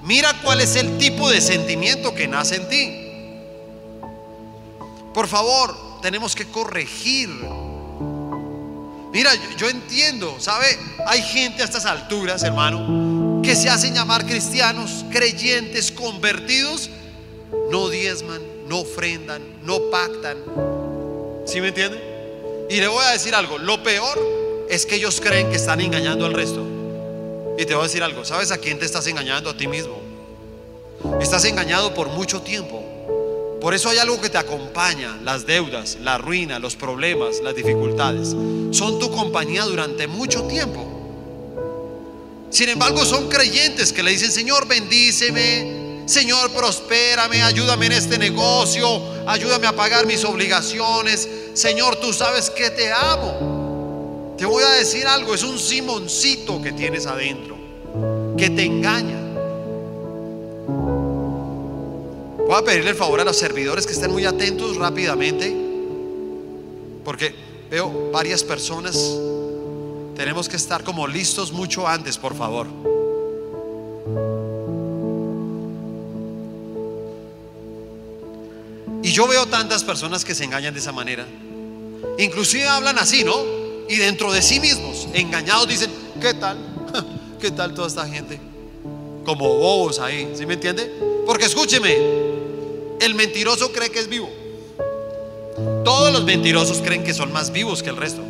mira 0.03 0.33
cuál 0.43 0.61
es 0.61 0.77
el 0.77 0.99
tipo 0.99 1.29
de 1.29 1.41
sentimiento 1.41 2.15
que 2.15 2.29
nace 2.29 2.57
en 2.57 2.69
ti. 2.69 3.01
Por 5.13 5.27
favor, 5.27 5.77
tenemos 6.01 6.35
que 6.35 6.47
corregir. 6.47 7.31
Mira, 9.15 9.31
yo 9.57 9.69
entiendo, 9.69 10.35
¿sabe? 10.41 10.67
Hay 11.07 11.23
gente 11.23 11.63
a 11.63 11.67
estas 11.67 11.87
alturas, 11.87 12.43
hermano, 12.43 13.41
que 13.45 13.55
se 13.55 13.71
hacen 13.71 13.95
llamar 13.95 14.27
cristianos, 14.27 15.05
creyentes, 15.09 15.93
convertidos, 15.93 16.91
no 17.71 17.89
diezman, 17.91 18.43
no 18.67 18.81
ofrendan, 18.81 19.41
no 19.63 19.79
pactan. 19.93 20.39
¿Sí 21.47 21.61
me 21.61 21.69
entienden? 21.69 22.01
Y 22.69 22.81
le 22.81 22.89
voy 22.89 23.05
a 23.05 23.11
decir 23.11 23.37
algo, 23.37 23.57
lo 23.59 23.85
peor 23.85 24.19
es 24.69 24.85
que 24.85 24.97
ellos 24.97 25.21
creen 25.21 25.49
que 25.49 25.57
están 25.59 25.81
engañando 25.81 26.27
al 26.27 26.35
resto. 26.35 26.67
Y 27.57 27.65
te 27.67 27.73
voy 27.73 27.85
a 27.85 27.87
decir 27.87 28.03
algo, 28.03 28.25
¿sabes 28.25 28.51
a 28.51 28.59
quién 28.59 28.81
te 28.81 28.85
estás 28.85 29.07
engañando? 29.07 29.49
A 29.49 29.57
ti 29.57 29.69
mismo. 29.69 29.97
Estás 31.21 31.45
engañado 31.45 31.95
por 31.95 32.09
mucho 32.09 32.43
tiempo. 32.43 32.83
Por 33.65 33.73
eso 33.73 33.89
hay 33.89 33.97
algo 33.97 34.21
que 34.21 34.29
te 34.29 34.37
acompaña, 34.37 35.19
las 35.23 35.47
deudas, 35.47 35.97
la 36.03 36.19
ruina, 36.19 36.59
los 36.59 36.77
problemas, 36.77 37.41
las 37.43 37.55
dificultades. 37.55 38.37
Son 38.77 38.99
tu 38.99 39.11
compañía 39.11 39.65
durante 39.65 40.07
mucho 40.07 40.43
tiempo. 40.43 40.85
Sin 42.51 42.69
embargo, 42.69 43.07
son 43.07 43.31
creyentes 43.31 43.91
que 43.91 44.03
le 44.03 44.11
dicen, 44.11 44.31
Señor, 44.31 44.69
bendíceme, 44.69 46.03
Señor, 46.05 46.51
prospérame, 46.51 47.43
ayúdame 47.43 47.87
en 47.87 47.93
este 47.93 48.19
negocio, 48.19 49.01
ayúdame 49.27 49.67
a 49.67 49.75
pagar 49.75 50.05
mis 50.05 50.23
obligaciones. 50.27 51.27
Señor, 51.55 51.97
tú 51.97 52.13
sabes 52.13 52.51
que 52.51 52.69
te 52.69 52.93
amo. 52.93 54.35
Te 54.37 54.45
voy 54.45 54.63
a 54.63 54.73
decir 54.73 55.07
algo, 55.07 55.35
es 55.35 55.43
un 55.43 55.59
Simoncito 55.59 56.61
que 56.61 56.73
tienes 56.73 57.07
adentro, 57.07 57.57
que 58.37 58.51
te 58.51 58.63
engaña. 58.63 59.24
Voy 62.47 62.57
a 62.57 62.63
pedirle 62.63 62.91
el 62.91 62.97
favor 62.97 63.21
a 63.21 63.25
los 63.25 63.39
servidores 63.39 63.87
que 63.87 63.95
estén 63.95 64.11
muy 64.13 64.27
atentos 64.27 64.77
rápidamente, 64.77 65.55
porque 67.03 67.35
veo 67.71 68.11
varias 68.13 68.45
personas. 68.45 68.97
Tenemos 70.15 70.49
que 70.49 70.57
estar 70.57 70.85
como 70.85 71.07
listos 71.07 71.53
mucho 71.53 71.89
antes, 71.89 72.19
por 72.19 72.37
favor. 72.37 72.67
Y 79.03 79.11
yo 79.11 79.27
veo 79.27 79.47
tantas 79.47 79.83
personas 79.83 80.23
que 80.23 80.35
se 80.35 80.45
engañan 80.45 80.75
de 80.75 80.81
esa 80.81 80.93
manera. 80.93 81.27
Inclusive 82.19 82.69
hablan 82.69 82.99
así, 82.99 83.25
¿no? 83.25 83.35
Y 83.89 83.97
dentro 83.97 84.31
de 84.33 84.43
sí 84.43 84.61
mismos, 84.61 85.09
engañados, 85.15 85.67
dicen, 85.67 85.91
¿qué 86.21 86.35
tal? 86.35 86.59
¿Qué 87.41 87.51
tal 87.51 87.73
toda 87.73 87.89
esta 87.89 88.07
gente? 88.07 88.39
Como 89.25 89.49
bobos 89.49 89.99
ahí, 89.99 90.31
¿sí 90.35 90.45
me 90.45 90.55
entiende? 90.55 90.91
Porque 91.27 91.47
escúcheme, 91.47 92.34
el 93.01 93.15
mentiroso 93.15 93.73
cree 93.73 93.91
que 93.91 94.01
es 94.01 94.09
vivo. 94.09 94.31
Todos 95.85 96.13
los 96.13 96.25
mentirosos 96.25 96.81
creen 96.81 97.05
que 97.05 97.15
son 97.15 97.33
más 97.33 97.53
vivos 97.53 97.83
que 97.83 97.91
el 97.91 97.97
resto. 97.97 98.23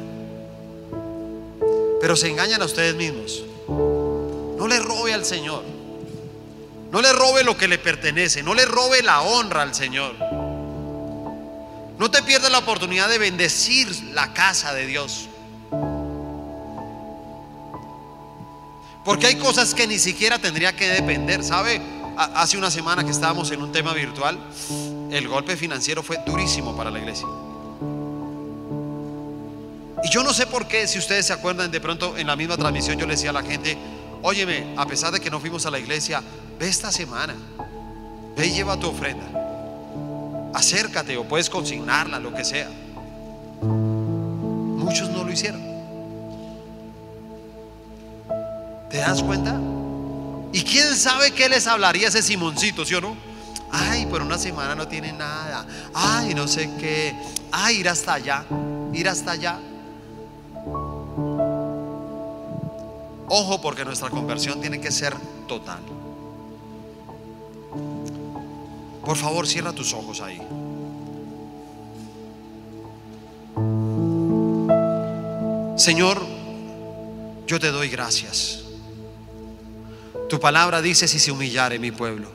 Pero 2.01 2.17
se 2.17 2.29
engañan 2.29 2.61
a 2.61 2.67
ustedes 2.67 2.95
mismos. 2.95 3.45
No 3.69 4.67
le 4.69 4.79
robe 4.81 5.15
al 5.15 5.25
Señor. 5.25 5.63
No 6.91 7.01
le 7.01 7.13
robe 7.13 7.45
lo 7.45 7.57
que 7.57 7.67
le 7.67 7.79
pertenece. 7.79 8.43
No 8.43 8.55
le 8.55 8.65
robe 8.67 9.03
la 9.03 9.23
honra 9.23 9.63
al 9.63 9.75
Señor. 9.75 10.15
No 11.99 12.11
te 12.11 12.23
pierdas 12.23 12.51
la 12.51 12.59
oportunidad 12.59 13.09
de 13.09 13.19
bendecir 13.19 13.89
la 14.13 14.35
casa 14.35 14.75
de 14.75 14.87
Dios. 14.87 15.29
Porque 19.05 19.27
hay 19.27 19.37
cosas 19.37 19.75
que 19.75 19.87
ni 19.87 19.99
siquiera 19.99 20.39
tendría 20.39 20.75
que 20.75 20.89
depender. 20.89 21.43
¿Sabe? 21.43 21.81
Hace 22.17 22.57
una 22.57 22.71
semana 22.71 23.05
que 23.05 23.11
estábamos 23.11 23.51
en 23.51 23.61
un 23.61 23.73
tema 23.73 23.93
virtual, 23.93 24.39
el 25.11 25.27
golpe 25.29 25.57
financiero 25.57 26.03
fue 26.03 26.19
durísimo 26.25 26.77
para 26.77 26.91
la 26.91 27.01
iglesia. 27.01 27.27
Y 30.05 30.09
yo 30.11 30.23
no 30.23 30.33
sé 30.33 30.47
por 30.47 30.69
qué, 30.69 30.87
si 30.87 30.99
ustedes 30.99 31.27
se 31.27 31.33
acuerdan, 31.33 31.71
de 31.71 31.81
pronto 31.81 32.17
en 32.17 32.27
la 32.27 32.37
misma 32.37 32.57
transmisión 32.57 32.99
yo 32.99 33.07
le 33.07 33.15
decía 33.15 33.31
a 33.31 33.33
la 33.33 33.43
gente, 33.43 33.77
óyeme, 34.23 34.75
a 34.77 34.87
pesar 34.87 35.13
de 35.13 35.21
que 35.21 35.31
no 35.31 35.41
fuimos 35.41 35.67
a 35.67 35.71
la 35.71 35.79
iglesia, 35.79 36.23
ve 36.59 36.69
esta 36.69 36.93
semana, 36.93 37.35
ve 38.37 38.47
y 38.47 38.53
lleva 38.53 38.79
tu 38.79 38.89
ofrenda. 38.89 39.25
Acércate 40.55 41.17
o 41.17 41.25
puedes 41.25 41.51
consignarla, 41.51 42.21
lo 42.21 42.33
que 42.33 42.45
sea. 42.45 42.71
Muchos 43.61 45.09
no 45.11 45.25
lo 45.25 45.33
hicieron. 45.33 45.63
¿Te 48.89 48.99
das 48.99 49.21
cuenta? 49.21 49.59
¿Y 50.55 50.63
quién 50.63 50.95
sabe 50.95 51.33
qué 51.33 51.49
les 51.49 51.67
hablaría 51.67 52.07
ese 52.07 52.23
Simoncito, 52.23 52.85
sí 52.85 52.95
o 52.95 53.01
no? 53.01 53.17
Ay, 53.73 54.07
por 54.07 54.23
una 54.23 54.39
semana 54.39 54.77
no 54.77 54.87
tiene 54.87 55.13
nada. 55.13 55.67
Ay, 55.93 56.33
no 56.33 56.47
sé 56.47 56.71
qué. 56.79 57.13
Ay, 57.51 57.79
ir 57.79 57.89
hasta 57.89 58.15
allá. 58.15 58.45
Ir 58.93 59.09
hasta 59.09 59.33
allá. 59.33 59.59
Ojo 63.29 63.61
porque 63.61 63.85
nuestra 63.85 64.11
conversión 64.11 64.61
tiene 64.61 64.81
que 64.81 64.93
ser 64.93 65.17
total. 65.49 65.81
Por 69.05 69.17
favor, 69.17 69.49
cierra 69.49 69.73
tus 69.73 69.93
ojos 69.93 70.21
ahí. 70.21 70.41
Señor, 75.77 76.25
yo 77.49 77.59
te 77.59 77.73
doy 77.73 77.89
gracias. 77.89 78.64
Tu 80.29 80.41
palabra 80.41 80.81
dice 80.81 81.09
si 81.09 81.19
se 81.19 81.31
humillare 81.31 81.79
mi 81.79 81.91
pueblo. 81.91 82.29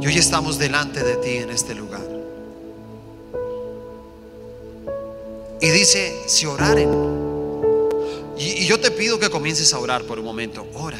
Y 0.00 0.06
hoy 0.06 0.16
estamos 0.16 0.58
delante 0.58 1.02
de 1.02 1.16
ti 1.16 1.36
en 1.36 1.50
este 1.50 1.74
lugar. 1.74 2.02
Y 5.60 5.70
dice, 5.70 6.24
si 6.26 6.46
oraren. 6.46 6.90
Y, 8.36 8.62
y, 8.62 8.66
yo 8.66 8.80
te 8.80 8.90
pido 8.90 9.18
que 9.20 9.30
comiences 9.30 9.72
a 9.72 9.78
orar 9.78 10.02
por 10.02 10.18
un 10.18 10.24
momento. 10.24 10.66
Ora. 10.74 10.98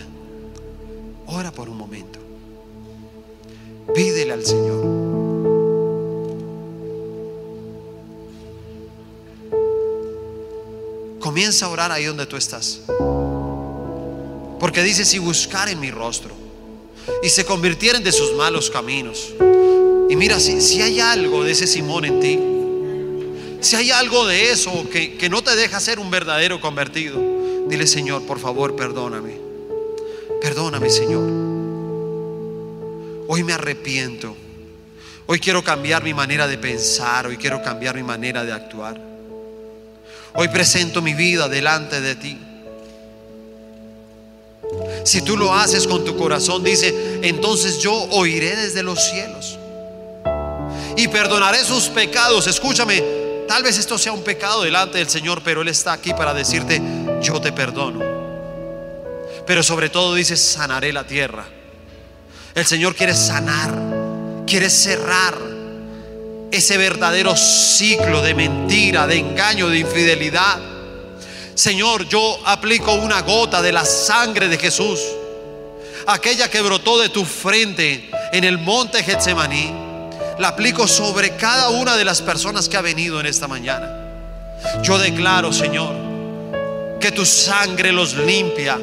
Ora 1.27 1.51
por 1.51 1.69
un 1.69 1.77
momento. 1.77 2.21
Pídele 3.95 4.33
al 4.33 4.47
Señor. 4.47 5.13
Comienza 11.19 11.67
a 11.67 11.69
orar 11.71 11.91
ahí 11.91 12.05
donde 12.05 12.27
tú 12.27 12.37
estás. 12.37 12.83
Porque 14.63 14.85
dice, 14.85 15.05
si 15.05 15.19
buscar 15.19 15.69
en 15.69 15.81
mi 15.81 15.91
rostro 15.91 16.31
y 17.21 17.29
se 17.29 17.45
convirtieren 17.45 18.05
de 18.05 18.13
sus 18.13 18.33
malos 18.35 18.71
caminos. 18.71 19.35
Y 20.09 20.15
mira, 20.15 20.39
si, 20.39 20.61
si 20.61 20.81
hay 20.81 21.01
algo 21.01 21.43
de 21.43 21.51
ese 21.51 21.67
Simón 21.67 22.05
en 22.05 22.21
ti, 22.21 22.39
si 23.61 23.75
hay 23.75 23.91
algo 23.91 24.25
de 24.25 24.53
eso 24.53 24.89
que, 24.89 25.19
que 25.19 25.29
no 25.29 25.43
te 25.43 25.57
deja 25.57 25.81
ser 25.81 25.99
un 25.99 26.13
verdadero 26.13 26.61
convertido, 26.61 27.21
dile, 27.67 27.89
Señor, 27.89 28.25
por 28.25 28.39
favor, 28.39 28.77
perdóname. 28.77 29.37
Perdóname, 30.41 30.91
Señor. 30.91 31.29
Hoy 33.27 33.43
me 33.43 33.55
arrepiento. 33.55 34.37
Hoy 35.27 35.41
quiero 35.41 35.65
cambiar 35.65 36.05
mi 36.05 36.15
manera 36.15 36.47
de 36.47 36.57
pensar. 36.57 37.27
Hoy 37.27 37.37
quiero 37.37 37.65
cambiar 37.65 37.97
mi 37.97 38.05
manera 38.05 38.45
de 38.45 38.53
actuar. 38.53 39.01
Hoy 40.35 40.47
presento 40.47 41.03
mi 41.03 41.15
vida 41.15 41.49
delante 41.49 42.01
de 42.01 42.15
ti. 42.15 42.39
Si 45.05 45.23
tú 45.23 45.37
lo 45.37 45.55
haces 45.55 45.87
con 45.87 46.05
tu 46.05 46.17
corazón, 46.17 46.63
dice, 46.63 47.21
entonces 47.23 47.79
yo 47.79 47.93
oiré 48.11 48.57
desde 48.57 48.83
los 48.83 49.03
cielos 49.03 49.59
y 50.97 51.09
perdonaré 51.09 51.65
sus 51.65 51.85
pecados. 51.89 52.47
Escúchame, 52.47 53.03
tal 53.49 53.63
vez 53.63 53.79
esto 53.79 53.99
sea 53.99 54.13
un 54.13 54.23
pecado 54.23 54.63
delante 54.63 54.99
del 54.99 55.09
Señor, 55.09 55.43
pero 55.45 55.63
Él 55.63 55.69
está 55.69 55.93
aquí 55.93 56.13
para 56.15 56.35
decirte, 56.35 56.81
yo 57.23 57.41
te 57.41 57.53
perdono. 57.53 58.01
Pero 59.47 59.63
sobre 59.63 59.89
todo 59.89 60.15
dice, 60.15 60.37
sanaré 60.37 60.93
la 60.93 61.05
tierra. 61.05 61.45
El 62.55 62.67
Señor 62.67 62.95
quiere 62.95 63.15
sanar, 63.15 63.75
quiere 64.47 64.71
cerrar 64.71 65.37
ese 66.51 66.77
verdadero 66.77 67.35
ciclo 67.35 68.21
de 68.23 68.35
mentira, 68.35 69.07
de 69.07 69.17
engaño, 69.17 69.69
de 69.69 69.79
infidelidad. 69.79 70.61
Señor, 71.55 72.09
yo 72.09 72.39
aplico 72.47 72.95
una 72.95 73.21
gota 73.23 73.61
de 73.61 73.73
la 73.73 73.85
sangre 73.85 74.49
de 74.49 74.59
Jesús, 74.59 75.01
aquella 76.07 76.51
que 76.51 76.63
brotó 76.63 76.99
de 76.99 77.11
tu 77.11 77.25
frente 77.25 78.11
en 78.33 78.45
el 78.45 78.59
monte 78.59 79.03
Getsemaní, 79.03 79.73
la 80.39 80.49
aplico 80.49 80.89
sobre 80.89 81.37
cada 81.37 81.69
una 81.69 81.97
de 81.97 82.05
las 82.05 82.23
personas 82.23 82.69
que 82.69 82.77
ha 82.77 82.81
venido 82.81 83.21
en 83.21 83.27
esta 83.27 83.47
mañana. 83.49 83.91
Yo 84.83 84.99
declaro, 84.99 85.53
Señor, 85.53 85.95
que 86.99 87.13
tu 87.13 87.27
sangre 87.27 87.93
los 87.93 88.15
limpia 88.15 88.79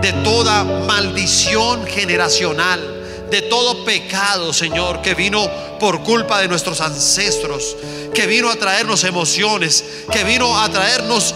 de 0.00 0.12
toda 0.24 0.64
maldición 0.64 1.86
generacional 1.86 2.98
de 3.30 3.42
todo 3.42 3.84
pecado, 3.84 4.52
Señor, 4.52 5.02
que 5.02 5.14
vino 5.14 5.48
por 5.78 6.02
culpa 6.02 6.40
de 6.40 6.48
nuestros 6.48 6.80
ancestros, 6.80 7.76
que 8.14 8.26
vino 8.26 8.50
a 8.50 8.56
traernos 8.56 9.04
emociones, 9.04 9.84
que 10.10 10.24
vino 10.24 10.58
a 10.58 10.68
traernos 10.68 11.34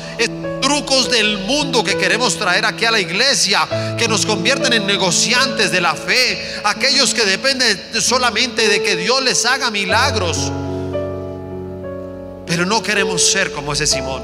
trucos 0.60 1.10
del 1.10 1.38
mundo 1.38 1.82
que 1.82 1.96
queremos 1.96 2.38
traer 2.38 2.64
aquí 2.64 2.84
a 2.84 2.90
la 2.90 3.00
iglesia, 3.00 3.68
que 3.98 4.08
nos 4.08 4.24
convierten 4.24 4.72
en 4.72 4.86
negociantes 4.86 5.70
de 5.72 5.80
la 5.80 5.94
fe, 5.94 6.60
aquellos 6.64 7.12
que 7.12 7.24
dependen 7.24 7.78
solamente 8.00 8.68
de 8.68 8.82
que 8.82 8.96
Dios 8.96 9.22
les 9.22 9.44
haga 9.44 9.70
milagros. 9.70 10.50
Pero 12.46 12.66
no 12.66 12.82
queremos 12.82 13.30
ser 13.30 13.52
como 13.52 13.72
ese 13.72 13.86
Simón. 13.86 14.22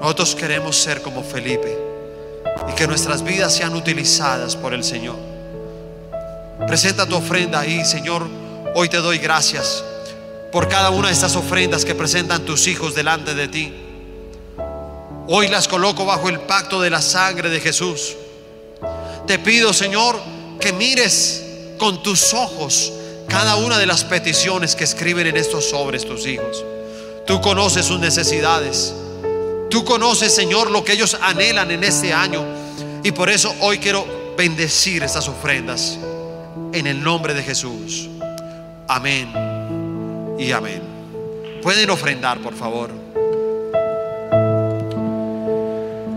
Nosotros 0.00 0.34
queremos 0.34 0.76
ser 0.76 1.02
como 1.02 1.22
Felipe 1.22 1.76
y 2.68 2.74
que 2.74 2.86
nuestras 2.86 3.22
vidas 3.22 3.54
sean 3.54 3.74
utilizadas 3.74 4.56
por 4.56 4.72
el 4.72 4.84
Señor. 4.84 5.16
Presenta 6.66 7.06
tu 7.06 7.16
ofrenda 7.16 7.60
ahí, 7.60 7.84
Señor. 7.84 8.26
Hoy 8.74 8.88
te 8.88 8.98
doy 8.98 9.18
gracias 9.18 9.84
por 10.52 10.68
cada 10.68 10.90
una 10.90 11.08
de 11.08 11.14
estas 11.14 11.36
ofrendas 11.36 11.84
que 11.84 11.94
presentan 11.94 12.44
tus 12.44 12.66
hijos 12.66 12.94
delante 12.94 13.34
de 13.34 13.48
ti. 13.48 13.72
Hoy 15.26 15.48
las 15.48 15.68
coloco 15.68 16.06
bajo 16.06 16.28
el 16.28 16.40
pacto 16.40 16.80
de 16.80 16.90
la 16.90 17.02
sangre 17.02 17.50
de 17.50 17.60
Jesús. 17.60 18.16
Te 19.26 19.38
pido, 19.38 19.74
Señor, 19.74 20.18
que 20.58 20.72
mires 20.72 21.44
con 21.76 22.02
tus 22.02 22.32
ojos 22.32 22.92
cada 23.28 23.56
una 23.56 23.78
de 23.78 23.84
las 23.84 24.04
peticiones 24.04 24.74
que 24.74 24.84
escriben 24.84 25.26
en 25.26 25.36
estos 25.36 25.68
sobres 25.68 26.06
tus 26.06 26.26
hijos. 26.26 26.64
Tú 27.26 27.42
conoces 27.42 27.84
sus 27.84 28.00
necesidades. 28.00 28.94
Tú 29.68 29.84
conoces, 29.84 30.34
Señor, 30.34 30.70
lo 30.70 30.82
que 30.82 30.94
ellos 30.94 31.18
anhelan 31.20 31.70
en 31.70 31.84
este 31.84 32.14
año. 32.14 32.42
Y 33.04 33.12
por 33.12 33.28
eso 33.28 33.54
hoy 33.60 33.78
quiero 33.78 34.06
bendecir 34.38 35.02
estas 35.02 35.28
ofrendas 35.28 35.98
en 36.72 36.86
el 36.86 37.02
nombre 37.02 37.34
de 37.34 37.42
Jesús. 37.42 38.08
Amén 38.88 39.57
y 40.38 40.52
amén. 40.52 40.82
Pueden 41.62 41.90
ofrendar, 41.90 42.38
por 42.38 42.54
favor. 42.54 43.07